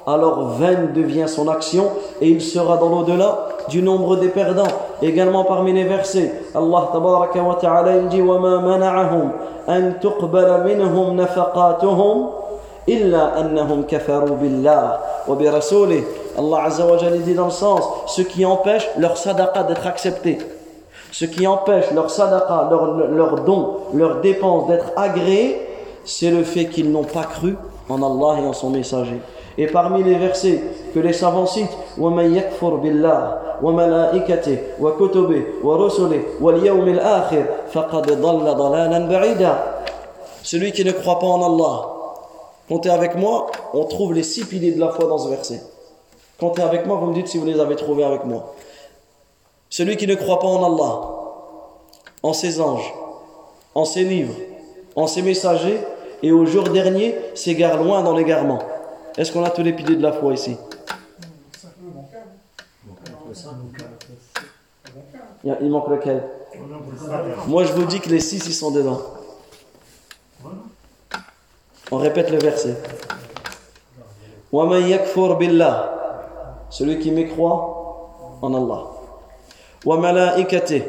[0.08, 1.84] alors vaine devient son action
[2.22, 4.62] et il sera dans l'au-delà du nombre des perdants.
[5.02, 9.30] Également parmi les versets, Allah tabaraka wa ta'ala il dit وَمَا مَنَعَهُمْ
[9.68, 12.26] أَن تُقْبَلَ مِنْهُمْ نَفَقَاتُهُمْ
[12.88, 14.98] إِلَّا أَنَّهُمْ كَفَرُوا بِاللَّهِ
[15.28, 16.02] وَبِرَسُولِهِ
[16.38, 20.38] Allah Azza wa Jalla dit dans le sens, ce qui empêche leur sadaqa d'être accepté.
[21.10, 25.60] Ce qui empêche leur sadaqa, leur, leur don, leur dépense d'être agréés,
[26.04, 27.56] c'est le fait qu'ils n'ont pas cru
[27.88, 29.20] en Allah et en son messager.
[29.58, 30.62] Et parmi les versets
[30.94, 38.98] que les savants citent, وَمَنْ يَكْفُرْ بِاللَّهِ وَمَلَائِكَتِهِ وَكُتُبِهِ وَرُسُلِهِ وَالْيَوْمِ الْآخِرِ فَقَدْ ضَلَّ ضَلَالًا
[39.08, 39.58] بَعِيدًا
[40.44, 41.91] Celui qui ne croit pas en Allah.
[42.67, 45.61] Comptez avec moi, on trouve les six piliers de la foi dans ce verset.
[46.39, 48.55] Comptez avec moi, vous me dites si vous les avez trouvés avec moi.
[49.69, 51.01] Celui qui ne croit pas en Allah,
[52.21, 52.93] en ses anges,
[53.75, 54.35] en ses livres,
[54.95, 55.79] en ses messagers,
[56.21, 58.59] et au jour dernier s'égare loin dans l'égarement.
[59.17, 60.55] Est-ce qu'on a tous les piliers de la foi ici?
[65.43, 66.23] Il manque lequel?
[67.47, 69.01] Moi je vous dis que les six ils sont dedans.
[71.93, 72.75] On répète le verset.
[74.51, 75.93] yakfur billah
[76.71, 78.85] Celui qui mécroit en Allah.
[79.85, 80.85] Malaikate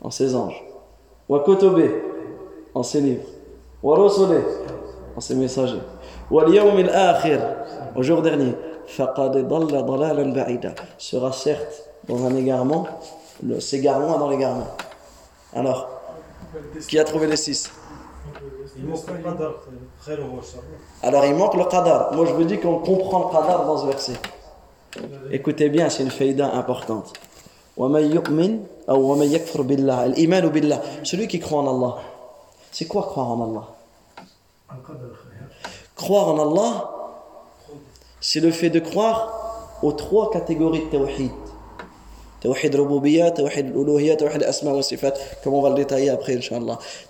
[0.00, 0.62] en ses anges.
[1.44, 1.90] Kutube
[2.76, 3.26] en ses livres.
[3.82, 4.44] Rusule
[5.16, 5.82] en ses messagers.
[6.30, 7.40] Yawm al-akhir
[7.96, 8.54] au jour dernier.
[8.86, 12.86] Faqad dalla dalalan ba'ida sera certes dans un égarement,
[13.58, 14.68] s'égarement dans l'égarement.
[15.52, 15.88] Alors,
[16.86, 17.68] qui a trouvé les six?
[21.02, 22.12] Alors il manque le qadar.
[22.14, 24.14] Moi je vous dis qu'on comprend le qadar dans ce verset.
[25.30, 27.12] Écoutez bien, c'est une faïda importante.
[31.02, 31.96] Celui qui croit en Allah.
[32.70, 33.66] C'est quoi croire en Allah?
[35.96, 36.90] Croire en Allah,
[38.20, 41.30] c'est le fait de croire aux trois catégories de tawhid.
[42.44, 46.38] Rububiyya, tawhid uluhiyya, tawhid asma wa sifat, comme on va le détailler après.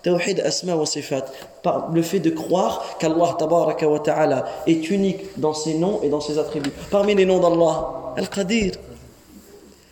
[0.02, 1.24] Tawhid asma wa sifat,
[1.62, 6.20] par le fait de croire qu'Allah tabaraka ta'ala est unique dans ses noms et dans
[6.20, 6.72] ses attributs.
[6.90, 8.72] Parmi les noms d'Allah, Al-Qadir,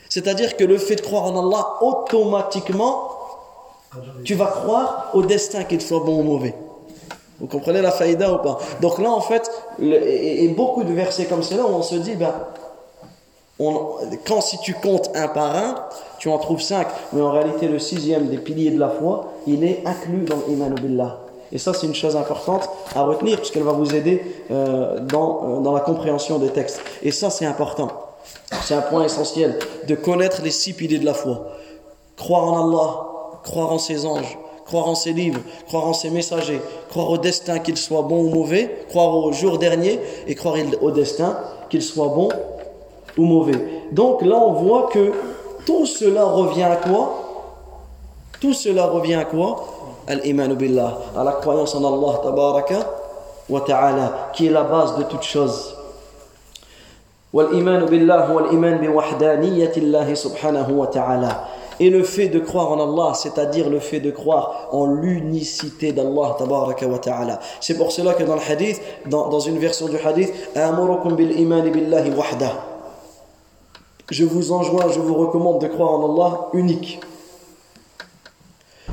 [0.09, 3.09] c'est-à-dire que le fait de croire en Allah, automatiquement,
[4.25, 6.55] tu vas croire au destin qu'il soit bon ou mauvais.
[7.41, 8.59] Vous comprenez la faïda ou pas?
[8.81, 12.33] Donc là, en fait, et, beaucoup de versets comme cela, où on se dit, ben,
[13.59, 15.75] quand si tu comptes un par un,
[16.19, 16.89] tu en trouves cinq.
[17.13, 20.75] Mais en réalité, le sixième des piliers de la foi, il est inclus dans l'iman
[20.75, 21.19] billah.
[21.53, 25.61] Et ça, c'est une chose importante à retenir, puisqu'elle va vous aider euh, dans, euh,
[25.61, 26.81] dans la compréhension des textes.
[27.03, 27.89] Et ça, c'est important.
[28.63, 31.49] C'est un point essentiel de connaître les six piliers de la foi.
[32.17, 36.61] Croire en Allah, croire en ses anges, croire en ses livres, croire en ses messagers,
[36.89, 40.91] croire au destin qu'il soit bon ou mauvais, croire au jour dernier et croire au
[40.91, 41.37] destin
[41.69, 42.29] qu'il soit bon
[43.18, 43.84] ou mauvais.
[43.92, 45.12] Donc là, on voit que
[45.66, 47.24] tout cela revient à quoi
[48.40, 49.66] Tout cela revient à quoi
[50.08, 52.76] Al-Imanu Billah, à la croyance en Allah, tabaraka
[53.50, 55.74] wa ta'ala, qui est la base de toute chose.
[57.34, 61.36] والإيمان بالله هو الإيمان بوحدانية الله سبحانه وتعالى
[61.80, 66.36] et le fait de croire en Allah, c'est-à-dire le fait de croire en l'unicité d'Allah
[66.40, 67.40] tabaraka wa ta'ala.
[67.60, 71.62] C'est pour cela que dans le hadith, dans, dans une version du hadith, bil iman
[71.62, 72.52] billahi wahda.
[74.13, 77.01] Je vous enjoins, je vous recommande de croire en Allah unique.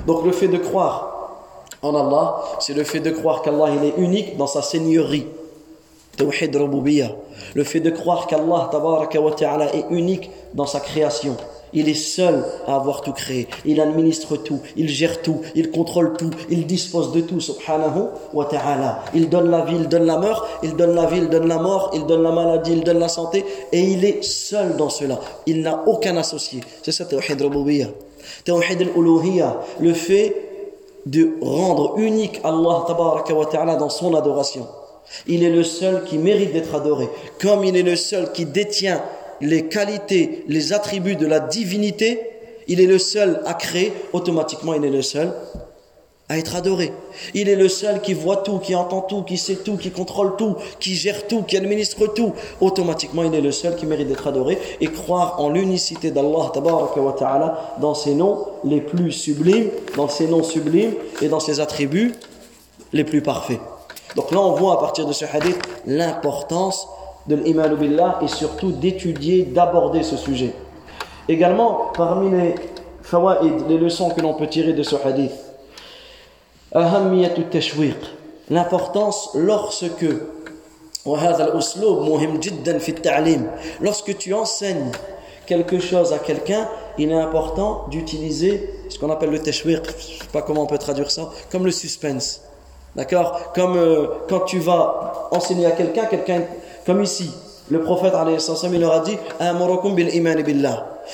[0.08, 1.36] Donc le fait de croire
[1.82, 5.28] en Allah, c'est le fait de croire qu'Allah est unique dans sa seigneurie.
[6.18, 6.48] Le fait
[7.82, 8.70] de croire qu'Allah
[9.74, 11.36] est unique dans sa création.
[11.74, 13.48] Il est seul à avoir tout créé.
[13.66, 18.46] Il administre tout, il gère tout, il contrôle tout, il dispose de tout, subhanahu wa
[18.46, 19.04] ta'ala.
[19.14, 21.58] Il donne la vie, il donne la mort, il donne la vie, il donne la
[21.58, 25.20] mort, il donne la maladie, il donne la santé, et il est seul dans cela.
[25.46, 26.62] Il n'a aucun associé.
[26.82, 27.88] C'est ça, tawhid rububiyya.
[28.46, 30.36] Tawhid al le fait
[31.06, 32.86] de rendre unique Allah
[33.30, 34.68] wa ta'ala dans son adoration.
[35.28, 37.10] Il est le seul qui mérite d'être adoré.
[37.42, 39.02] Comme il est le seul qui détient
[39.42, 42.22] les qualités, les attributs de la divinité,
[42.68, 45.34] il est le seul à créer, automatiquement il est le seul
[46.30, 46.94] à être adoré.
[47.34, 50.36] Il est le seul qui voit tout, qui entend tout, qui sait tout, qui contrôle
[50.38, 52.34] tout, qui gère tout, qui administre tout.
[52.62, 56.52] Automatiquement, il est le seul qui mérite d'être adoré et croire en l'unicité d'Allah
[57.82, 62.14] dans ses noms les plus sublimes, dans ses noms sublimes et dans ses attributs
[62.94, 63.60] les plus parfaits.
[64.16, 66.88] Donc là, on voit à partir de ce hadith l'importance
[67.28, 70.54] de l'iman billah et surtout d'étudier, d'aborder ce sujet.
[71.28, 72.56] Également, parmi les
[73.04, 75.34] fawaïd, les leçons que l'on peut tirer de ce hadith,
[78.50, 80.06] l'importance lorsque
[83.82, 84.92] lorsque tu enseignes
[85.46, 86.68] quelque chose à quelqu'un,
[86.98, 90.78] il est important d'utiliser ce qu'on appelle le tashwiq, je sais pas comment on peut
[90.78, 92.42] traduire ça, comme le suspense.
[92.96, 93.54] D'accord?
[93.54, 96.42] Comme euh, quand tu vas enseigner à quelqu'un, quelqu'un
[96.86, 97.32] comme ici,
[97.70, 98.14] le prophète
[98.64, 99.18] il leur a dit.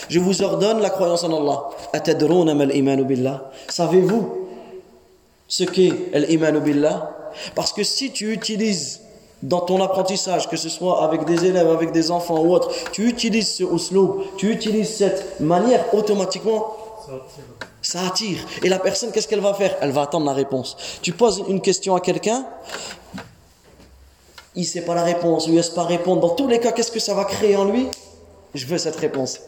[0.09, 1.70] Je vous ordonne la croyance en Allah.
[3.70, 4.47] Savez-vous
[5.47, 7.11] ce qu'est l'iman billah?
[7.55, 9.01] Parce que si tu utilises
[9.43, 13.07] dans ton apprentissage, que ce soit avec des élèves, avec des enfants ou autre, tu
[13.07, 16.76] utilises ce usloub, tu utilises cette manière, automatiquement,
[17.82, 18.39] ça attire.
[18.63, 19.76] Et la personne, qu'est-ce qu'elle va faire?
[19.82, 20.78] Elle va attendre la réponse.
[21.01, 22.45] Tu poses une question à quelqu'un,
[24.56, 26.22] il ne sait pas la réponse, il sait pas répondre.
[26.22, 27.88] Dans tous les cas, qu'est-ce que ça va créer en lui?
[28.53, 29.41] Je veux cette réponse.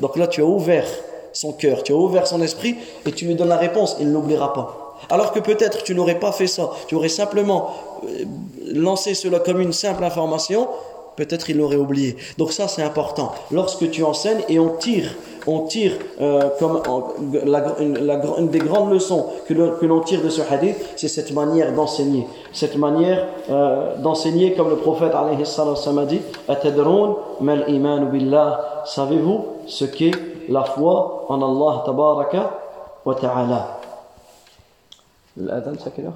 [0.00, 0.86] Donc là, tu as ouvert
[1.32, 4.12] son cœur, tu as ouvert son esprit, et tu lui donnes la réponse, il ne
[4.12, 4.96] l'oubliera pas.
[5.10, 8.24] Alors que peut-être tu n'aurais pas fait ça, tu aurais simplement euh,
[8.72, 10.68] lancé cela comme une simple information,
[11.16, 12.16] peut-être il l'aurait oublié.
[12.38, 13.32] Donc ça c'est important.
[13.50, 15.14] Lorsque tu enseignes et on tire,
[15.46, 16.82] on tire euh, comme
[17.30, 22.26] une, des grandes leçons que l'on tire de ce hadith, c'est cette manière d'enseigner.
[22.52, 26.20] Cette manière euh, d'enseigner comme le prophète alayhi a dit,
[27.40, 28.82] mal iman billah.
[28.86, 30.12] Savez-vous ce qu'est
[30.48, 32.60] la foi en Allah tabaraka
[33.04, 33.80] wa ta'ala?
[35.34, 36.12] Quelle heure?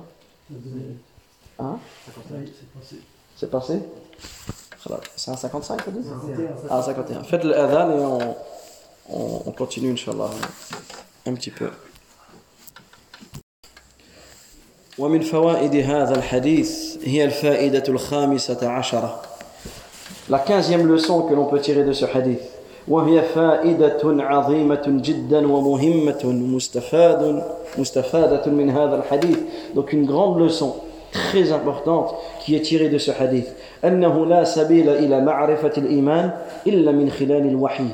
[1.59, 1.79] Hein?
[3.37, 3.81] C'est passé?
[4.90, 6.08] à 55, tu dis
[6.70, 7.24] Ah, 51.
[7.24, 8.20] Faites l'adhan et on,
[9.10, 10.30] on, on continue, Inch'Allah,
[11.26, 11.70] un petit peu.
[15.00, 19.22] ومن فوائد هذا الحديث هي الفائدة الخامسة عشرة
[20.30, 22.42] La quinzième leçon que l'on peut tirer de ce hadith
[22.88, 27.44] وهي فائدة عظيمة جدا ومهمة مستفاد
[27.78, 29.38] مستفادة من هذا الحديث
[29.76, 30.76] donc une grande leçon
[31.12, 32.14] très importante
[32.46, 33.48] qui est tirée de ce hadith
[33.86, 36.32] أنه لا سبيل إلى معرفة الإيمان
[36.68, 37.88] إلا من خلال الوحي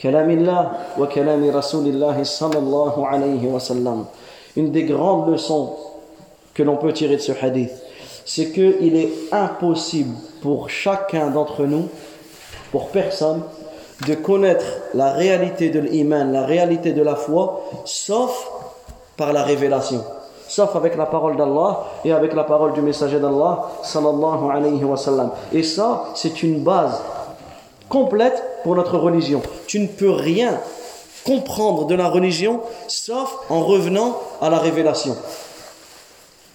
[0.00, 4.04] كلام الله وكلام رسول الله صلى الله عليه وسلم
[4.56, 5.74] une des grandes leçons
[6.54, 7.72] que l'on peut tirer de ce hadith
[8.24, 11.88] c'est qu'il est impossible pour chacun d'entre nous
[12.70, 13.42] pour personne
[14.06, 14.64] de connaître
[14.94, 18.50] la réalité de l'iman, la réalité de la foi, sauf
[19.16, 20.04] par la révélation,
[20.49, 24.97] sauf avec la parole d'Allah et avec la parole du messager d'Allah, sallallahu alayhi wa
[24.97, 25.29] sallam.
[25.53, 26.99] Et ça, c'est une base
[27.87, 29.41] complète pour notre religion.
[29.67, 30.59] Tu ne peux rien
[31.23, 35.15] comprendre de la religion sauf en revenant à la révélation.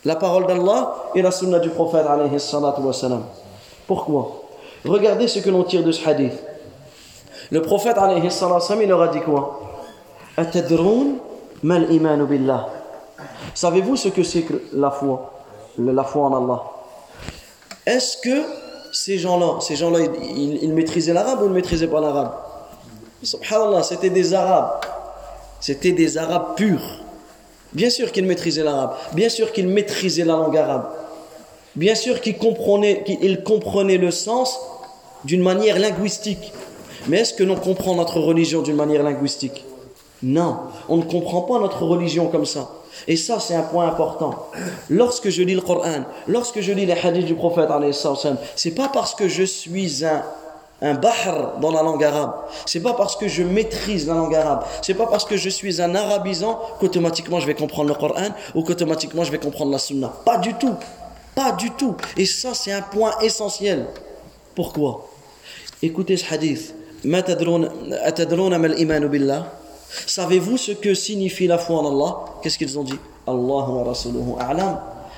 [0.04, 3.22] La parole d'Allah et la sunna du prophète alayhi wa sallam.
[3.86, 4.42] Pourquoi?
[4.84, 6.34] Regardez ce que l'on tire de ce hadith.
[7.50, 8.28] Le prophète alayhi
[8.82, 9.60] il leur a dit quoi?
[11.62, 12.73] Mal billah.
[13.54, 15.32] Savez-vous ce que c'est que la foi?
[15.78, 16.62] La foi en Allah.
[17.86, 18.42] Est-ce que
[18.92, 22.32] ces gens-là, ces gens-là, ils, maîtrisaient l'arabe ou ils ne maîtrisaient pas l'arabe?
[23.22, 24.80] Subhanallah, c'était des arabes.
[25.60, 27.00] C'était des arabes purs.
[27.72, 28.94] Bien sûr qu'ils maîtrisaient l'arabe.
[29.14, 30.90] Bien sûr qu'ils maîtrisaient la langue arabe.
[31.76, 34.58] Bien sûr qu'ils comprenaient, qu'ils comprenaient le sens
[35.24, 36.52] d'une manière linguistique.
[37.08, 39.64] Mais est-ce que l'on comprend notre religion d'une manière linguistique?
[40.22, 40.56] Non,
[40.88, 42.70] on ne comprend pas notre religion comme ça.
[43.06, 44.50] Et ça, c'est un point important.
[44.88, 47.68] Lorsque je lis le Coran, lorsque je lis les hadiths du prophète,
[48.56, 50.22] c'est pas parce que je suis un,
[50.82, 50.94] un
[51.60, 52.34] dans la langue arabe.
[52.66, 54.64] C'est pas parce que je maîtrise la langue arabe.
[54.82, 58.62] C'est pas parce que je suis un arabisant qu'automatiquement je vais comprendre le Coran ou
[58.62, 60.12] qu'automatiquement je vais comprendre la sunna.
[60.24, 60.74] Pas du tout.
[61.34, 61.96] Pas du tout.
[62.16, 63.86] Et ça, c'est un point essentiel.
[64.54, 65.08] Pourquoi?
[65.82, 66.74] Écoutez ce hadith.
[70.06, 72.24] Savez-vous ce que signifie la foi en Allah?
[72.42, 72.98] Qu'est-ce qu'ils ont dit?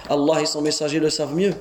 [0.09, 1.55] Allah et son messager le savent mieux.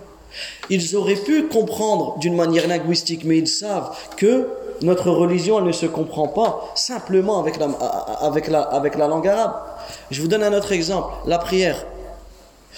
[0.70, 4.48] Ils auraient pu comprendre d'une manière linguistique, mais ils savent que
[4.82, 7.68] notre religion ne se comprend pas simplement avec la,
[8.22, 8.48] avec,
[8.98, 9.54] la, langue arabe.
[10.12, 11.86] Je vous donne un autre exemple, la prière.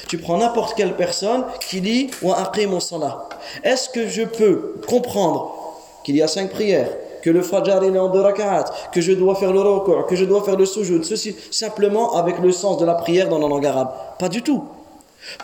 [0.08, 3.28] Tu prends n'importe quelle personne qui dit wa aqimu salah.
[3.64, 5.56] Est-ce que je peux comprendre
[6.04, 6.90] qu'il y a cinq prières?
[7.22, 10.26] Que le fajr est en deux rak'at, que je dois faire le recours, que je
[10.26, 13.66] dois faire le sujoud, ceci simplement avec le sens de la prière dans la langue
[13.66, 13.92] arabe.
[14.20, 14.64] Pas du tout.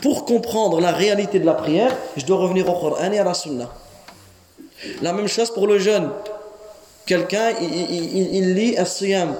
[0.01, 3.33] Pour comprendre la réalité de la prière, je dois revenir au Coran et à la
[3.33, 3.69] Sunna.
[5.01, 6.09] La même chose pour le jeûne.
[7.05, 9.35] Quelqu'un, il, lit un siyam.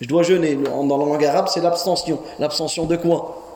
[0.00, 0.56] Je dois jeûner.
[0.56, 2.18] Dans la langue arabe, c'est l'abstention.
[2.38, 3.49] L'abstention de quoi?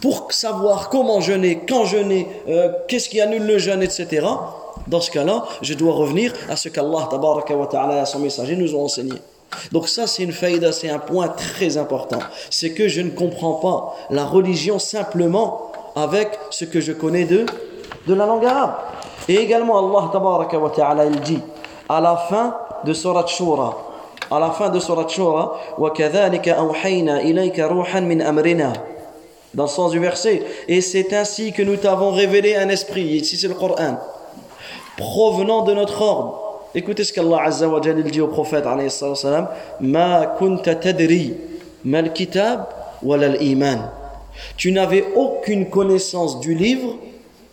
[0.00, 4.26] Pour savoir comment jeûner, quand jeûner, euh, qu'est-ce qui annule le jeûne, etc.
[4.86, 8.74] Dans ce cas-là, je dois revenir à ce qu'Allah wa ta'ala et son messager nous
[8.74, 9.14] ont enseigné.
[9.72, 12.18] Donc ça, c'est une faïda, c'est un point très important.
[12.50, 17.46] C'est que je ne comprends pas la religion simplement avec ce que je connais de,
[18.06, 18.74] de la langue arabe.
[19.28, 20.10] Et également, Allah
[20.58, 21.40] wa ta'ala, il dit,
[21.88, 23.78] à la fin de Surat Shura.
[24.30, 28.72] À la fin de Surat Shura, وَكَذَلِكَ أَوْحَيْنَا إِلَيْكَ رُوحًا مِنْ أَمْرِنَا
[29.53, 30.43] Dans le sens du verset.
[30.67, 33.03] Et c'est ainsi que nous t'avons révélé un esprit.
[33.03, 33.99] Ici c'est le Coran.
[34.97, 36.49] Provenant de notre ordre.
[36.75, 38.89] Écoutez ce qu'Allah Azza wa dit au prophète alayhi
[39.79, 41.33] Ma kunta tadri
[41.83, 42.67] mal kitab
[43.03, 43.89] iman.
[44.55, 46.95] Tu n'avais aucune connaissance du livre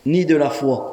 [0.05, 0.93] ni de la foi.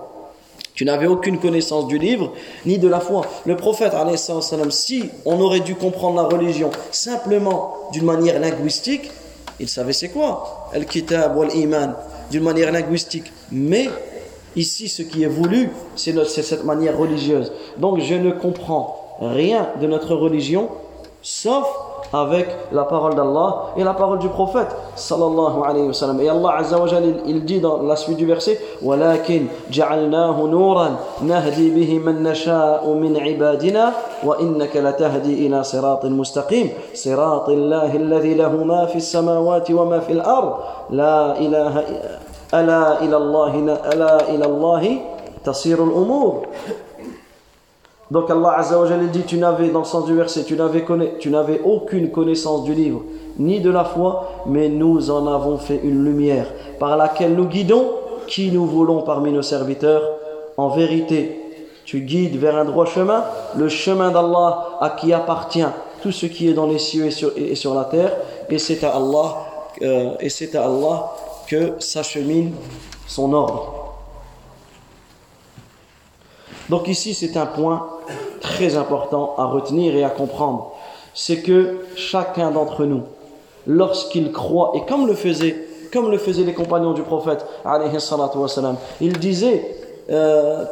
[0.74, 2.32] Tu n'avais aucune connaissance du livre
[2.66, 3.26] ni de la foi.
[3.46, 9.12] Le prophète, salam, si on aurait dû comprendre la religion simplement d'une manière linguistique,
[9.60, 11.96] il savait c'est quoi Al-Kitab ou Al-Iman,
[12.32, 13.32] d'une manière linguistique.
[13.52, 13.90] Mais
[14.56, 17.52] ici, ce qui est voulu, c'est cette manière religieuse.
[17.78, 20.70] Donc je ne comprends rien de notre religion,
[21.22, 21.68] sauf
[22.14, 26.22] avec la parole d'Allah et la parole du prophète sallallahu alayhi wa sallam.
[26.22, 30.96] Et Allah azza wa jalla, il dit dans la suite du verset ولكن جعلناه نورا
[31.22, 33.94] نهدي به من نشاء من عبادنا
[34.24, 40.54] وإنك لتهدي إلى صراط مستقيم صراط الله الذي له ما في السماوات وما في الأرض
[40.90, 41.84] لا إله
[42.54, 43.54] ألا إلى الله
[43.94, 44.98] ألا إلى الله
[45.46, 46.48] تصير الأمور
[48.14, 52.12] Donc Allah Azza wa dit tu n'avais dans le sens du verset tu n'avais aucune
[52.12, 53.02] connaissance du livre
[53.40, 56.46] ni de la foi mais nous en avons fait une lumière
[56.80, 57.88] par laquelle nous guidons
[58.28, 60.04] qui nous voulons parmi nos serviteurs.
[60.58, 61.40] En vérité
[61.86, 63.24] tu guides vers un droit chemin
[63.56, 65.66] le chemin d'Allah à qui appartient
[66.04, 68.12] tout ce qui est dans les cieux et sur, et sur la terre
[68.48, 69.38] et c'est à Allah
[69.82, 71.10] euh, et c'est à Allah
[71.48, 72.54] que s'achemine
[73.08, 73.84] son ordre.
[76.70, 77.88] Donc ici, c'est un point
[78.44, 80.74] très important à retenir et à comprendre.
[81.16, 83.02] C'est que chacun d'entre nous,
[83.66, 85.56] lorsqu'il croit, et comme le faisaient,
[85.92, 87.46] comme le faisaient les compagnons du prophète,
[89.02, 89.78] il disait
[90.12, 90.66] euh,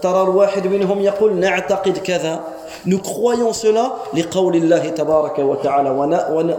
[2.84, 5.90] nous croyons cela لقول الله تبارك وتعالى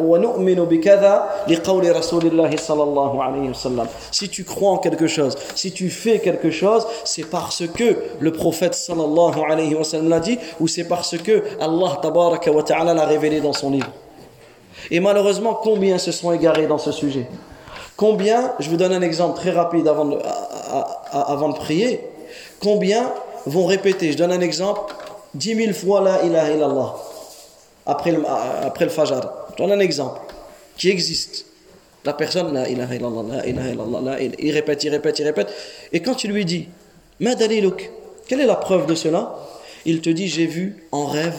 [0.01, 5.35] ونؤمن بكذا لقول رسول الله صلى الله عليه وسلم si tu crois en quelque chose
[5.55, 10.19] si tu fais quelque chose c'est parce que le prophète sallallahu alayhi wa sallam l'a
[10.19, 13.91] dit ou c'est parce que Allah tabaraka wa ta'ala l'a révélé dans son livre
[14.91, 17.27] et malheureusement combien se sont égarés dans ce sujet
[17.95, 20.17] combien je vous donne un exemple très rapide avant de,
[21.11, 22.01] avant de prier
[22.59, 23.11] combien
[23.47, 24.93] vont répéter, je donne un exemple,
[25.34, 26.96] 10 000 fois la ilaha illallah
[27.86, 29.20] après le, après le fajr.
[29.56, 30.20] Donne un exemple
[30.76, 31.46] qui existe.
[32.04, 35.24] La personne, la ilaha illallah, la ilaha illallah, la ilaha, il répète, il répète, il
[35.24, 35.48] répète.
[35.92, 36.68] Et quand tu lui dis,
[37.20, 37.90] Madaliluk,
[38.26, 39.36] quelle est la preuve de cela?
[39.84, 41.36] Il te dit, j'ai vu en rêve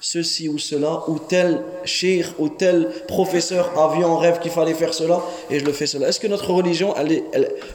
[0.00, 4.74] ceci ou cela, ou tel shir ou tel professeur a vu en rêve qu'il fallait
[4.74, 6.08] faire cela, et je le fais cela.
[6.08, 7.22] Est-ce que notre religion, elle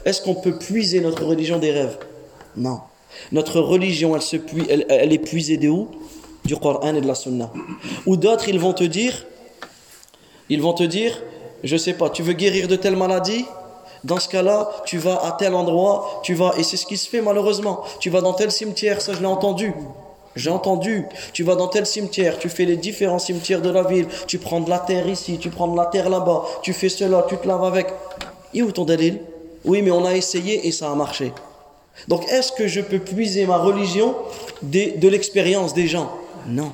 [0.04, 1.96] est-ce qu'on peut puiser notre religion des rêves?
[2.56, 2.80] Non.
[3.32, 4.36] Notre religion, elle, se
[4.68, 5.88] elle, elle est puisée de où?
[6.44, 7.50] Du Coran et de la Sunna.
[8.06, 9.26] Ou d'autres, ils vont te dire,
[10.48, 11.22] ils vont te dire,
[11.62, 13.44] je sais pas, tu veux guérir de telle maladie?
[14.04, 17.08] Dans ce cas-là, tu vas à tel endroit, tu vas, et c'est ce qui se
[17.08, 19.74] fait malheureusement, tu vas dans tel cimetière, ça je l'ai entendu.
[20.36, 24.06] J'ai entendu, tu vas dans tel cimetière, tu fais les différents cimetières de la ville,
[24.28, 27.26] tu prends de la terre ici, tu prends de la terre là-bas, tu fais cela,
[27.28, 27.88] tu te laves avec.
[28.54, 29.20] Et où ton dalil?
[29.64, 31.32] Oui, mais on a essayé et ça a marché.
[32.06, 34.14] Donc est-ce que je peux puiser ma religion
[34.62, 36.12] de, l'expérience des gens?
[36.46, 36.72] Non.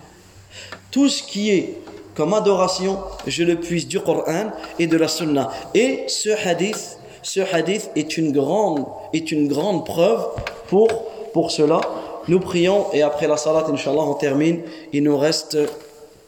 [0.90, 1.78] Tout ce qui est
[2.14, 5.50] comme adoration, je le puise du Coran et de la Sunna.
[5.74, 10.24] Et ce hadith, ce hadith est une grande, est une grande preuve
[10.68, 10.88] pour,
[11.32, 11.80] pour cela.
[12.28, 14.62] Nous prions et après la salat, Inch'Allah, on termine.
[14.92, 15.58] Il nous reste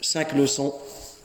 [0.00, 0.74] cinq leçons.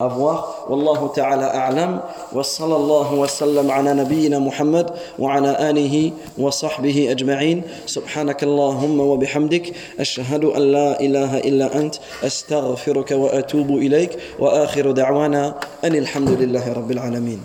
[0.01, 0.65] à voir.
[0.69, 2.01] Wallahu ta'ala a'lam.
[2.33, 7.63] Wa sallallahu wa sallam ala nabiyyina Muhammad wa ala alihi wa sahbihi ajma'in.
[7.85, 9.77] Subhanakallahumma wa bihamdik.
[10.01, 11.99] Ashhadu an la ilaha illa ant.
[12.25, 14.17] Astaghfiruka wa atubu ilayk.
[14.39, 17.41] Wa akhiru da'wana an alhamdulillahi rabbil alamin.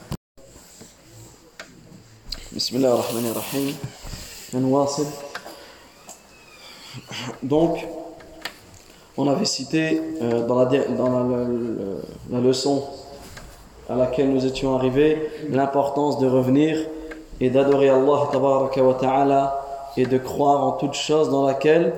[2.56, 3.76] بسم الله الرحمن الرحيم
[7.42, 7.78] donc
[9.18, 11.08] On avait cité euh, dans, la, dans
[12.30, 12.84] la, leçon
[13.88, 16.78] à laquelle nous étions arrivés l'importance de revenir
[17.40, 18.28] et d'adorer Allah
[19.00, 19.64] ta'ala
[19.96, 21.94] et de croire en toute chose dans laquelle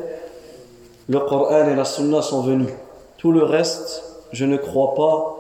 [1.08, 2.68] le Coran et la Sunna sont venus.
[3.16, 5.36] Tout le reste, je ne crois pas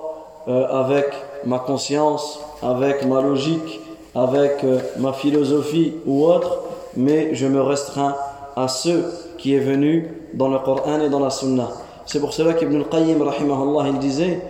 [0.48, 1.06] euh, avec
[1.44, 3.80] ma conscience, avec ma logique,
[4.16, 6.58] avec euh, ma philosophie ou autre,
[6.96, 8.16] mais je me restreins
[8.56, 11.68] à ce qui est venu dans le Coran et dans la Sunna.
[12.04, 14.40] C'est pour cela qu'Ibn al-Qayyim, rahimahullah, il disait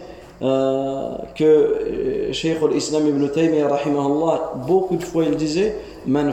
[0.41, 5.75] euh, que euh, Cheikh al-Islam ibn Taymiyyah, rahimahullah, beaucoup de fois il disait
[6.07, 6.33] Man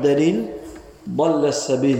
[0.00, 0.44] dalil,
[1.50, 1.98] sabil.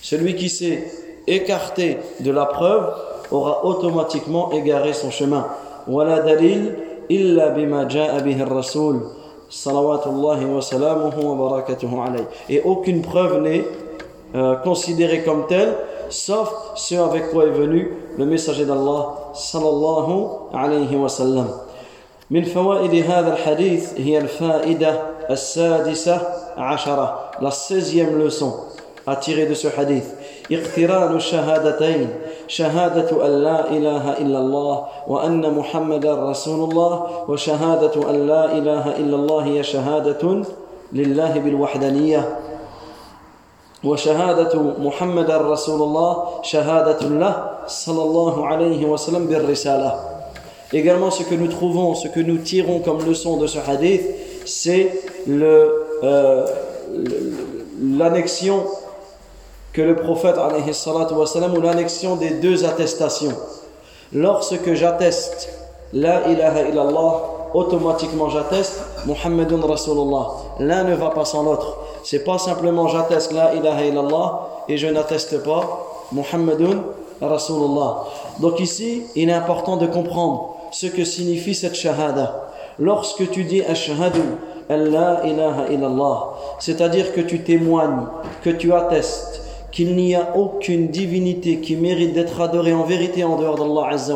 [0.00, 0.84] Celui qui s'est
[1.26, 2.94] écarté de la preuve
[3.30, 5.46] aura automatiquement égaré son chemin.
[5.86, 6.76] Wala dalil
[7.10, 9.02] illa bima ja'a bihi rasul
[9.50, 12.24] salawatullahi wa salamuhu wa barakatuhu alayh.
[12.48, 13.64] Et aucune preuve n'est
[14.34, 15.74] euh, considérée comme telle
[16.10, 21.48] sauf ce avec quoi est venu le messager d'Allah sallallahu alayhi wa sallam.
[22.30, 25.00] من فوائد هذا الحديث هي الفائدة
[25.30, 26.20] السادسة
[26.56, 28.52] عشرة 16e leçon
[29.06, 30.04] à tirer de ce hadith
[30.52, 32.08] اقتران الشهادتين
[32.48, 39.16] شهادة أن لا إله إلا الله وأن محمد رسول الله وشهادة أن لا إله إلا
[39.16, 40.42] الله هي شهادة
[40.92, 42.38] لله بالوحدانية
[43.83, 47.35] وشهادة محمد رسول الله شهادة له
[47.67, 50.13] صلى الله عليه وسلم بالرسالة
[50.73, 54.01] Également, ce que nous trouvons, ce que nous tirons comme leçon de ce hadith,
[54.43, 54.91] c'est
[55.27, 56.47] le, euh,
[57.79, 58.63] l'annexion
[59.71, 63.37] que le prophète alayhi salatu wasalam, ou l'annexion des deux attestations.
[64.13, 65.49] Lorsque j'atteste
[65.93, 67.21] la ilaha illallah,
[67.53, 70.27] automatiquement j'atteste Muhammadun Rasulullah.
[70.59, 71.77] L'un ne va pas sans l'autre.
[72.02, 76.84] C'est pas simplement j'atteste la ilaha illallah et je n'atteste pas Muhammadun
[77.20, 78.04] Rasulullah.
[78.40, 82.50] Donc ici, il est important de comprendre ce que signifie cette shahada.
[82.78, 84.22] Lorsque tu dis ashhadu
[84.68, 88.06] la ilaha illallah, c'est-à-dire que tu témoignes,
[88.42, 93.36] que tu attestes qu'il n'y a aucune divinité qui mérite d'être adorée en vérité en
[93.36, 94.14] dehors d'Allah Azza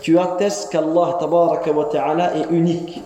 [0.00, 1.18] Tu attestes qu'Allah
[1.90, 3.02] ta'ala est unique.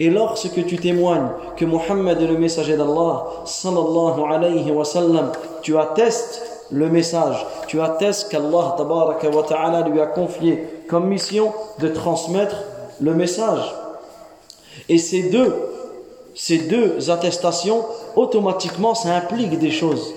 [0.00, 5.32] Et lorsque tu témoignes que Muhammad est le messager d'Allah sallallahu alayhi wa sallam,
[5.62, 8.76] tu attestes le message, tu attestes qu'Allah
[9.48, 12.56] ta'ala lui a confié comme mission de transmettre
[13.00, 13.74] le message.
[14.88, 15.54] Et ces deux,
[16.34, 17.84] ces deux attestations,
[18.16, 20.14] automatiquement, ça implique des choses.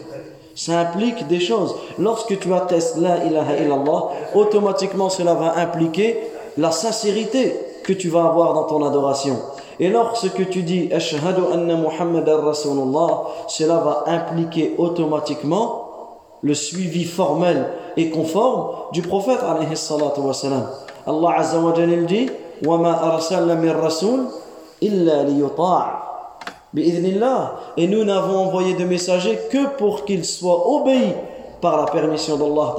[0.55, 1.75] Ça implique des choses.
[1.97, 6.19] Lorsque tu attestes la ilaha illallah, automatiquement cela va impliquer
[6.57, 9.39] la sincérité que tu vas avoir dans ton adoration.
[9.81, 15.87] Et lorsque tu dis Ashhadu anna Muhammadan Rasulullah, cela va impliquer automatiquement
[16.43, 17.67] le suivi formel
[17.97, 20.67] et conforme du prophète alayhi salatu wa salam.
[21.07, 22.29] Allah Azza wa Jalla dit
[22.63, 24.27] Wa ma arsalna min rasul
[24.81, 26.11] illa liyuta'
[26.77, 31.13] Et nous n'avons envoyé de messagers que pour qu'ils soient obéis
[31.59, 32.75] par la permission d'Allah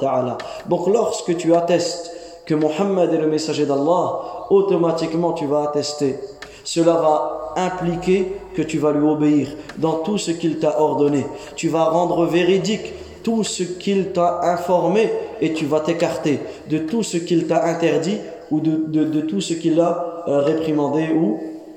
[0.00, 0.38] ta'ala.
[0.66, 2.10] Donc lorsque tu attestes
[2.50, 6.16] que Mohammed est le messager d'Allah, automatiquement tu vas attester.
[6.64, 11.24] Cela va impliquer que tu vas lui obéir dans tout ce qu'il t'a ordonné.
[11.54, 12.92] Tu vas rendre véridique
[13.22, 18.18] tout ce qu'il t'a informé et tu vas t'écarter de tout ce qu'il t'a interdit
[18.50, 21.06] ou de, tout ce qu'il a euh, réprimandé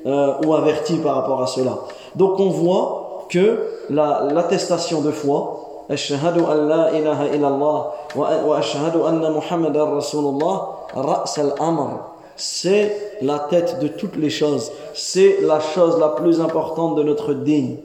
[0.07, 1.81] euh, ou averti par rapport à cela.
[2.15, 3.59] Donc on voit que
[3.91, 5.62] l'attestation de foi,
[12.35, 17.33] c'est la tête de toutes les choses, c'est la chose la plus importante de notre
[17.33, 17.77] digne.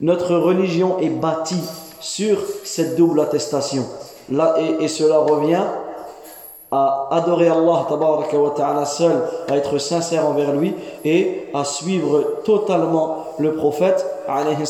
[0.00, 1.62] Notre religion est bâtie
[2.00, 3.84] sur cette double attestation.
[4.30, 5.64] Là, et, et cela revient
[6.70, 13.24] à adorer Allah wa ta'ala seul, à être sincère envers lui et à suivre totalement
[13.38, 14.66] le prophète alayhi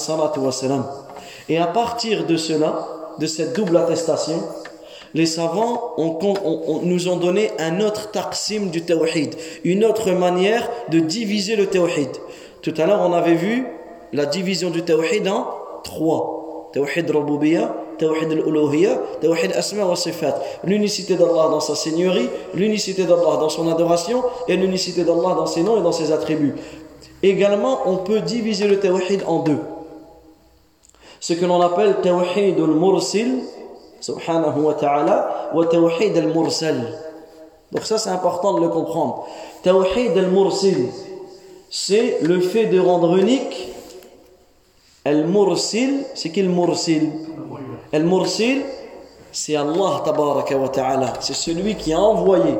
[1.49, 2.89] Et à partir de cela,
[3.19, 4.43] de cette double attestation,
[5.15, 11.55] les savants nous ont donné un autre taqsim du tawhid, une autre manière de diviser
[11.55, 12.09] le tawhid.
[12.63, 13.67] Tout à l'heure, on avait vu
[14.13, 15.47] la division du tawhid en
[15.85, 16.71] trois.
[16.73, 20.35] Tawhid rububiyyah, Tawhid al-Uluhiyya, Tawhid asma wa sifat.
[20.65, 25.63] L'unicité d'Allah dans sa seigneurie, l'unicité d'Allah dans son adoration et l'unicité d'Allah dans ses
[25.63, 26.55] noms et dans ses attributs.
[27.23, 29.59] Également, on peut diviser le Tawhid en deux.
[31.25, 33.45] Ce que l'on appelle Tawhid al-Mursil,
[33.99, 36.99] subhanahu wa ta'ala, ou Tawhid al-Mursal.
[37.73, 39.25] Donc ça, c'est important de le comprendre.
[39.63, 40.89] Tawhid al-Mursil,
[41.71, 43.71] c'est le fait de rendre unique
[45.07, 47.11] Al-Mursil, c'est qui le Mursil?
[47.91, 48.61] Al-Mursil,
[49.33, 51.15] c'est Allah tabaraka wa ta'ala.
[51.21, 52.59] C'est celui qui a envoyé.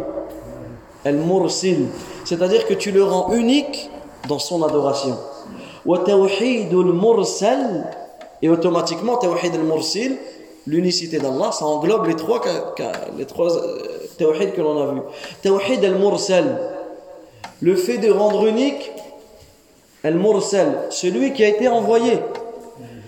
[1.05, 1.89] Al-Mursil.
[2.25, 3.91] C'est-à-dire que tu le rends unique
[4.27, 5.19] dans son adoration.
[5.85, 8.04] Wa tawhidul mursal.
[8.43, 10.17] Et automatiquement, tawhid al-mursil,
[10.67, 12.41] l'unicité d'Allah, ça englobe les trois,
[13.17, 13.79] les trois euh,
[14.19, 15.01] tawhid que l'on a vus.
[15.43, 16.71] Tawhid al-mursal.
[17.61, 18.91] Le fait de rendre unique
[20.05, 22.19] Al-Mursal, celui qui a été envoyé,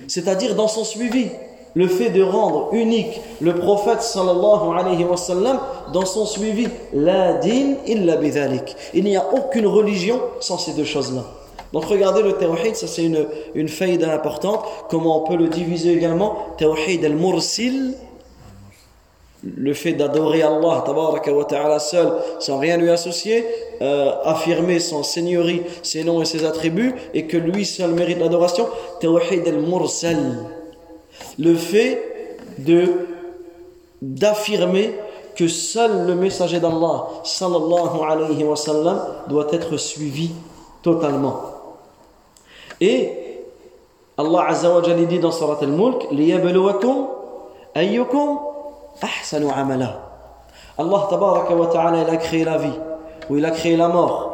[0.08, 1.26] c'est-à-dire dans son suivi,
[1.74, 5.60] le fait de rendre unique le prophète sallallahu alayhi wa sallam
[5.92, 8.74] dans son suivi, la din illa bidhalik.
[8.94, 11.22] Il n'y a aucune religion sans ces deux choses-là.
[11.72, 14.64] Donc regardez le tawhid, ça c'est une, une faïda importante.
[14.88, 16.36] Comment on peut le diviser également?
[16.58, 17.94] Tawhid al-mursil,
[19.44, 23.44] le fait d'adorer Allah wa ta'ala seul sans rien lui associer,
[23.82, 28.66] euh, affirmer son seigneurie, ses noms et ses attributs et que lui seul mérite l'adoration,
[29.00, 30.44] tawhid al-mursal.
[31.38, 33.06] Le fait de
[34.02, 34.94] d'affirmer
[35.34, 40.30] que seul le messager d'Allah sallallahu alayhi wa sallam doit être suivi
[40.82, 41.55] totalement.
[42.80, 43.12] Et
[44.18, 47.06] Allah azza wa jalla dit dans surat al-mulk liyabluwakum
[47.74, 48.38] ayyukum
[49.02, 50.02] ahsanu amala.
[50.78, 52.78] Allah tabaraka wa ta'ala il a créé la vie
[53.28, 54.32] ou il a créé la mort.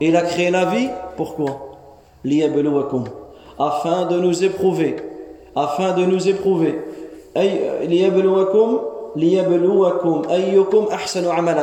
[0.00, 1.70] Et il a créé la vie pourquoi
[2.24, 3.04] liyabluwakum
[3.58, 4.96] afin de nous éprouver
[5.54, 6.78] afin de nous éprouver
[9.16, 10.22] liyabluwakum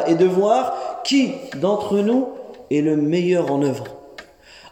[0.07, 0.73] et de voir
[1.03, 2.27] qui d'entre nous
[2.69, 3.85] est le meilleur en œuvre.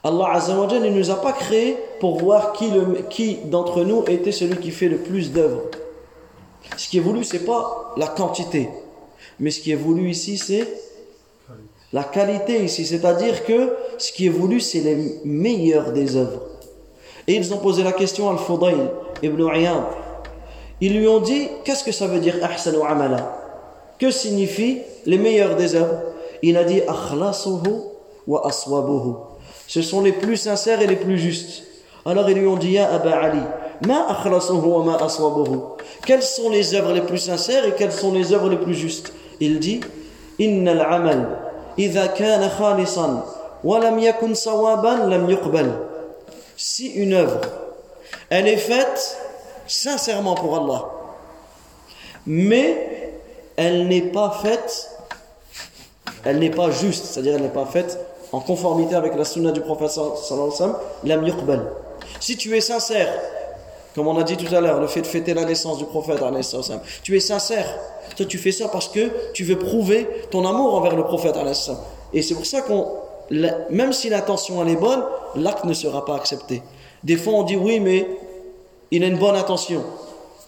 [0.05, 4.57] Allah Azza wa ne nous a pas créé pour voir qui, d'entre nous était celui
[4.57, 5.63] qui fait le plus d'œuvres.
[6.77, 8.69] Ce qui est voulu, c'est pas la quantité,
[9.39, 10.67] mais ce qui est voulu ici, c'est
[11.91, 12.85] la qualité ici.
[12.85, 16.41] C'est-à-dire que ce qui est voulu, c'est les meilleurs des œuvres.
[17.27, 18.91] Et ils ont posé la question à Al-Fudayl
[19.23, 19.83] ibn Iyad
[20.81, 23.37] ils lui ont dit Qu'est-ce que ça veut dire ahsanu amala?
[23.97, 26.01] Que signifie les meilleurs des œuvres?
[26.41, 27.81] Il a dit Akhlasuhu
[28.27, 28.51] wa.
[29.67, 31.63] Ce sont les plus sincères et les plus justes.
[32.05, 33.41] Alors ils lui ont dit Ya Aba Ali,
[33.85, 34.97] ma wa ma.
[36.05, 39.11] Quelles sont les œuvres les plus sincères et quelles sont les œuvres les plus justes?
[39.39, 39.81] Il dit
[40.39, 41.27] Inna al-amal
[41.77, 43.23] idha kana khalisan
[43.63, 45.71] wa lam yakun sawaban lam yuqbal.
[46.55, 47.41] Si une œuvre
[48.29, 49.17] elle est faite
[49.67, 50.85] sincèrement pour Allah.
[52.27, 53.13] Mais
[53.55, 54.89] elle n'est pas faite,
[56.23, 57.99] elle n'est pas juste, c'est-à-dire elle n'est pas faite
[58.35, 60.17] en conformité avec la sunna du prophète sallallahu
[61.05, 61.65] alayhi wa sallam,
[62.19, 63.07] Si tu es sincère,
[63.95, 66.19] comme on a dit tout à l'heure, le fait de fêter la naissance du prophète
[66.19, 67.65] sallam, tu es sincère.
[68.17, 71.79] Tu fais ça parce que tu veux prouver ton amour envers le prophète sallam.
[72.11, 72.87] Et c'est pour ça qu'on,
[73.69, 75.03] même si l'intention elle est bonne,
[75.35, 76.61] l'acte ne sera pas accepté.
[77.05, 78.05] Des fois, on dit oui, mais
[78.91, 79.81] il a une bonne intention.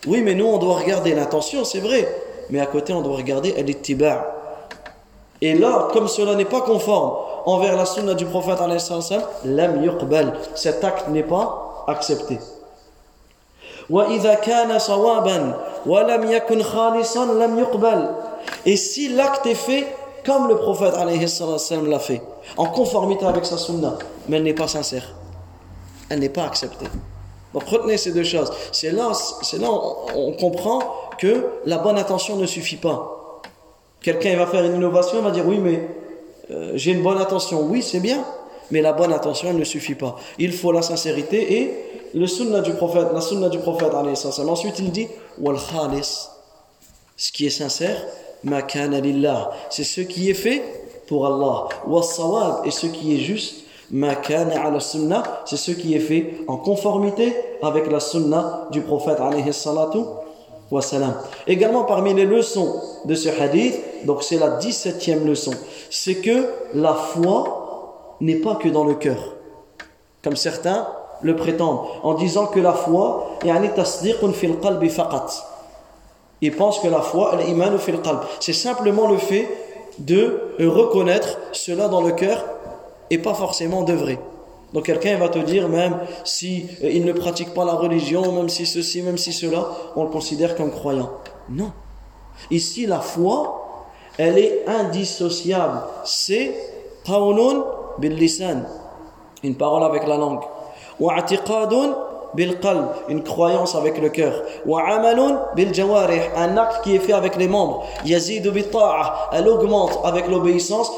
[0.07, 2.05] Oui, mais nous, on doit regarder l'intention, c'est vrai.
[2.49, 4.34] Mais à côté, on doit regarder al-ittiba'.
[5.41, 8.60] Et là, comme cela n'est pas conforme envers la sunna du prophète,
[9.45, 10.34] lam yuqbal.
[10.53, 12.38] Cet acte n'est pas accepté.
[18.65, 19.88] Et si l'acte est fait
[20.26, 22.22] comme le prophète l'a fait,
[22.57, 23.94] en conformité avec sa sunna,
[24.28, 25.15] mais elle n'est pas sincère,
[26.10, 26.88] elle n'est pas acceptée.
[27.53, 28.52] Donc retenez ces deux choses.
[28.74, 30.82] C'est là, c'est là on, comprend
[31.18, 33.41] que la bonne intention ne suffit pas.
[34.02, 35.88] Quelqu'un va faire une innovation, il va dire oui, mais
[36.52, 37.61] euh, j'ai une bonne intention.
[37.61, 38.24] Oui, c'est bien,
[38.72, 40.15] mais la bonne intention elle ne suffit pas.
[40.38, 41.74] Il faut la sincérité et
[42.14, 43.94] le sunna du prophète, la sunna du prophète.
[43.94, 45.07] Ensuite, il dit
[45.40, 46.30] wal khalis,
[47.15, 47.98] ce qui est sincère,
[48.44, 50.64] ma lillah, c'est ce qui est fait
[51.07, 51.68] pour Allah.
[51.88, 53.64] Wal sawab, et ce qui est juste
[53.94, 59.53] ala sunnah, c'est ce qui est fait en conformité avec la sunna du prophète alayhi
[59.53, 59.99] salatu.
[61.48, 63.76] Également parmi les leçons de ce hadith,
[64.06, 65.52] donc c'est la 17e leçon,
[65.90, 69.36] c'est que la foi n'est pas que dans le cœur,
[70.24, 70.88] comme certains
[71.22, 73.40] le prétendent, en disant que la foi
[74.34, 75.28] fil qalbi faqat.
[76.41, 77.32] Ils pensent que la foi,
[78.40, 79.49] c'est simplement le fait
[79.98, 82.45] de reconnaître cela dans le cœur
[83.10, 84.19] et pas forcément de vrai.
[84.74, 88.49] Donc quelqu'un va te dire même si euh, il ne pratique pas la religion, même
[88.49, 89.65] si ceci, même si cela,
[89.95, 91.10] on le considère comme croyant.
[91.49, 91.72] Non.
[92.52, 93.56] Ici la foi,
[94.18, 95.81] elle est indissociable.
[96.03, 96.53] C'est
[97.06, 97.65] qawlun
[97.99, 98.64] bil lisan,
[99.44, 100.41] une parole avec la langue.
[100.99, 101.15] Wa
[103.07, 104.44] une croyance avec le cœur.
[106.35, 107.85] un acte qui est fait avec les membres.
[108.06, 110.91] elle augmente avec l'obéissance.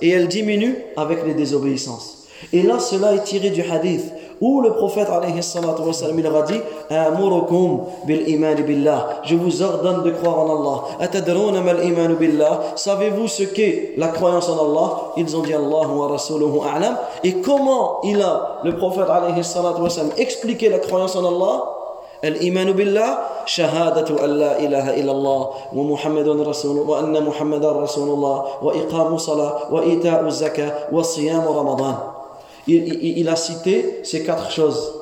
[0.00, 2.26] et elle diminue avec les désobéissances.
[2.52, 6.26] Et là, cela est tiré du hadith où le prophète alayhi salatu wa sallam, il
[6.26, 9.20] a dit Amurukum bil iman billah.
[9.24, 10.82] Je vous ordonne de croire en Allah.
[11.00, 12.60] Atadruna mal iman billah.
[12.76, 16.96] Savez-vous ce qu'est la croyance en Allah Ils ont dit Allah wa rasuluhu a'lam.
[17.22, 21.76] Et comment il a, le prophète alayhi salatu wa sallam, expliqué la croyance en Allah
[22.24, 29.14] الإيمان بالله شهادة أن لا إله إلا الله ومحمد رسول وأن محمد رسول الله وإقام
[29.14, 32.19] الصلاة وإيتاء الزكاة وصيام رمضان
[32.66, 34.92] il, a cité ces quatre choses.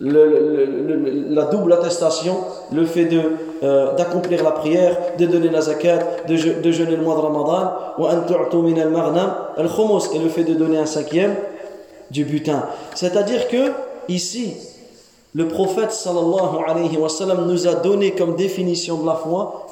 [0.00, 2.38] la double attestation,
[2.72, 3.22] le fait de
[3.62, 5.98] euh, d'accomplir la prière, de donner la zakat,
[6.28, 7.72] de, jeûner le mois de Ramadan,
[10.12, 11.34] et le fait de donner un cinquième
[12.10, 12.64] du butin.
[12.94, 13.72] C'est-à-dire que
[14.08, 14.54] ici,
[15.34, 19.66] le prophète sallallahu nous a donné comme définition de la foi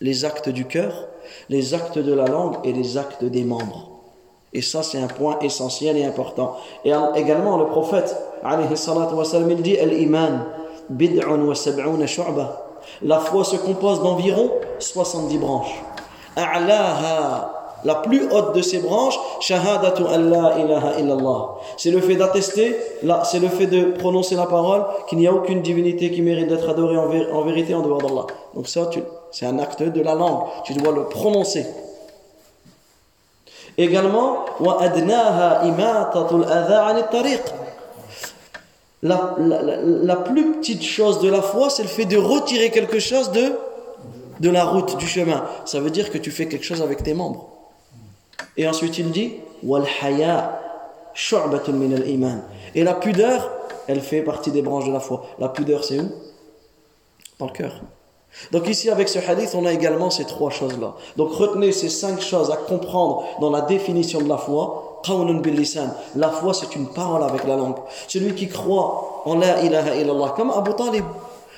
[0.00, 1.08] les actes du cœur,
[1.48, 3.93] les actes de la langue et les actes des membres.
[4.54, 6.56] Et ça, c'est un point essentiel et important.
[6.84, 10.44] Et également, le prophète, alayhi salatu wa sallam, il dit Al-Iman,
[10.88, 12.06] bid'un wa sab'una.
[13.02, 15.82] La foi se compose d'environ 70 branches.
[16.36, 21.54] La plus haute de ces branches, shahadatu illallah.
[21.76, 22.76] C'est le fait d'attester,
[23.24, 26.68] c'est le fait de prononcer la parole qu'il n'y a aucune divinité qui mérite d'être
[26.68, 28.26] adorée en, vérité en dehors d'Allah.
[28.54, 28.88] Donc ça,
[29.30, 30.44] c'est un acte de la langue.
[30.64, 31.66] Tu dois le prononcer.
[33.76, 34.44] Également.
[39.02, 43.52] La, plus petite chose de la foi, c'est le fait de retirer quelque chose de,
[44.40, 45.44] de la route, du chemin.
[45.64, 47.48] Ça veut dire que tu fais quelque chose avec tes membres.
[48.56, 49.34] Et ensuite il dit.
[52.74, 53.50] Et la pudeur,
[53.86, 55.26] elle fait partie des branches de la foi.
[55.38, 56.10] La pudeur, c'est où?
[57.38, 57.80] Dans le cœur.
[58.52, 60.94] Donc ici, avec ce hadith, on a également ces trois choses-là.
[61.16, 64.90] Donc retenez ces cinq choses à comprendre dans la définition de la foi.
[66.16, 67.76] La foi, c'est une parole avec la langue.
[68.08, 71.04] Celui qui croit en la ilaha illallah, comme Abu Talib.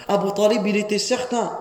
[0.09, 1.53] Abu Talib, il était certain.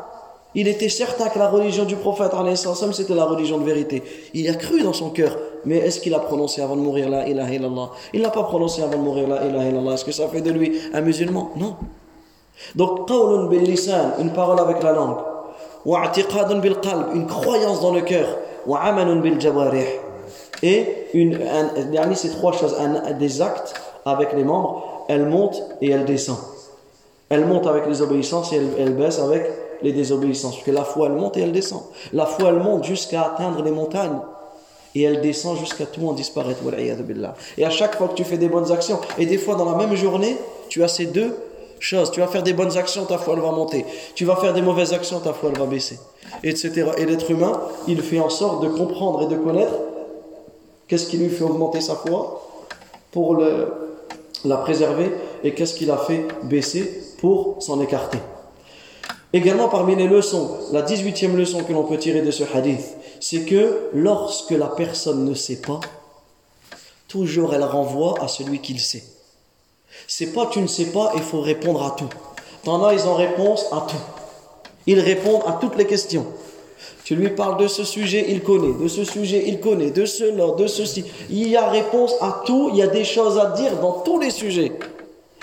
[0.56, 4.02] Il était certain que la religion du prophète, c'était la religion de vérité.
[4.34, 5.38] Il a cru dans son cœur.
[5.66, 7.92] Mais est-ce qu'il a prononcé avant de mourir la ilaha illallah?
[8.14, 9.94] Il n'a pas prononcé avant de mourir la ilaha illallah.
[9.94, 11.52] Est-ce que ça fait de lui un musulman?
[11.56, 11.76] Non.
[12.76, 15.18] Donc, une parole avec la langue.
[17.14, 18.38] Une croyance dans le cœur.
[20.64, 22.76] Et une, un, ces trois choses,
[23.20, 23.74] des actes
[24.06, 26.38] avec les membres, elle monte et elle descend.
[27.30, 29.50] Elle monte avec les obéissances et elle, elle baisse avec
[29.82, 30.56] les désobéissances.
[30.56, 31.82] Parce que la foi, elle monte et elle descend.
[32.14, 34.20] La foi, elle monte jusqu'à atteindre les montagnes.
[34.96, 36.62] Et elle descend jusqu'à tout en disparaître.
[37.58, 39.78] Et à chaque fois que tu fais des bonnes actions, et des fois dans la
[39.78, 40.38] même journée,
[40.70, 41.36] tu as ces deux
[41.88, 43.86] Tu vas faire des bonnes actions, ta foi va monter.
[44.16, 46.00] Tu vas faire des mauvaises actions, ta foi va baisser.
[46.44, 46.72] Etc.
[46.98, 49.74] Et l'être humain, il fait en sorte de comprendre et de connaître
[50.88, 52.42] qu'est-ce qui lui fait augmenter sa foi
[53.12, 55.12] pour la préserver
[55.44, 58.20] et qu'est-ce qui l'a fait baisser pour s'en écarter.
[59.32, 63.42] Également parmi les leçons, la 18e leçon que l'on peut tirer de ce hadith, c'est
[63.42, 65.82] que lorsque la personne ne sait pas,
[67.08, 69.04] toujours elle renvoie à celui qui le sait.
[70.08, 72.10] C'est pas tu ne sais pas, il faut répondre à tout.
[72.64, 73.96] T'en as, ils ont réponse à tout.
[74.88, 76.26] Ils répondent à toutes les questions.
[77.04, 78.74] Tu lui parles de ce sujet, il connaît.
[78.82, 79.92] De ce sujet, il connaît.
[79.92, 81.06] De cela, de ceci.
[81.30, 82.70] Il y a réponse à tout.
[82.72, 84.72] Il y a des choses à dire dans tous les sujets.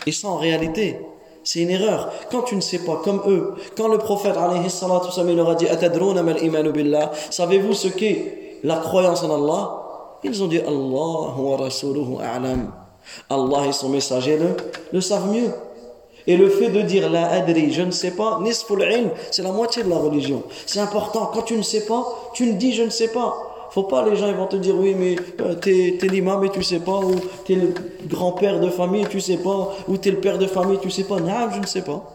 [0.07, 0.99] Et ça, en réalité,
[1.45, 2.13] c'est une erreur.
[2.31, 5.67] Quand tu ne sais pas, comme eux, quand le prophète, alayhi salatu leur a dit
[7.31, 9.79] Savez-vous ce qu'est la croyance en Allah?
[10.25, 12.73] Ils ont dit Allah wa rasuluhu a'lam.
[13.31, 14.57] Allah et son messager le,
[14.93, 15.51] le savent mieux.
[16.27, 19.51] Et le fait de dire la adri, je ne sais pas, nisful ilm, c'est la
[19.51, 20.43] moitié de la religion.
[20.67, 21.31] C'est important.
[21.33, 23.35] Quand tu ne sais pas, tu ne dis je ne sais pas.
[23.71, 26.51] Faut pas, les gens ils vont te dire oui, mais euh, t'es es l'imam et
[26.51, 27.15] tu sais pas, ou
[27.47, 27.73] t'es le
[28.07, 30.91] grand-père de famille et tu sais pas, ou t'es le père de famille et tu
[30.91, 31.19] sais pas.
[31.19, 32.15] Non, je ne sais pas.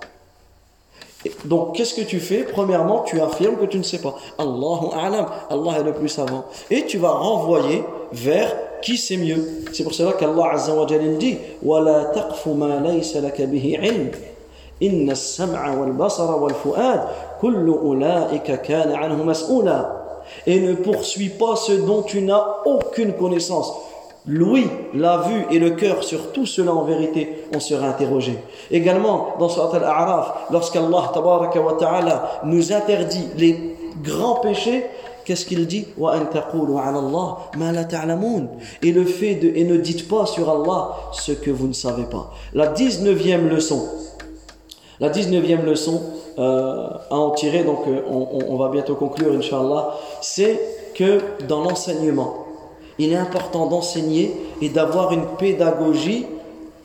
[1.45, 2.43] donc, qu'est-ce que tu fais?
[2.43, 4.15] Premièrement, tu affirmes que tu ne sais pas.
[4.37, 6.45] Allahu a'lam, Allah est le plus savant.
[6.69, 9.64] Et tu vas renvoyer vers qui sait mieux.
[9.72, 14.10] C'est pour cela qu'Allah Azza wa Jalla dit وَلَا تَقْفُ مَا لَيْسَ لَكَ بِهِ عِلْمٍ
[14.82, 17.00] إِنَّ السَّمْعَ وَالْبَصَرَ وَالْفُؤَادَ
[17.40, 20.02] كُلُّ أُولَٰئِكَ كَانَ عَنْهُ مَسْئُولًا
[20.46, 23.72] Et ne poursuis pas ce dont tu n'as aucune connaissance.
[24.26, 28.38] L'ouïe, la vue et le cœur, sur tout cela en vérité, on sera interrogé.
[28.70, 34.86] Également, dans Surat Al-A'raf, lorsqu'Allah nous interdit les grands péchés,
[35.27, 35.85] Qu'est-ce qu'il dit
[38.81, 42.31] Et le fait et ne dites pas sur Allah ce que vous ne savez pas.
[42.53, 43.89] La 19e leçon.
[45.01, 46.01] La 19e leçon
[46.39, 50.61] euh, à en tirer, donc euh, on, va bientôt conclure, Inch'Allah, c'est
[50.95, 52.45] que dans l'enseignement,
[52.97, 56.25] il est important d'enseigner et d'avoir une pédagogie,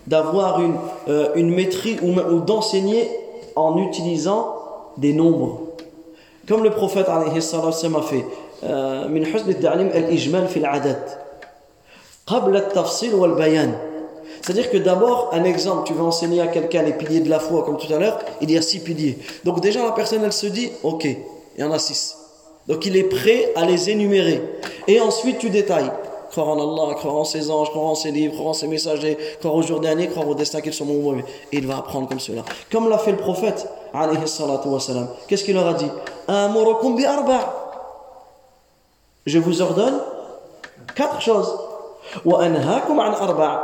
[0.08, 0.74] d'avoir une,
[1.08, 3.08] euh, une maîtrise ou d'enseigner
[3.54, 4.56] en utilisant
[4.96, 5.60] des nombres.
[6.47, 8.25] Comme le prophète alayhi sallam a fait,
[9.09, 10.99] من حسن التعليم الإجمال في العدد
[12.27, 13.77] قبل التفصيل والبيان
[14.41, 17.63] C'est-à-dire que d'abord, un exemple, tu vas enseigner à quelqu'un les piliers de la foi,
[17.63, 19.17] comme tout à l'heure, il y a six piliers.
[19.43, 21.17] Donc déjà, la personne, elle se dit, ok, il
[21.61, 22.15] y en a six.
[22.67, 24.41] Donc il est prêt à les énumérer.
[24.87, 25.91] Et ensuite, tu détailles.
[26.29, 29.17] Croire en Allah, croire en ses anges, croire en ses livres, croire en ses messagers,
[29.39, 31.25] croire au jour dernier, croire au destin qu'ils sont mauvais.
[31.51, 32.43] Et il va apprendre comme cela.
[32.71, 33.67] Comme l'a fait le prophète,
[35.28, 35.90] Qu'est-ce qu'il leur a dit
[39.26, 40.00] Je vous ordonne
[40.94, 41.54] quatre choses.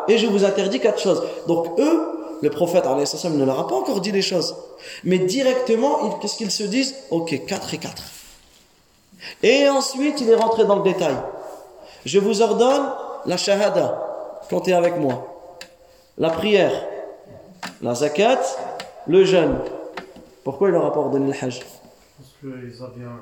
[0.08, 1.22] Et je vous interdis quatre choses.
[1.46, 4.56] Donc eux, le prophète ne leur a pas encore dit les choses.
[5.04, 8.02] Mais directement, qu'est-ce qu'ils se disent Ok, 4 et 4.
[9.42, 11.16] Et ensuite, il est rentré dans le détail.
[12.04, 12.92] Je vous ordonne
[13.26, 14.00] la shahada,
[14.48, 15.26] comptez avec moi.
[16.16, 16.72] La prière,
[17.82, 18.40] la zakat,
[19.06, 19.58] le jeûne.
[20.48, 23.20] Pourquoi il leur a pas ordonné le hajj Parce qu'ils avaient un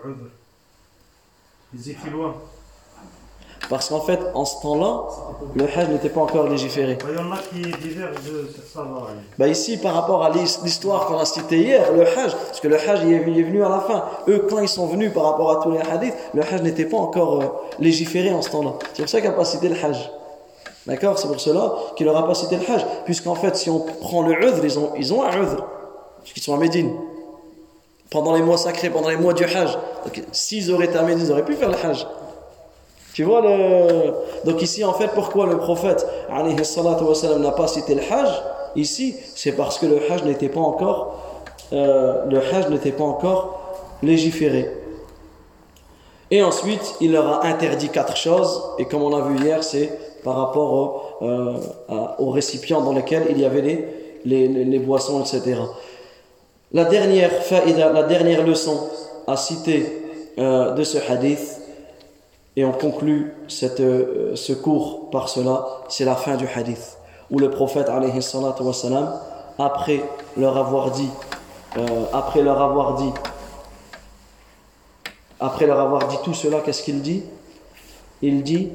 [1.74, 2.36] Ils étaient loin.
[3.68, 5.08] Parce qu'en fait, en ce temps-là,
[5.56, 6.96] le hajj n'était pas encore légiféré.
[7.04, 8.20] Il y en a qui divergent
[8.54, 8.86] sur ça.
[9.40, 12.76] Bah ici, par rapport à l'histoire qu'on a citée hier, le hajj, parce que le
[12.76, 14.04] hajj il est venu à la fin.
[14.28, 16.98] Eux, quand ils sont venus par rapport à tous les hadiths, le hajj n'était pas
[16.98, 17.46] encore euh,
[17.80, 18.74] légiféré en ce temps-là.
[18.94, 20.12] C'est pour ça qu'il n'a pas cité le hajj.
[20.86, 21.18] D'accord?
[21.18, 22.86] C'est pour cela qu'il n'aura pas cité le hajj.
[23.04, 25.66] Puisqu'en fait, si on prend le udhr, ils ont, ils ont un udhr.
[26.22, 26.92] Puisqu'ils sont à Médine.
[28.10, 29.76] Pendant les mois sacrés, pendant les mois du hajj.
[30.32, 32.06] s'ils auraient Médine, ils auraient pu faire le hajj.
[33.14, 34.12] Tu vois le...
[34.44, 38.28] Donc ici, en fait, pourquoi le prophète n'a pas cité le hajj?
[38.76, 41.22] Ici, c'est parce que le hajj n'était pas encore...
[41.72, 43.58] Euh, le hajj n'était pas encore
[44.02, 44.70] légiféré.
[46.30, 48.62] Et ensuite, il leur a interdit quatre choses.
[48.78, 51.58] Et comme on a vu hier, c'est par rapport au, euh,
[51.88, 53.88] dans lesquels il y avait les,
[54.24, 55.56] les, les boissons, etc.
[56.76, 57.32] La dernière,
[58.44, 58.90] leçon
[59.26, 59.90] à citer
[60.36, 61.58] euh, de ce hadith,
[62.54, 63.32] et on conclut
[63.62, 66.98] euh, ce cours par cela, c'est la fin du hadith,
[67.30, 67.88] où le prophète,
[69.58, 70.02] après
[70.36, 71.08] leur avoir dit,
[71.78, 73.12] euh, après leur avoir dit,
[75.40, 77.22] après leur avoir dit tout cela, qu'est-ce qu'il dit?
[78.20, 78.68] Il dit,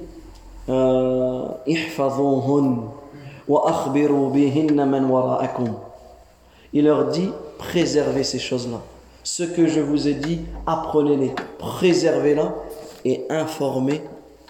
[6.73, 7.29] il leur dit,
[7.61, 8.81] préservez ces choses-là.
[9.23, 12.49] Ce que je vous ai dit, apprenez-les, préservez-les
[13.05, 14.01] et informer,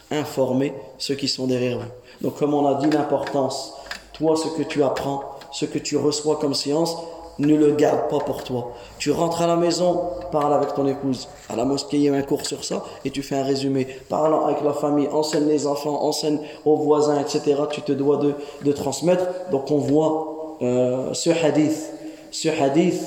[0.10, 1.92] informer ceux qui sont derrière vous.
[2.22, 3.74] Donc comme on a dit l'importance,
[4.14, 6.96] toi ce que tu apprends, ce que tu reçois comme science,
[7.38, 8.72] ne le garde pas pour toi.
[8.98, 11.28] Tu rentres à la maison, parle avec ton épouse.
[11.50, 13.88] À la mosquée, il y a un cours sur ça et tu fais un résumé.
[14.08, 17.56] Parle avec la famille, enseigne les enfants, enseigne aux voisins, etc.
[17.72, 19.26] Tu te dois de, de transmettre.
[19.52, 21.92] Donc on voit euh, ce hadith,
[22.32, 23.02] ce hadith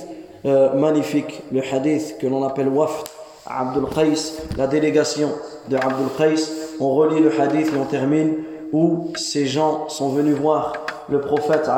[0.45, 3.09] euh, magnifique, le hadith que l'on appelle wafd,
[3.47, 5.31] Abdul Qais, la délégation
[5.69, 6.43] de Abdul Qais,
[6.81, 8.35] on relit le hadith et on termine
[8.73, 10.73] où ces gens sont venus voir
[11.09, 11.69] le prophète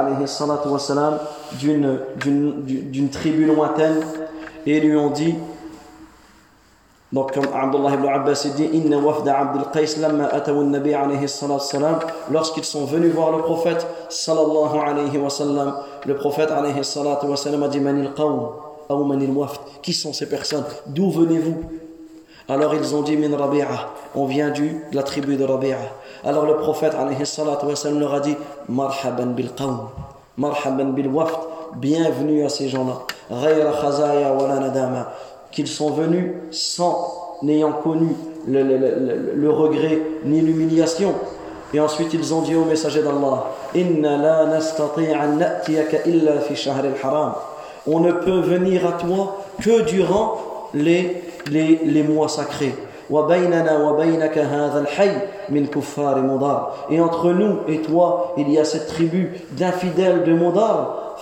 [1.60, 4.01] d'une, tribu lointaine
[4.64, 5.35] et lui ont dit
[7.12, 11.98] donc comme Abdullah ibn Abbas dit Inna wafda Abdul Qais lamma atawu nabi alayhi salam
[12.31, 15.74] lorsqu'ils sont venus voir le prophète sallallahu alayhi wa sallam
[16.07, 18.51] le prophète alayhi a dit manil qawm
[19.83, 20.65] qui sont ces personnes?
[20.87, 21.57] D'où venez-vous?
[22.49, 23.66] Alors ils ont dit Min Rabi'a,
[24.15, 25.78] on vient du, de la tribu de Rabi'a.
[26.24, 28.37] Alors le prophète leur a dit
[28.69, 29.89] Marhaban bil qawm,
[30.37, 31.41] marhaban bil wafd,
[31.77, 33.03] bienvenue à ces gens-là.
[33.28, 35.12] khazaya wa nadama,
[35.51, 38.15] qu'ils sont venus sans, n'ayant connu
[38.47, 41.15] le regret ni l'humiliation.
[41.74, 43.44] Et ensuite ils ont dit au messager d'Allah
[47.88, 50.38] on ne peut venir à toi que durant
[50.74, 52.74] les, les, les mois sacrés.
[53.09, 53.14] Et
[57.01, 61.14] entre nous et toi, il y a cette tribu d'infidèles de Modar.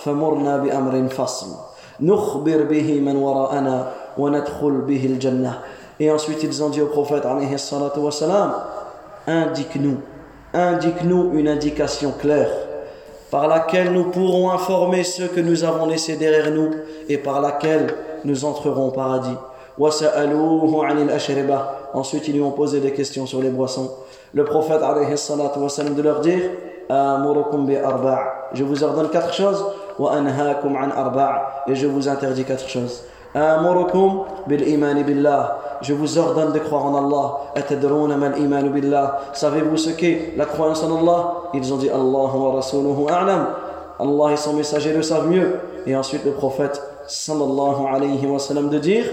[5.99, 7.23] Et ensuite ils ont dit au prophète
[9.27, 9.97] indique-nous,
[10.55, 12.49] indique-nous une indication claire
[13.29, 16.71] par laquelle nous pourrons informer ceux que nous avons laissés derrière nous
[17.09, 17.87] et par laquelle
[18.23, 19.35] nous entrerons au paradis.
[21.93, 23.91] Ensuite, ils lui ont posé des questions sur les boissons.
[24.33, 26.41] Le prophète de leur dire
[28.53, 29.65] Je vous ordonne quatre choses
[31.67, 33.03] et je vous interdis quatre choses.
[35.81, 37.39] Je vous ordonne de croire en Allah.
[39.33, 43.47] Savez-vous ce qu'est la croyance en Allah Ils ont dit Allah wa rasuluhu a'lam.
[43.99, 45.59] Allah et son messager le savent mieux.
[45.85, 49.05] Et ensuite le prophète sallallahu alayhi wa sallam de dire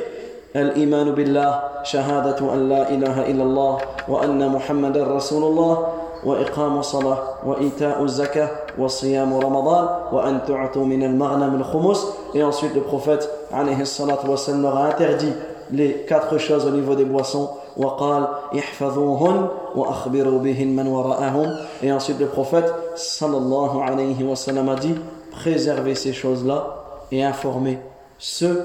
[0.57, 3.79] الإيمان بالله شهادة أن لا إله إلا الله
[4.09, 5.87] وأن محمد رسول الله
[6.25, 13.29] وإقام الصلاة وإيتاء الزكاة وصيام رمضان وأن تعطوا من المغنم الخمس et ensuite le prophète
[13.53, 15.33] عليه الصلاة والسلام leur a interdit
[15.71, 18.27] les quatre choses au niveau des boissons وقال
[18.59, 19.47] احفظوهن
[19.77, 24.95] وأخبروا بهن من وراءهم et ensuite le prophète sallallahu alayhi wa sallam a dit
[25.33, 27.79] préservez ces choses-là et informez
[28.19, 28.63] ceux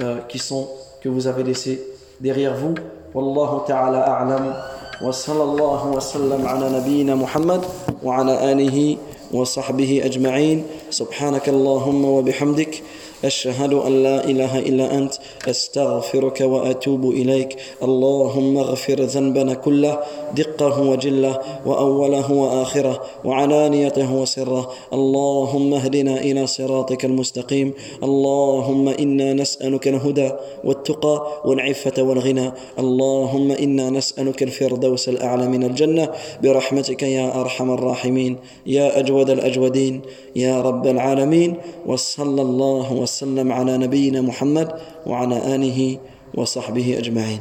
[0.00, 0.68] euh, qui sont
[1.02, 1.82] que vous avez laissés
[2.20, 2.74] derrière vous
[3.14, 4.54] والله تعالى أعلم
[5.02, 7.64] وصلى الله وسلم على نبينا محمد
[8.04, 8.96] وعلى آله
[9.32, 12.82] وصحبه أجمعين سبحانك اللهم وبحمدك
[13.24, 15.14] أشهد أن لا إله إلا أنت
[15.48, 17.56] أستغفرك وأتوب إليك.
[17.82, 19.98] اللهم اغفر ذنبنا كله.
[20.34, 27.72] دقه وجله وأوله وآخره وعلانيته وسره اللهم اهدنا إلى صراطك المستقيم
[28.02, 30.30] اللهم إنا نسألك الهدى
[30.64, 36.08] والتقى والعفة والغنى اللهم إنا نسألك الفردوس الأعلى من الجنة
[36.42, 38.36] برحمتك يا أرحم الراحمين
[38.66, 40.00] يا أجود الأجودين
[40.36, 41.56] يا رب العالمين
[41.86, 44.68] وصلى الله وسلم على نبينا محمد
[45.06, 45.98] وعلى آله
[46.34, 47.40] وصحبه أجمعين